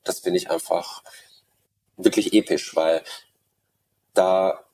[0.04, 1.02] Das finde ich einfach
[1.96, 3.02] wirklich episch, weil
[4.14, 4.64] da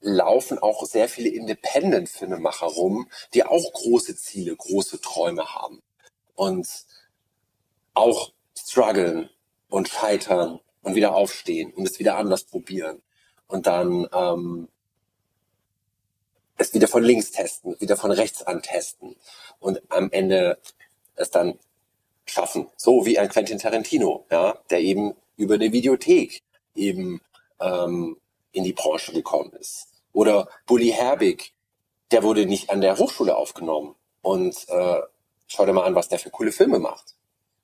[0.00, 5.82] laufen auch sehr viele Independent-Filmemacher rum, die auch große Ziele, große Träume haben
[6.34, 6.68] und
[7.94, 9.30] auch strugglen
[9.68, 13.02] und scheitern und wieder aufstehen und es wieder anders probieren
[13.48, 14.68] und dann ähm,
[16.58, 19.16] es wieder von links testen, wieder von rechts antesten
[19.58, 20.58] und am Ende
[21.16, 21.58] es dann
[22.26, 22.68] schaffen.
[22.76, 26.42] So wie ein Quentin Tarantino, ja, der eben über eine Videothek
[26.74, 27.20] eben
[27.60, 28.18] ähm,
[28.52, 29.88] in die Branche gekommen ist.
[30.12, 31.54] Oder Bully Herbig,
[32.10, 33.94] der wurde nicht an der Hochschule aufgenommen.
[34.22, 35.00] Und äh,
[35.46, 37.14] schau dir mal an, was der für coole Filme macht.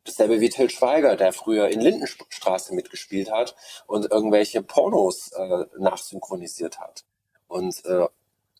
[0.04, 3.54] Dasselbe wie Till Schweiger, der früher in Lindenstraße mitgespielt hat
[3.86, 7.04] und irgendwelche Pornos äh, nachsynchronisiert hat.
[7.46, 8.06] Und äh,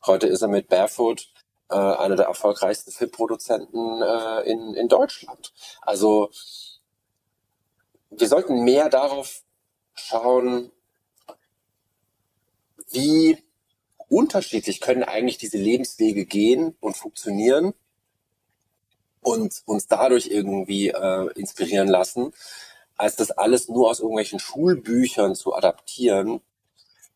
[0.06, 1.31] heute ist er mit Barefoot
[1.72, 5.52] äh, einer der erfolgreichsten Filmproduzenten äh, in, in Deutschland.
[5.80, 6.30] Also
[8.10, 9.42] wir sollten mehr darauf
[9.94, 10.70] schauen,
[12.90, 13.38] wie
[14.08, 17.72] unterschiedlich können eigentlich diese Lebenswege gehen und funktionieren
[19.22, 22.34] und uns dadurch irgendwie äh, inspirieren lassen,
[22.98, 26.42] als das alles nur aus irgendwelchen Schulbüchern zu adaptieren,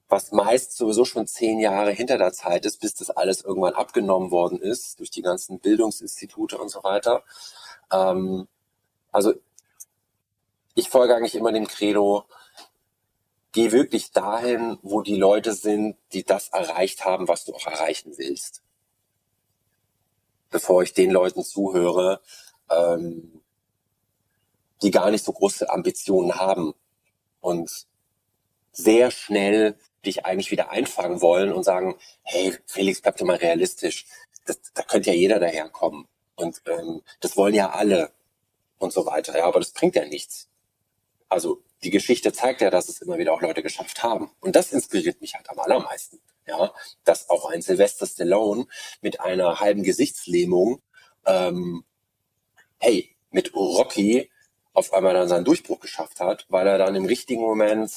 [0.08, 4.30] was meist sowieso schon zehn Jahre hinter der Zeit ist, bis das alles irgendwann abgenommen
[4.30, 7.24] worden ist durch die ganzen Bildungsinstitute und so weiter.
[7.92, 8.48] Ähm,
[9.12, 9.34] also
[10.74, 12.24] ich folge eigentlich immer dem Credo,
[13.52, 18.12] geh wirklich dahin, wo die Leute sind, die das erreicht haben, was du auch erreichen
[18.16, 18.62] willst
[20.50, 22.20] bevor ich den Leuten zuhöre,
[22.70, 23.42] ähm,
[24.82, 26.74] die gar nicht so große Ambitionen haben
[27.40, 27.86] und
[28.72, 34.06] sehr schnell dich eigentlich wieder einfangen wollen und sagen, hey, Felix, bleib doch mal realistisch.
[34.46, 36.06] Das, da könnte ja jeder daherkommen.
[36.36, 38.12] Und ähm, das wollen ja alle
[38.78, 39.36] und so weiter.
[39.36, 40.48] Ja, aber das bringt ja nichts.
[41.28, 44.30] Also die Geschichte zeigt ja, dass es immer wieder auch Leute geschafft haben.
[44.40, 46.72] Und das inspiriert mich halt am allermeisten ja,
[47.04, 48.66] dass auch ein Sylvester Stallone
[49.00, 50.80] mit einer halben Gesichtslähmung,
[51.26, 51.84] ähm,
[52.78, 54.30] hey, mit Rocky
[54.72, 57.90] auf einmal dann seinen Durchbruch geschafft hat, weil er dann im richtigen Moment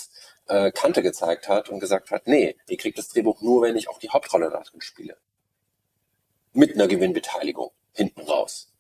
[0.50, 3.88] äh, Kante gezeigt hat und gesagt hat, nee, ihr kriegt das Drehbuch nur, wenn ich
[3.88, 5.18] auch die Hauptrolle da drin spiele.
[6.54, 8.72] Mit einer Gewinnbeteiligung hinten raus.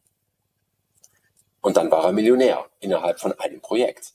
[1.61, 4.13] Und dann war er Millionär innerhalb von einem Projekt.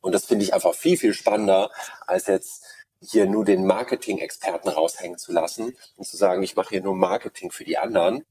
[0.00, 1.70] Und das finde ich einfach viel, viel spannender,
[2.06, 2.64] als jetzt
[3.00, 7.50] hier nur den Marketing-Experten raushängen zu lassen und zu sagen, ich mache hier nur Marketing
[7.50, 8.24] für die anderen.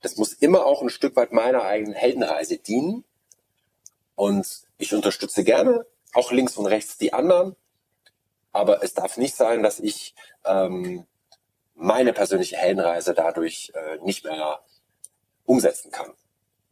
[0.00, 3.04] Das muss immer auch ein Stück weit meiner eigenen Heldenreise dienen.
[4.16, 7.56] Und ich unterstütze gerne auch links und rechts die anderen.
[8.52, 10.14] Aber es darf nicht sein, dass ich
[10.44, 11.06] ähm,
[11.74, 14.60] meine persönliche Heldenreise dadurch äh, nicht mehr
[15.44, 16.12] umsetzen kann.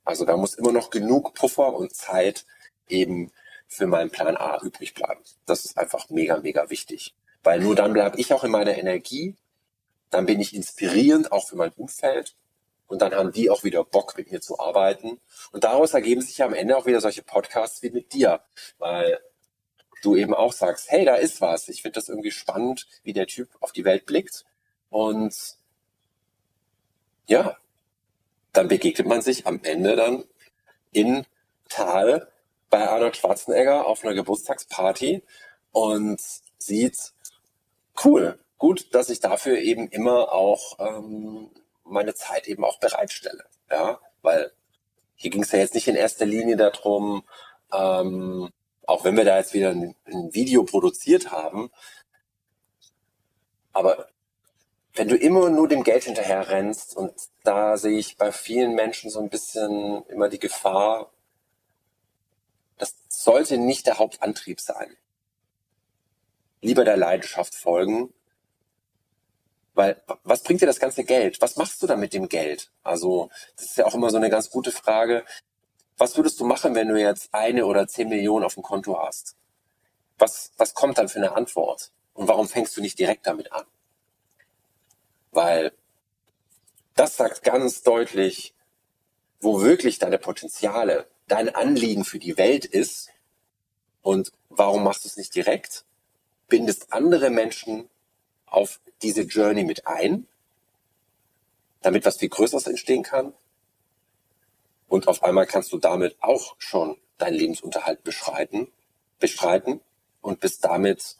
[0.04, 2.44] Also da muss immer noch genug Puffer und Zeit
[2.88, 3.32] eben
[3.66, 5.20] für meinen Plan A übrig bleiben.
[5.46, 7.14] Das ist einfach mega, mega wichtig.
[7.42, 9.36] Weil nur dann bleibe ich auch in meiner Energie,
[10.10, 12.34] dann bin ich inspirierend auch für mein Umfeld
[12.88, 15.20] und dann haben die auch wieder Bock mit mir zu arbeiten.
[15.52, 18.40] Und daraus ergeben sich ja am Ende auch wieder solche Podcasts wie mit dir,
[18.78, 19.20] weil
[20.02, 21.68] du eben auch sagst, hey, da ist was.
[21.68, 24.44] Ich finde das irgendwie spannend, wie der Typ auf die Welt blickt.
[24.88, 25.34] Und
[27.26, 27.56] ja,
[28.52, 30.24] dann begegnet man sich am Ende dann
[30.92, 31.26] in
[31.68, 32.28] Tal
[32.68, 35.22] bei Arnold Schwarzenegger auf einer Geburtstagsparty
[35.72, 36.20] und
[36.58, 37.12] sieht,
[38.04, 41.50] cool, gut, dass ich dafür eben immer auch ähm,
[41.84, 43.44] meine Zeit eben auch bereitstelle.
[43.70, 44.52] Ja, weil
[45.14, 47.24] hier ging es ja jetzt nicht in erster Linie darum,
[47.72, 48.50] ähm,
[48.90, 51.70] auch wenn wir da jetzt wieder ein, ein Video produziert haben,
[53.72, 54.08] aber
[54.94, 57.12] wenn du immer nur dem Geld hinterher rennst, und
[57.44, 61.12] da sehe ich bei vielen Menschen so ein bisschen immer die Gefahr,
[62.78, 64.96] das sollte nicht der Hauptantrieb sein.
[66.60, 68.12] Lieber der Leidenschaft folgen,
[69.74, 71.40] weil was bringt dir das ganze Geld?
[71.40, 72.72] Was machst du da mit dem Geld?
[72.82, 75.24] Also das ist ja auch immer so eine ganz gute Frage.
[76.00, 79.36] Was würdest du machen, wenn du jetzt eine oder zehn Millionen auf dem Konto hast?
[80.16, 81.92] Was, was kommt dann für eine Antwort?
[82.14, 83.66] Und warum fängst du nicht direkt damit an?
[85.30, 85.72] Weil
[86.94, 88.54] das sagt ganz deutlich,
[89.42, 93.10] wo wirklich deine Potenziale, dein Anliegen für die Welt ist.
[94.00, 95.84] Und warum machst du es nicht direkt?
[96.48, 97.90] Bindest andere Menschen
[98.46, 100.26] auf diese Journey mit ein,
[101.82, 103.34] damit was viel Größeres entstehen kann.
[104.90, 108.72] Und auf einmal kannst du damit auch schon deinen Lebensunterhalt beschreiten,
[109.20, 109.80] bestreiten
[110.20, 111.16] und bist damit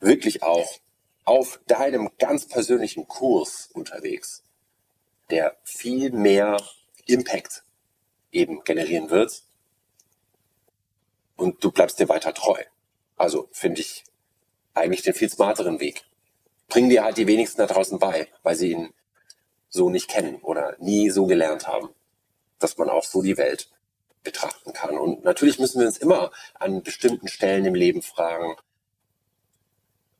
[0.00, 0.78] wirklich auch
[1.24, 4.42] auf deinem ganz persönlichen Kurs unterwegs,
[5.28, 6.56] der viel mehr
[7.04, 7.62] Impact
[8.32, 9.42] eben generieren wird.
[11.36, 12.62] Und du bleibst dir weiter treu.
[13.16, 14.04] Also finde ich
[14.72, 16.04] eigentlich den viel smarteren Weg.
[16.68, 18.94] Bringen dir halt die wenigsten da draußen bei, weil sie ihn
[19.68, 21.90] so nicht kennen oder nie so gelernt haben,
[22.60, 23.68] dass man auch so die Welt
[24.22, 24.96] betrachten kann.
[24.96, 28.56] Und natürlich müssen wir uns immer an bestimmten Stellen im Leben fragen,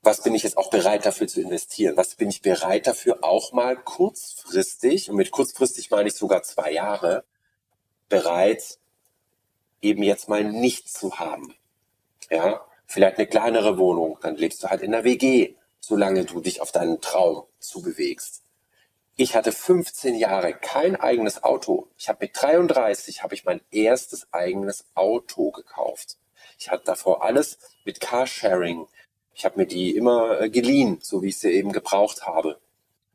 [0.02, 1.96] was bin ich jetzt auch bereit dafür zu investieren?
[1.96, 6.72] Was bin ich bereit dafür auch mal kurzfristig, und mit kurzfristig meine ich sogar zwei
[6.72, 7.24] Jahre,
[8.08, 8.78] bereit
[9.82, 11.54] eben jetzt mal nichts zu haben?
[12.30, 16.62] Ja, vielleicht eine kleinere Wohnung, dann lebst du halt in der WG, solange du dich
[16.62, 18.42] auf deinen Traum zubewegst.
[19.22, 21.88] Ich hatte 15 Jahre kein eigenes Auto.
[21.98, 26.16] Ich habe mit 33 habe ich mein erstes eigenes Auto gekauft.
[26.58, 28.86] Ich hatte davor alles mit Carsharing,
[29.34, 32.62] ich habe mir die immer äh, geliehen, so wie ich sie eben gebraucht habe.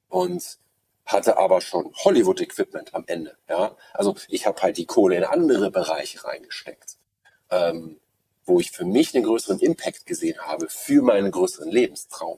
[0.07, 0.59] Und
[1.07, 3.35] hatte aber schon Hollywood-Equipment am Ende.
[3.49, 6.97] Ja, also ich habe halt die Kohle in andere Bereiche reingesteckt,
[7.49, 7.99] ähm,
[8.45, 12.37] wo ich für mich einen größeren Impact gesehen habe für meinen größeren Lebenstraum.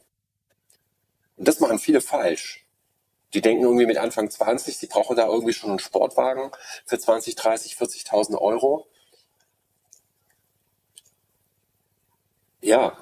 [1.36, 2.64] Und das machen viele falsch.
[3.34, 6.52] Die denken irgendwie mit Anfang 20, sie brauchen da irgendwie schon einen Sportwagen
[6.86, 8.88] für 20, 30, 40.000 Euro.
[12.62, 12.98] Ja,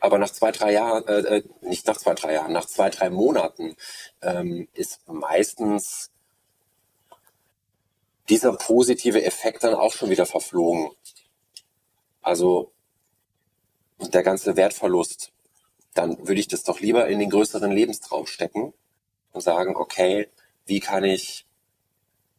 [0.00, 3.10] aber nach zwei, drei Jahren, äh, äh, nicht nach zwei, drei Jahren, nach zwei, drei
[3.10, 3.76] Monaten
[4.22, 6.10] ähm, ist meistens
[8.28, 10.90] dieser positive Effekt dann auch schon wieder verflogen.
[12.22, 12.72] Also
[13.98, 15.32] der ganze Wertverlust,
[15.94, 18.74] dann würde ich das doch lieber in den größeren Lebenstraum stecken
[19.32, 20.28] und sagen, okay,
[20.66, 21.46] wie kann ich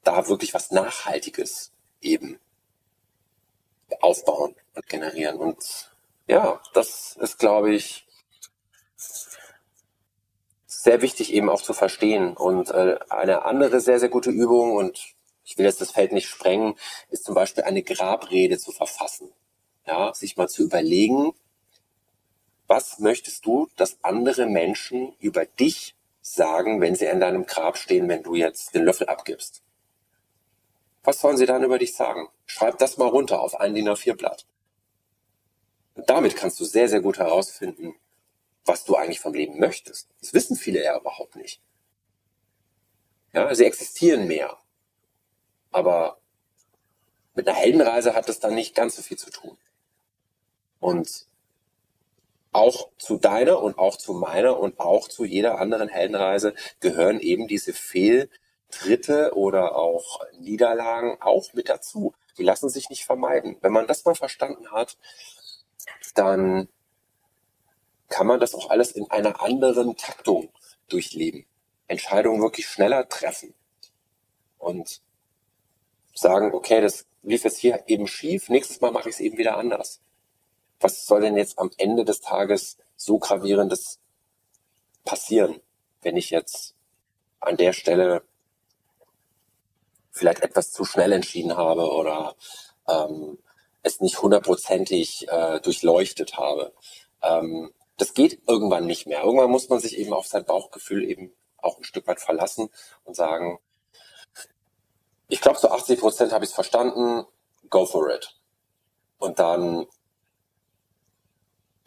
[0.04, 1.72] da wirklich was Nachhaltiges
[2.02, 2.40] eben
[4.02, 5.38] aufbauen und generieren.
[5.38, 5.92] Und
[6.28, 8.06] ja, das ist, glaube ich,
[10.66, 12.36] sehr wichtig eben auch zu verstehen.
[12.36, 16.28] Und äh, eine andere sehr, sehr gute Übung, und ich will jetzt das Feld nicht
[16.28, 16.76] sprengen,
[17.10, 19.32] ist zum Beispiel eine Grabrede zu verfassen.
[19.86, 21.34] Ja, sich mal zu überlegen,
[22.68, 25.96] was möchtest du, dass andere Menschen über dich
[26.36, 29.64] sagen, wenn sie an deinem Grab stehen, wenn du jetzt den Löffel abgibst?
[31.04, 32.30] Was sollen sie dann über dich sagen?
[32.46, 34.46] Schreib das mal runter auf ein DIN A4-Blatt.
[35.96, 37.96] Und damit kannst du sehr, sehr gut herausfinden,
[38.66, 40.10] was du eigentlich vom Leben möchtest.
[40.20, 41.62] Das wissen viele ja überhaupt nicht.
[43.34, 44.58] Ja, sie existieren mehr.
[45.72, 46.20] Aber
[47.34, 49.58] mit einer Heldenreise hat das dann nicht ganz so viel zu tun.
[50.80, 51.28] Und
[52.52, 57.48] auch zu deiner und auch zu meiner und auch zu jeder anderen Heldenreise gehören eben
[57.48, 62.14] diese Fehltritte oder auch Niederlagen auch mit dazu.
[62.38, 63.58] Die lassen sich nicht vermeiden.
[63.62, 64.98] Wenn man das mal verstanden hat,
[66.16, 66.70] dann
[68.08, 70.50] kann man das auch alles in einer anderen Taktung
[70.88, 71.46] durchleben.
[71.88, 73.54] Entscheidungen wirklich schneller treffen
[74.58, 75.02] und
[76.14, 79.58] sagen, okay, das lief jetzt hier eben schief, nächstes Mal mache ich es eben wieder
[79.58, 80.02] anders.
[80.80, 84.00] Was soll denn jetzt am Ende des Tages so gravierendes
[85.06, 85.62] passieren,
[86.02, 86.76] wenn ich jetzt
[87.40, 88.24] an der Stelle
[90.12, 92.36] vielleicht etwas zu schnell entschieden habe oder
[92.88, 93.38] ähm,
[93.84, 96.74] es nicht hundertprozentig äh, durchleuchtet habe.
[97.22, 99.24] Ähm, das geht irgendwann nicht mehr.
[99.24, 102.70] Irgendwann muss man sich eben auf sein Bauchgefühl eben auch ein Stück weit verlassen
[103.04, 103.60] und sagen,
[105.28, 107.26] ich glaube, zu 80 Prozent habe ich es verstanden,
[107.70, 108.36] go for it.
[109.20, 109.86] Und dann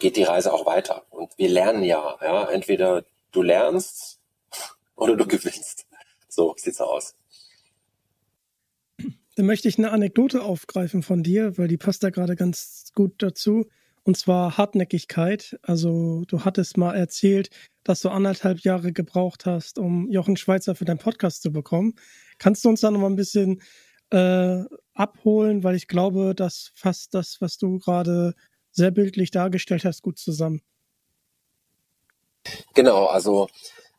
[0.03, 1.07] geht die Reise auch weiter.
[1.11, 4.21] Und wir lernen ja, ja, entweder du lernst
[4.97, 5.87] oder du gewinnst.
[6.29, 7.15] So sieht's aus.
[9.37, 13.15] Dann möchte ich eine Anekdote aufgreifen von dir, weil die passt da gerade ganz gut
[13.19, 13.67] dazu.
[14.03, 15.59] Und zwar Hartnäckigkeit.
[15.63, 17.51] Also du hattest mal erzählt,
[17.85, 21.95] dass du anderthalb Jahre gebraucht hast, um Jochen Schweizer für deinen Podcast zu bekommen.
[22.39, 23.63] Kannst du uns da noch mal ein bisschen
[24.11, 24.65] äh,
[24.95, 28.35] abholen, weil ich glaube, das fasst das, was du gerade
[28.73, 30.63] sehr bildlich dargestellt hast, gut zusammen.
[32.75, 33.49] Genau, also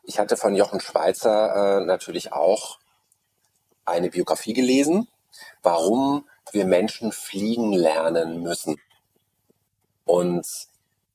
[0.02, 2.78] ich hatte von Jochen Schweizer äh, natürlich auch
[3.84, 5.08] eine Biografie gelesen,
[5.62, 8.80] warum wir Menschen fliegen lernen müssen.
[10.04, 10.46] Und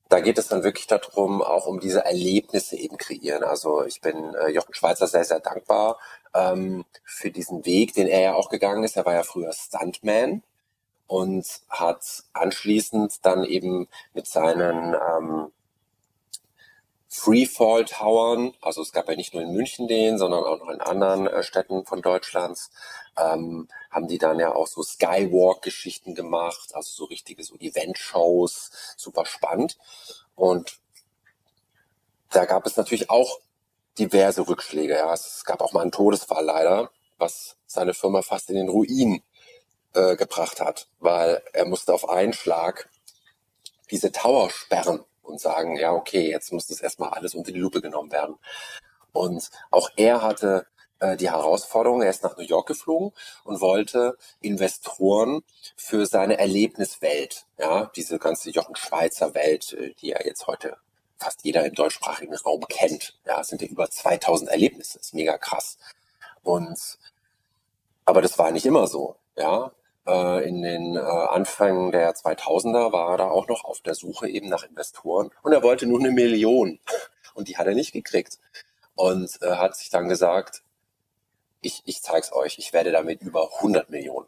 [0.08, 3.44] da geht es dann wirklich darum, auch um diese Erlebnisse eben kreieren.
[3.44, 5.98] Also ich bin äh, Jochen Schweizer sehr, sehr dankbar
[6.34, 8.96] ähm, für diesen Weg, den er ja auch gegangen ist.
[8.96, 10.42] Er war ja früher Stuntman
[11.10, 15.50] und hat anschließend dann eben mit seinen ähm,
[17.08, 20.80] Freefall Towern, also es gab ja nicht nur in München den, sondern auch noch in
[20.80, 22.70] anderen äh, Städten von Deutschlands,
[23.18, 29.26] ähm, haben die dann ja auch so Skywalk-Geschichten gemacht, also so richtige so Event-Shows, super
[29.26, 29.78] spannend.
[30.36, 30.78] Und
[32.30, 33.40] da gab es natürlich auch
[33.98, 34.94] diverse Rückschläge.
[34.94, 35.12] Ja.
[35.12, 39.24] Es gab auch mal einen Todesfall leider, was seine Firma fast in den Ruin
[39.94, 42.88] äh, gebracht hat, weil er musste auf einen Schlag
[43.90, 47.80] diese Tower sperren und sagen, ja, okay, jetzt muss das erstmal alles unter die Lupe
[47.80, 48.36] genommen werden.
[49.12, 50.66] Und auch er hatte
[51.00, 53.12] äh, die Herausforderung, er ist nach New York geflogen
[53.44, 55.42] und wollte Investoren
[55.76, 60.76] für seine Erlebniswelt, ja, diese ganze Jochen Schweizer Welt, äh, die ja jetzt heute
[61.18, 63.18] fast jeder im deutschsprachigen Raum kennt.
[63.26, 65.78] Ja, es sind ja über 2000 Erlebnisse, ist mega krass.
[66.42, 66.98] Und,
[68.04, 69.72] aber das war nicht immer so, ja.
[70.10, 74.28] Äh, in den äh, Anfängen der 2000er war er da auch noch auf der Suche
[74.28, 76.80] eben nach Investoren und er wollte nur eine Million
[77.34, 78.40] und die hat er nicht gekriegt
[78.96, 80.62] und äh, hat sich dann gesagt,
[81.60, 84.26] ich, ich zeig's euch, ich werde damit über 100 Millionen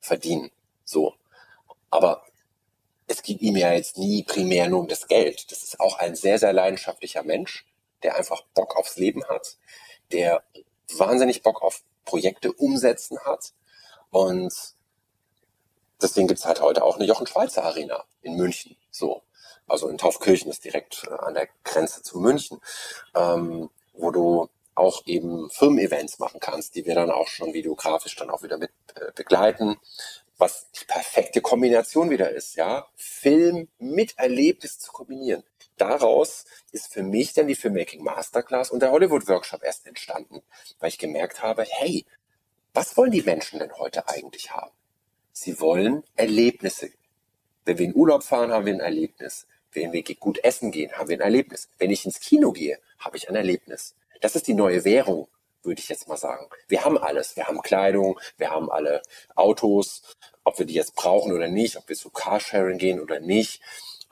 [0.00, 0.52] verdienen.
[0.84, 1.14] So.
[1.90, 2.22] Aber
[3.08, 5.50] es ging ihm ja jetzt nie primär nur um das Geld.
[5.50, 7.66] Das ist auch ein sehr, sehr leidenschaftlicher Mensch,
[8.04, 9.56] der einfach Bock aufs Leben hat,
[10.12, 10.44] der
[10.96, 13.52] wahnsinnig Bock auf Projekte umsetzen hat.
[14.10, 14.75] Und
[16.00, 18.76] deswegen gibt's halt heute auch eine Jochen Schweizer Arena in München.
[18.90, 19.22] So.
[19.66, 22.60] Also in Taufkirchen ist direkt äh, an der Grenze zu München,
[23.14, 28.30] ähm, wo du auch eben Firmen-Events machen kannst, die wir dann auch schon videografisch dann
[28.30, 29.78] auch wieder mit äh, begleiten,
[30.38, 32.86] was die perfekte Kombination wieder ist, ja.
[32.94, 35.42] Film mit Erlebnis zu kombinieren.
[35.78, 40.42] Daraus ist für mich dann die Filmmaking Masterclass und der Hollywood Workshop erst entstanden,
[40.78, 42.06] weil ich gemerkt habe, hey,
[42.72, 44.72] was wollen die Menschen denn heute eigentlich haben?
[45.38, 46.88] Sie wollen Erlebnisse.
[47.66, 49.46] Wenn wir in Urlaub fahren, haben wir ein Erlebnis.
[49.70, 51.68] Wenn wir gut essen gehen, haben wir ein Erlebnis.
[51.76, 53.94] Wenn ich ins Kino gehe, habe ich ein Erlebnis.
[54.22, 55.28] Das ist die neue Währung,
[55.62, 56.48] würde ich jetzt mal sagen.
[56.68, 57.36] Wir haben alles.
[57.36, 59.02] Wir haben Kleidung, wir haben alle
[59.34, 63.60] Autos, ob wir die jetzt brauchen oder nicht, ob wir zu Carsharing gehen oder nicht.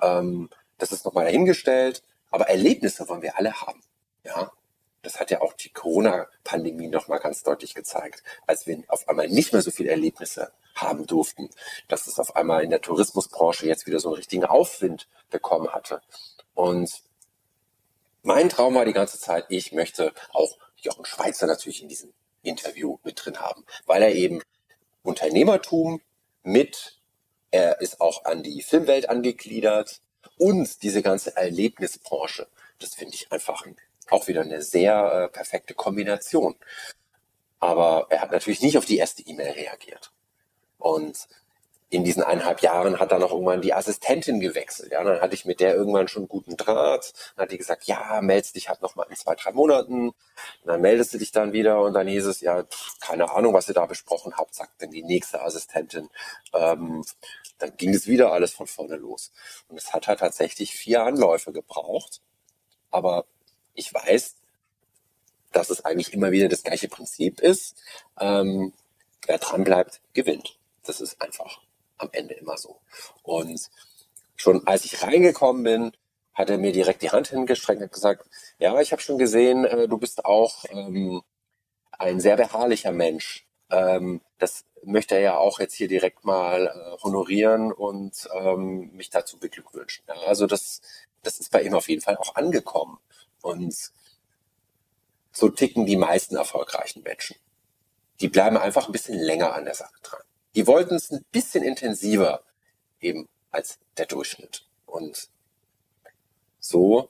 [0.02, 2.02] Ähm, das ist nochmal dahingestellt.
[2.30, 3.80] Aber Erlebnisse wollen wir alle haben.
[4.24, 4.52] Ja,
[5.00, 9.54] das hat ja auch die Corona-Pandemie nochmal ganz deutlich gezeigt, als wir auf einmal nicht
[9.54, 11.50] mehr so viele Erlebnisse haben durften,
[11.88, 16.02] dass es auf einmal in der Tourismusbranche jetzt wieder so einen richtigen Aufwind bekommen hatte.
[16.54, 17.02] Und
[18.22, 22.98] mein Traum war die ganze Zeit, ich möchte auch Jochen Schweizer natürlich in diesem Interview
[23.04, 24.42] mit drin haben, weil er eben
[25.02, 26.00] Unternehmertum
[26.42, 26.98] mit,
[27.50, 30.00] er ist auch an die Filmwelt angegliedert
[30.38, 32.48] und diese ganze Erlebnisbranche.
[32.78, 33.64] Das finde ich einfach
[34.10, 36.56] auch wieder eine sehr äh, perfekte Kombination.
[37.60, 40.12] Aber er hat natürlich nicht auf die erste E-Mail reagiert.
[40.84, 41.28] Und
[41.88, 44.92] in diesen eineinhalb Jahren hat dann auch irgendwann die Assistentin gewechselt.
[44.92, 47.14] Ja, dann hatte ich mit der irgendwann schon guten Draht.
[47.34, 50.08] Dann hat die gesagt, ja, meldest dich halt noch mal in zwei, drei Monaten.
[50.08, 50.16] Und
[50.66, 53.68] dann meldest du dich dann wieder und dann hieß es, ja, pff, keine Ahnung, was
[53.68, 56.10] ihr da besprochen habt, sagt dann die nächste Assistentin.
[56.52, 57.02] Ähm,
[57.58, 59.32] dann ging es wieder alles von vorne los.
[59.68, 62.20] Und es hat halt tatsächlich vier Anläufe gebraucht.
[62.90, 63.24] Aber
[63.72, 64.34] ich weiß,
[65.52, 67.76] dass es eigentlich immer wieder das gleiche Prinzip ist.
[68.20, 68.74] Ähm,
[69.26, 70.58] wer dran bleibt, gewinnt.
[70.84, 71.60] Das ist einfach
[71.98, 72.80] am Ende immer so.
[73.22, 73.70] Und
[74.36, 75.92] schon als ich reingekommen bin,
[76.32, 78.28] hat er mir direkt die Hand hingestreckt und gesagt,
[78.58, 81.22] ja, ich habe schon gesehen, äh, du bist auch ähm,
[81.92, 83.46] ein sehr beharrlicher Mensch.
[83.70, 89.10] Ähm, das möchte er ja auch jetzt hier direkt mal äh, honorieren und ähm, mich
[89.10, 90.04] dazu beglückwünschen.
[90.08, 90.80] Ja, also das
[91.24, 92.98] das ist bei ihm auf jeden Fall auch angekommen.
[93.42, 93.92] Und
[95.32, 97.36] so ticken die meisten erfolgreichen Menschen.
[98.20, 100.22] Die bleiben einfach ein bisschen länger an der Sache dran.
[100.54, 102.42] Die wollten es ein bisschen intensiver
[103.00, 104.66] eben als der Durchschnitt.
[104.86, 105.28] Und
[106.58, 107.08] so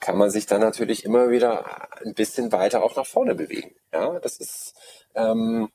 [0.00, 3.74] kann man sich dann natürlich immer wieder ein bisschen weiter auch nach vorne bewegen.
[3.92, 4.74] Ja, das ist
[5.14, 5.70] ähm,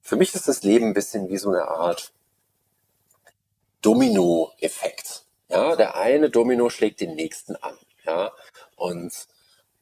[0.00, 2.12] für mich ist das Leben ein bisschen wie so eine Art
[3.82, 5.24] Domino-Effekt.
[5.48, 7.76] Ja, der eine Domino schlägt den nächsten an.
[8.04, 8.32] Ja,
[8.76, 9.12] und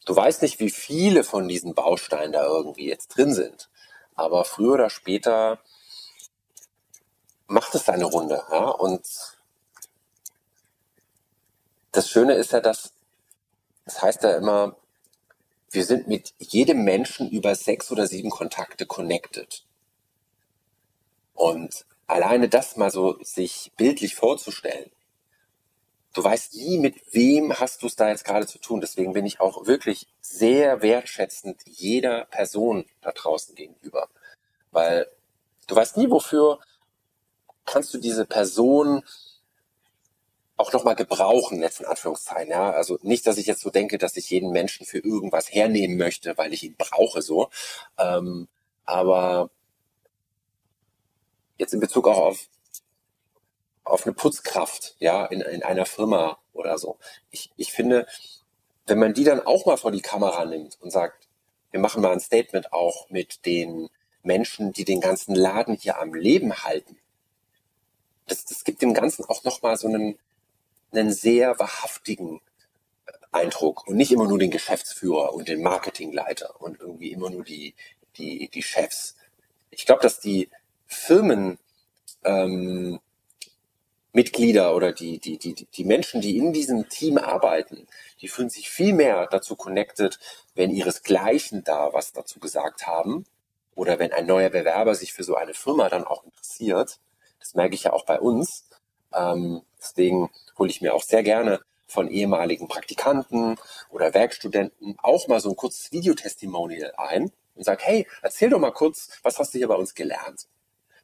[0.04, 3.70] du weißt nicht, wie viele von diesen Bausteinen da irgendwie jetzt drin sind.
[4.14, 5.60] Aber früher oder später
[7.48, 8.44] macht es seine Runde.
[8.50, 9.02] Ja, und
[11.92, 12.92] das Schöne ist ja, dass
[13.88, 14.76] das heißt ja immer,
[15.70, 19.64] wir sind mit jedem Menschen über sechs oder sieben Kontakte connected.
[21.34, 24.90] Und alleine das mal so sich bildlich vorzustellen,
[26.12, 28.80] du weißt nie, mit wem hast du es da jetzt gerade zu tun.
[28.80, 34.08] Deswegen bin ich auch wirklich sehr wertschätzend jeder Person da draußen gegenüber.
[34.70, 35.06] Weil
[35.66, 36.58] du weißt nie, wofür
[37.68, 39.02] kannst du diese Person
[40.56, 42.50] auch nochmal gebrauchen, jetzt in Anführungszeichen.
[42.50, 42.70] Ja?
[42.70, 46.36] Also nicht, dass ich jetzt so denke, dass ich jeden Menschen für irgendwas hernehmen möchte,
[46.36, 47.48] weil ich ihn brauche so.
[47.96, 48.48] Ähm,
[48.84, 49.50] aber
[51.58, 52.48] jetzt in Bezug auch auf,
[53.84, 56.98] auf eine Putzkraft, ja, in, in einer Firma oder so.
[57.30, 58.06] Ich, ich finde,
[58.86, 61.28] wenn man die dann auch mal vor die Kamera nimmt und sagt,
[61.70, 63.88] wir machen mal ein Statement auch mit den
[64.22, 66.98] Menschen, die den ganzen Laden hier am Leben halten.
[68.28, 70.18] Das, das gibt dem Ganzen auch nochmal so einen,
[70.92, 72.40] einen sehr wahrhaftigen
[73.06, 77.44] äh, Eindruck und nicht immer nur den Geschäftsführer und den Marketingleiter und irgendwie immer nur
[77.44, 77.74] die,
[78.16, 79.16] die, die Chefs.
[79.70, 80.48] Ich glaube, dass die
[80.86, 81.58] Firmen
[82.24, 83.00] ähm,
[84.12, 87.86] Mitglieder oder die, die, die, die Menschen, die in diesem Team arbeiten,
[88.20, 90.18] die fühlen sich viel mehr dazu connected,
[90.54, 93.26] wenn ihresgleichen da was dazu gesagt haben
[93.74, 96.98] oder wenn ein neuer Bewerber sich für so eine Firma dann auch interessiert.
[97.48, 98.68] Das merke ich ja auch bei uns.
[99.14, 103.56] Ähm, deswegen hole ich mir auch sehr gerne von ehemaligen Praktikanten
[103.88, 108.72] oder Werkstudenten auch mal so ein kurzes Videotestimonial ein und sage, hey, erzähl doch mal
[108.72, 110.46] kurz, was hast du hier bei uns gelernt?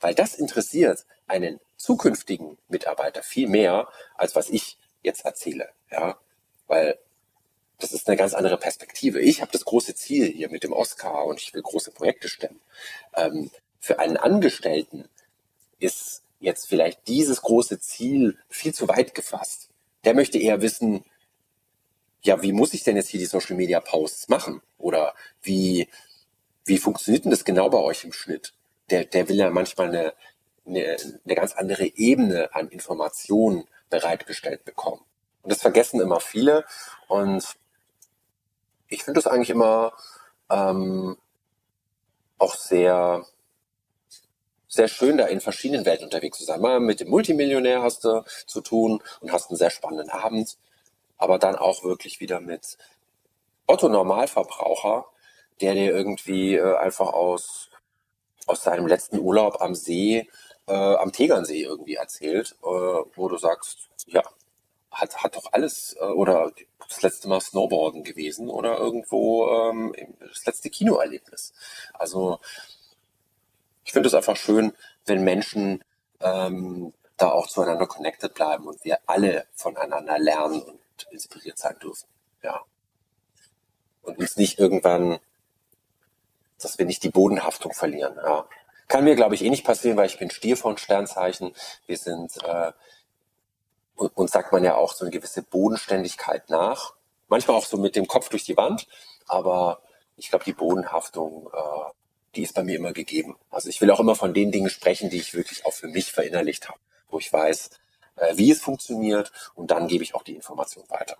[0.00, 5.70] Weil das interessiert einen zukünftigen Mitarbeiter viel mehr, als was ich jetzt erzähle.
[5.90, 6.18] Ja,
[6.66, 6.98] weil
[7.78, 9.18] das ist eine ganz andere Perspektive.
[9.18, 12.60] Ich habe das große Ziel hier mit dem Oscar und ich will große Projekte stemmen.
[13.14, 13.50] Ähm,
[13.80, 15.08] für einen Angestellten
[15.78, 19.70] ist jetzt vielleicht dieses große Ziel viel zu weit gefasst.
[20.04, 21.04] Der möchte eher wissen,
[22.22, 24.62] ja, wie muss ich denn jetzt hier die Social Media Posts machen?
[24.78, 25.88] Oder wie,
[26.64, 28.54] wie funktioniert denn das genau bei euch im Schnitt?
[28.90, 30.14] Der, der will ja manchmal eine,
[30.66, 35.02] eine, eine ganz andere Ebene an Informationen bereitgestellt bekommen.
[35.42, 36.64] Und das vergessen immer viele.
[37.08, 37.56] Und
[38.88, 39.92] ich finde das eigentlich immer
[40.50, 41.16] ähm,
[42.38, 43.26] auch sehr
[44.74, 46.60] sehr schön, da in verschiedenen Welten unterwegs zu sein.
[46.60, 50.58] Mal mit dem Multimillionär hast du zu tun und hast einen sehr spannenden Abend,
[51.16, 52.76] aber dann auch wirklich wieder mit
[53.66, 55.06] Otto Normalverbraucher,
[55.60, 57.70] der dir irgendwie äh, einfach aus,
[58.46, 60.28] aus seinem letzten Urlaub am See,
[60.66, 64.22] äh, am Tegernsee irgendwie erzählt, äh, wo du sagst, ja,
[64.90, 66.52] hat, hat doch alles, äh, oder
[66.88, 71.52] das letzte Mal Snowboarden gewesen oder irgendwo ähm, das letzte Kinoerlebnis.
[71.94, 72.40] Also
[73.84, 74.72] ich finde es einfach schön,
[75.06, 75.84] wenn Menschen
[76.20, 80.80] ähm, da auch zueinander connected bleiben und wir alle voneinander lernen und
[81.10, 82.08] inspiriert sein dürfen.
[82.42, 82.62] Ja.
[84.02, 85.18] Und uns nicht irgendwann,
[86.60, 88.16] dass wir nicht die Bodenhaftung verlieren.
[88.16, 88.48] Ja.
[88.88, 91.54] Kann mir, glaube ich, eh nicht passieren, weil ich bin Stier von Sternzeichen.
[91.86, 92.72] Wir sind, äh,
[93.96, 96.94] uns sagt man ja auch so eine gewisse Bodenständigkeit nach.
[97.28, 98.86] Manchmal auch so mit dem Kopf durch die Wand,
[99.26, 99.80] aber
[100.16, 101.90] ich glaube, die Bodenhaftung äh,
[102.36, 103.36] die ist bei mir immer gegeben.
[103.50, 106.12] Also ich will auch immer von den Dingen sprechen, die ich wirklich auch für mich
[106.12, 106.78] verinnerlicht habe,
[107.08, 107.70] wo ich weiß,
[108.16, 111.16] äh, wie es funktioniert und dann gebe ich auch die Information weiter.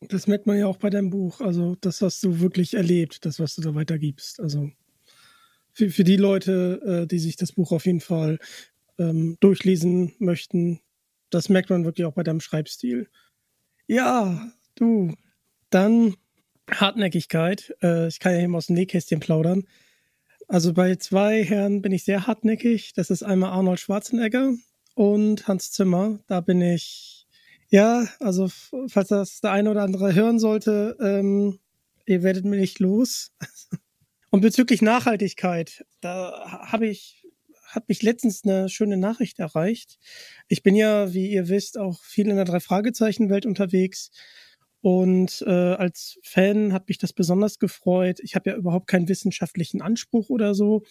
[0.00, 3.40] Das merkt man ja auch bei deinem Buch, also das, was du wirklich erlebt, das,
[3.40, 4.40] was du da weitergibst.
[4.40, 4.70] Also
[5.72, 8.38] für, für die Leute, äh, die sich das Buch auf jeden Fall
[8.98, 10.80] ähm, durchlesen möchten,
[11.30, 13.08] das merkt man wirklich auch bei deinem Schreibstil.
[13.86, 15.14] Ja, du,
[15.70, 16.14] dann
[16.70, 17.74] Hartnäckigkeit.
[17.82, 19.64] Äh, ich kann ja eben aus dem Nähkästchen plaudern.
[20.48, 22.92] Also bei zwei Herren bin ich sehr hartnäckig.
[22.94, 24.54] Das ist einmal Arnold Schwarzenegger
[24.94, 26.20] und Hans Zimmer.
[26.28, 27.26] Da bin ich,
[27.68, 28.48] ja, also
[28.86, 31.58] falls das der eine oder andere hören sollte, ähm,
[32.06, 33.32] ihr werdet mir nicht los.
[34.30, 37.24] Und bezüglich Nachhaltigkeit, da habe ich,
[37.68, 39.98] hat mich letztens eine schöne Nachricht erreicht.
[40.48, 44.10] Ich bin ja, wie ihr wisst, auch viel in der Drei-Fragezeichen-Welt unterwegs.
[44.86, 48.20] Und äh, als Fan hat mich das besonders gefreut.
[48.22, 50.84] Ich habe ja überhaupt keinen wissenschaftlichen Anspruch oder so,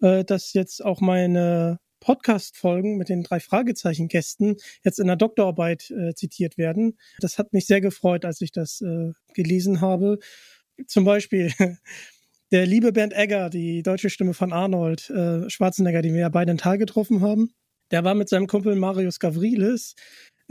[0.00, 6.14] äh, dass jetzt auch meine Podcast-Folgen mit den drei Fragezeichen-Gästen jetzt in der Doktorarbeit äh,
[6.14, 6.96] zitiert werden.
[7.18, 10.20] Das hat mich sehr gefreut, als ich das äh, gelesen habe.
[10.86, 11.52] Zum Beispiel
[12.52, 16.52] der liebe Bernd Egger, die deutsche Stimme von Arnold äh, Schwarzenegger, den wir ja beide
[16.52, 17.52] in Tal getroffen haben.
[17.90, 19.96] Der war mit seinem Kumpel Marius Gavrilis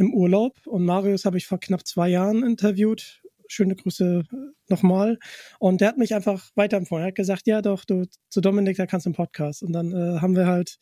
[0.01, 0.65] im Urlaub.
[0.65, 3.20] Und Marius habe ich vor knapp zwei Jahren interviewt
[3.51, 4.35] schöne Grüße äh,
[4.69, 5.19] nochmal.
[5.59, 7.03] Und der hat mich einfach weiterempfohlen.
[7.03, 9.63] Er hat gesagt, ja doch, du zu Dominik, da kannst du einen Podcast.
[9.63, 10.77] Und dann äh, haben wir halt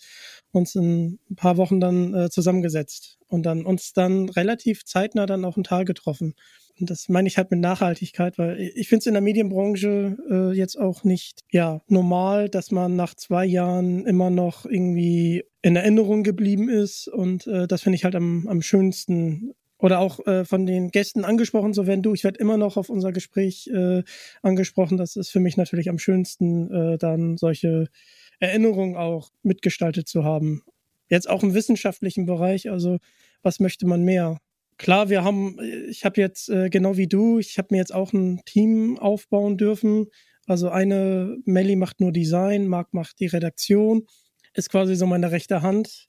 [0.52, 5.46] uns in ein paar Wochen dann äh, zusammengesetzt und dann uns dann relativ zeitnah dann
[5.46, 6.36] auch ein Tal getroffen.
[6.80, 10.52] Und das meine ich halt mit Nachhaltigkeit, weil ich finde es in der Medienbranche äh,
[10.56, 16.24] jetzt auch nicht ja normal, dass man nach zwei Jahren immer noch irgendwie in Erinnerung
[16.24, 17.08] geblieben ist.
[17.08, 21.24] Und äh, das finde ich halt am, am schönsten oder auch äh, von den Gästen
[21.24, 24.04] angesprochen, so wenn du, ich werde immer noch auf unser Gespräch äh,
[24.42, 24.98] angesprochen.
[24.98, 27.88] Das ist für mich natürlich am schönsten, äh, dann solche
[28.40, 30.64] Erinnerungen auch mitgestaltet zu haben.
[31.10, 32.98] Jetzt auch im wissenschaftlichen Bereich, also
[33.42, 34.38] was möchte man mehr?
[34.78, 35.58] Klar, wir haben,
[35.90, 39.58] ich habe jetzt äh, genau wie du, ich habe mir jetzt auch ein Team aufbauen
[39.58, 40.08] dürfen.
[40.46, 44.08] Also eine Melli macht nur Design, Marc macht die Redaktion,
[44.54, 46.09] ist quasi so meine rechte Hand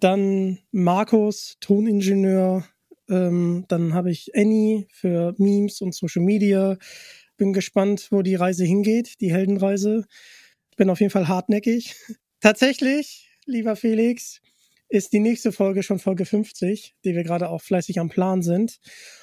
[0.00, 2.64] dann Markus, Toningenieur.
[3.08, 6.76] Ähm, dann habe ich Annie für Memes und Social Media.
[7.36, 10.06] Bin gespannt, wo die Reise hingeht, die Heldenreise.
[10.76, 11.94] Bin auf jeden Fall hartnäckig.
[12.40, 14.40] Tatsächlich, lieber Felix,
[14.88, 18.80] ist die nächste Folge schon Folge 50, die wir gerade auch fleißig am Plan sind.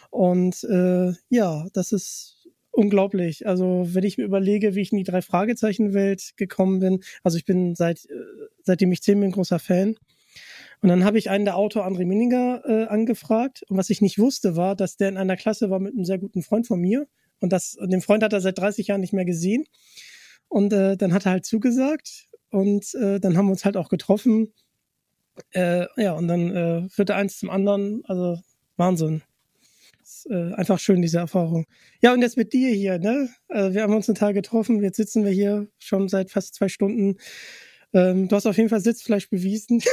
[0.09, 3.47] Und äh, ja, das ist unglaublich.
[3.47, 7.37] Also wenn ich mir überlege, wie ich in die drei Fragezeichen Welt gekommen bin, also
[7.37, 8.13] ich bin seit äh,
[8.63, 9.97] seitdem ich zehn bin großer Fan
[10.81, 13.63] und dann habe ich einen der Autor, André Minninger, äh, angefragt.
[13.67, 16.19] Und was ich nicht wusste, war, dass der in einer Klasse war mit einem sehr
[16.19, 17.07] guten Freund von mir.
[17.39, 19.65] Und das, den Freund hat er seit 30 Jahren nicht mehr gesehen.
[20.47, 22.27] Und äh, dann hat er halt zugesagt.
[22.49, 24.53] Und äh, dann haben wir uns halt auch getroffen.
[25.51, 28.03] Äh, ja, und dann äh, führte eins zum anderen.
[28.05, 28.39] Also
[28.75, 29.23] Wahnsinn.
[30.03, 31.65] Ist, äh, einfach schön, diese Erfahrung.
[32.01, 33.29] Ja, und jetzt mit dir hier, ne?
[33.49, 34.81] Äh, wir haben uns einen Tag getroffen.
[34.83, 37.17] Jetzt sitzen wir hier schon seit fast zwei Stunden.
[37.93, 39.81] Ähm, du hast auf jeden Fall Sitzfleisch bewiesen.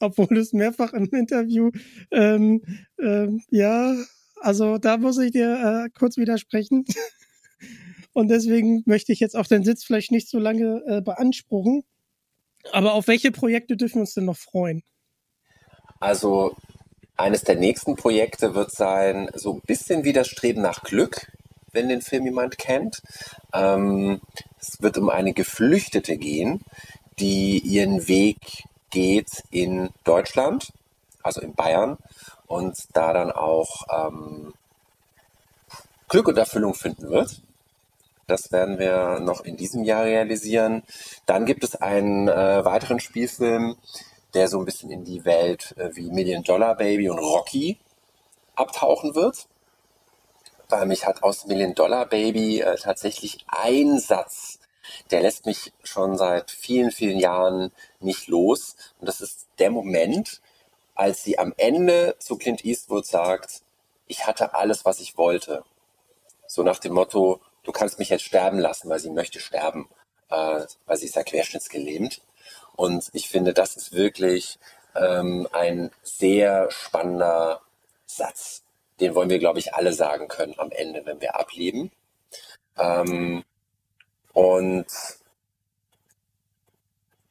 [0.00, 1.70] obwohl es mehrfach im Interview,
[2.10, 2.62] ähm,
[3.00, 3.94] ähm, ja,
[4.40, 6.84] also da muss ich dir äh, kurz widersprechen.
[8.12, 11.84] Und deswegen möchte ich jetzt auch den Sitz vielleicht nicht so lange äh, beanspruchen.
[12.72, 14.82] Aber auf welche Projekte dürfen wir uns denn noch freuen?
[16.00, 16.56] Also
[17.16, 21.26] eines der nächsten Projekte wird sein, so ein bisschen wie das Streben nach Glück,
[21.72, 23.00] wenn den Film jemand kennt.
[23.52, 24.20] Ähm,
[24.58, 26.60] es wird um eine Geflüchtete gehen,
[27.18, 28.64] die ihren Weg
[28.96, 30.72] geht in Deutschland,
[31.22, 31.98] also in Bayern,
[32.46, 34.54] und da dann auch ähm,
[36.08, 37.42] Glück und Erfüllung finden wird.
[38.26, 40.82] Das werden wir noch in diesem Jahr realisieren.
[41.26, 43.76] Dann gibt es einen äh, weiteren Spielfilm,
[44.32, 47.78] der so ein bisschen in die Welt äh, wie Million Dollar Baby und Rocky
[48.54, 49.46] abtauchen wird.
[50.70, 54.55] Weil mich hat aus Million Dollar Baby äh, tatsächlich ein Satz
[55.10, 58.76] der lässt mich schon seit vielen, vielen Jahren nicht los.
[58.98, 60.40] Und das ist der Moment,
[60.94, 63.62] als sie am Ende zu Clint Eastwood sagt,
[64.06, 65.64] ich hatte alles, was ich wollte.
[66.46, 69.88] So nach dem Motto, du kannst mich jetzt sterben lassen, weil sie möchte sterben,
[70.30, 72.22] äh, weil sie ist ja querschnittsgelähmt.
[72.76, 74.58] Und ich finde, das ist wirklich
[74.94, 77.60] ähm, ein sehr spannender
[78.06, 78.62] Satz.
[79.00, 81.90] Den wollen wir, glaube ich, alle sagen können am Ende, wenn wir ableben.
[82.78, 83.44] Ähm,
[84.36, 84.84] und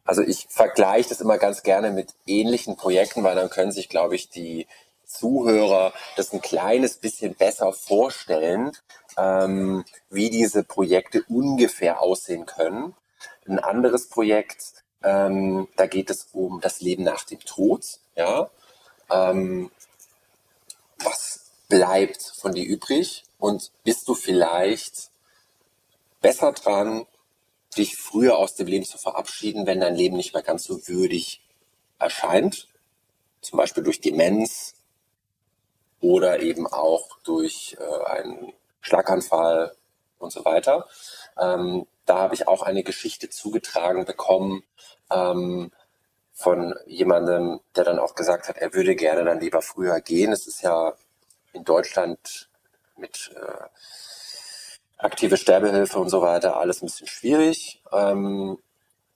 [0.06, 4.16] also ich vergleiche das immer ganz gerne mit ähnlichen Projekten, weil dann können sich, glaube
[4.16, 4.66] ich, die
[5.06, 8.72] Zuhörer das ein kleines bisschen besser vorstellen,
[9.18, 12.96] ähm, wie diese Projekte ungefähr aussehen können.
[13.48, 17.86] Ein anderes Projekt, ähm, da geht es um das Leben nach dem Tod.
[18.16, 18.50] Ja,
[19.12, 19.70] ähm,
[21.04, 25.12] was bleibt von dir übrig und bist du vielleicht
[26.26, 27.06] besser dran,
[27.78, 31.46] dich früher aus dem Leben zu verabschieden, wenn dein Leben nicht mehr ganz so würdig
[32.00, 32.68] erscheint.
[33.42, 34.74] Zum Beispiel durch Demenz
[36.02, 39.76] oder eben auch durch äh, einen Schlaganfall
[40.18, 40.88] und so weiter.
[41.40, 44.64] Ähm, da habe ich auch eine Geschichte zugetragen bekommen
[45.12, 45.72] ähm,
[46.34, 50.32] von jemandem, der dann auch gesagt hat, er würde gerne dann lieber früher gehen.
[50.32, 50.96] Es ist ja
[51.54, 52.50] in Deutschland
[52.98, 53.68] mit äh,
[54.98, 57.82] aktive Sterbehilfe und so weiter, alles ein bisschen schwierig.
[57.92, 58.58] Ähm,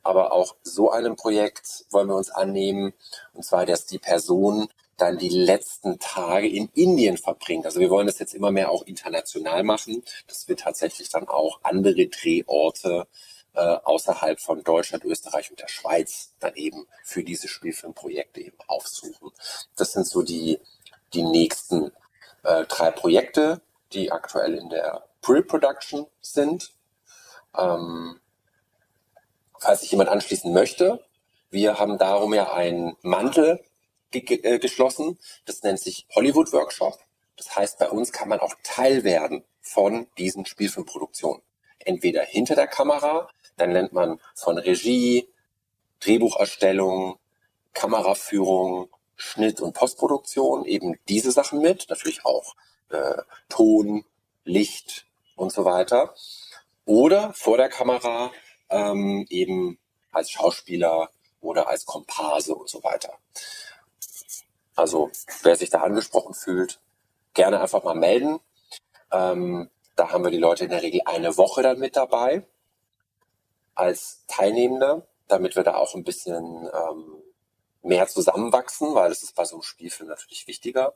[0.03, 2.93] aber auch so einem Projekt wollen wir uns annehmen.
[3.33, 7.65] Und zwar, dass die Person dann die letzten Tage in Indien verbringt.
[7.65, 11.59] Also wir wollen das jetzt immer mehr auch international machen, dass wir tatsächlich dann auch
[11.63, 13.07] andere Drehorte
[13.53, 19.31] äh, außerhalb von Deutschland, Österreich und der Schweiz dann eben für diese Spielfilmprojekte eben aufsuchen.
[19.75, 20.59] Das sind so die,
[21.13, 21.91] die nächsten
[22.43, 23.61] äh, drei Projekte,
[23.93, 26.73] die aktuell in der Pre-Production sind.
[27.57, 28.19] Ähm,
[29.59, 31.03] falls sich jemand anschließen möchte,
[31.49, 33.63] wir haben darum ja einen Mantel
[34.11, 35.17] ge äh, geschlossen.
[35.45, 36.99] Das nennt sich Hollywood Workshop.
[37.37, 41.41] Das heißt, bei uns kann man auch Teil werden von diesen Spielfilmproduktionen.
[41.79, 45.29] Entweder hinter der Kamera, dann lernt man von Regie,
[46.01, 47.17] Drehbucherstellung,
[47.73, 52.55] Kameraführung, Schnitt und Postproduktion eben diese Sachen mit, natürlich auch
[52.89, 54.05] äh, Ton,
[54.43, 55.05] Licht
[55.39, 56.13] und so weiter.
[56.85, 58.31] Oder vor der Kamera
[58.69, 59.79] ähm, eben
[60.11, 61.09] als Schauspieler
[61.39, 63.13] oder als Komparse und so weiter.
[64.75, 65.11] Also
[65.43, 66.79] wer sich da angesprochen fühlt,
[67.33, 68.39] gerne einfach mal melden.
[69.11, 72.45] Ähm, da haben wir die Leute in der Regel eine Woche dann mit dabei
[73.75, 77.13] als Teilnehmende, damit wir da auch ein bisschen ähm,
[77.81, 80.93] mehr zusammenwachsen, weil es ist bei so einem Spielfilm natürlich wichtiger.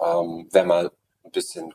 [0.00, 0.90] Ähm, wer mal
[1.24, 1.74] ein bisschen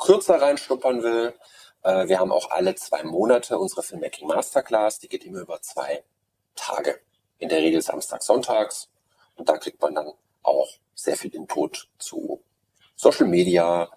[0.00, 1.34] kürzer reinschnuppern will,
[1.82, 6.02] äh, wir haben auch alle zwei Monate unsere Filmmaking Masterclass, die geht immer über zwei
[6.56, 7.00] Tage.
[7.38, 8.90] In der Regel Samstag, Sonntags.
[9.36, 10.12] Und da kriegt man dann
[10.42, 12.42] auch sehr viel Input zu
[12.96, 13.88] Social Media,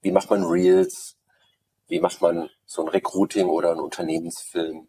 [0.00, 1.16] wie macht man Reels,
[1.86, 4.88] wie macht man so ein Recruiting oder ein Unternehmensfilm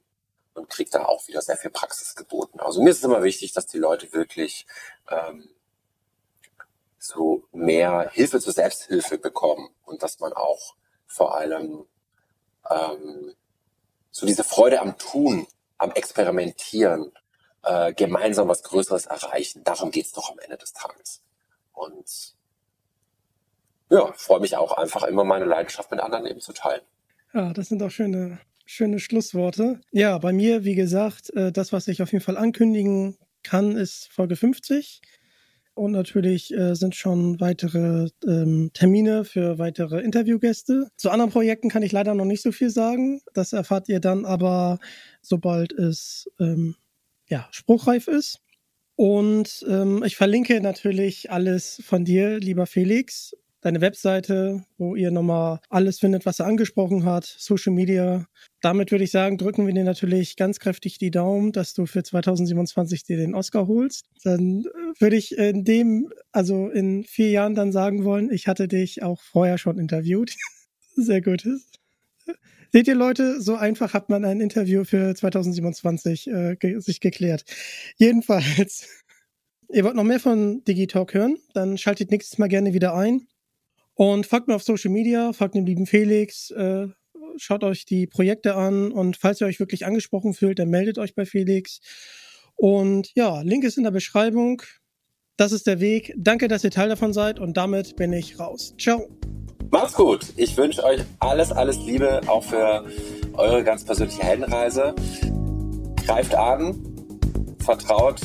[0.56, 2.60] und kriegt da auch wieder sehr viel Praxis geboten.
[2.60, 4.66] Also mir ist es immer wichtig, dass die Leute wirklich
[5.10, 5.50] ähm,
[7.00, 10.76] so mehr Hilfe zur Selbsthilfe bekommen und dass man auch
[11.08, 11.86] vor allem
[12.70, 13.34] ähm,
[14.12, 15.48] so diese Freude am Tun,
[15.78, 17.12] am Experimentieren,
[17.64, 19.64] äh, gemeinsam was Größeres erreichen.
[19.64, 21.22] Darum geht's doch am Ende des Tages.
[21.74, 22.36] Und
[23.90, 26.82] ja, freue mich auch einfach immer meine Leidenschaft mit anderen eben zu teilen.
[27.34, 29.80] Ja, das sind auch schöne, schöne Schlussworte.
[29.92, 34.10] Ja, bei mir, wie gesagt, äh, das, was ich auf jeden Fall ankündigen kann, ist
[34.12, 35.02] Folge 50.
[35.80, 40.90] Und natürlich äh, sind schon weitere ähm, Termine für weitere Interviewgäste.
[40.98, 43.22] Zu anderen Projekten kann ich leider noch nicht so viel sagen.
[43.34, 44.80] Das erfahrt ihr dann aber,
[45.22, 46.76] sobald es ähm,
[47.30, 48.42] ja, spruchreif ist.
[48.98, 53.34] Und ähm, ich verlinke natürlich alles von dir, lieber Felix.
[53.62, 58.26] Deine Webseite, wo ihr nochmal alles findet, was er angesprochen hat, Social Media.
[58.62, 62.02] Damit würde ich sagen, drücken wir dir natürlich ganz kräftig die Daumen, dass du für
[62.02, 64.06] 2027 dir den Oscar holst.
[64.24, 68.70] Dann äh, würde ich in dem, also in vier Jahren dann sagen wollen, ich hatte
[68.70, 70.36] dich auch vorher schon interviewt.
[70.96, 71.46] Sehr gut.
[72.72, 77.44] Seht ihr Leute, so einfach hat man ein Interview für 2027 äh, ge sich geklärt.
[77.98, 78.88] Jedenfalls,
[79.70, 83.28] ihr wollt noch mehr von Digitalk hören, dann schaltet nächstes Mal gerne wieder ein.
[84.00, 86.88] Und folgt mir auf Social Media, folgt dem lieben Felix, äh,
[87.36, 91.16] schaut euch die Projekte an und falls ihr euch wirklich angesprochen fühlt, dann meldet euch
[91.16, 91.82] bei Felix.
[92.56, 94.62] Und ja, Link ist in der Beschreibung.
[95.36, 96.14] Das ist der Weg.
[96.16, 98.74] Danke, dass ihr Teil davon seid und damit bin ich raus.
[98.80, 99.10] Ciao.
[99.70, 100.28] Macht's gut.
[100.38, 102.86] Ich wünsche euch alles, alles Liebe, auch für
[103.34, 104.96] eure ganz persönliche Heldenreise.
[106.06, 106.82] Greift an,
[107.66, 108.22] vertraut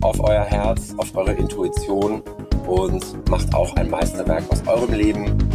[0.00, 2.22] auf euer Herz, auf eure Intuition
[2.68, 5.50] und macht auch ein Meisterwerk aus eurem Leben.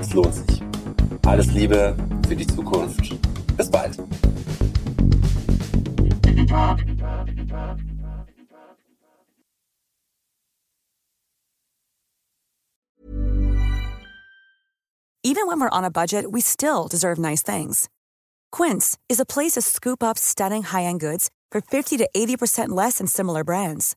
[0.00, 0.62] Es lohnt sich.
[1.26, 1.94] Alles Liebe
[2.26, 3.14] für die Zukunft.
[3.56, 3.98] Bis bald.
[15.22, 17.88] Even when we're on a budget, we still deserve nice things.
[18.50, 22.98] Quince is a place to scoop up stunning high-end goods for 50 to 80% less
[22.98, 23.96] than similar brands.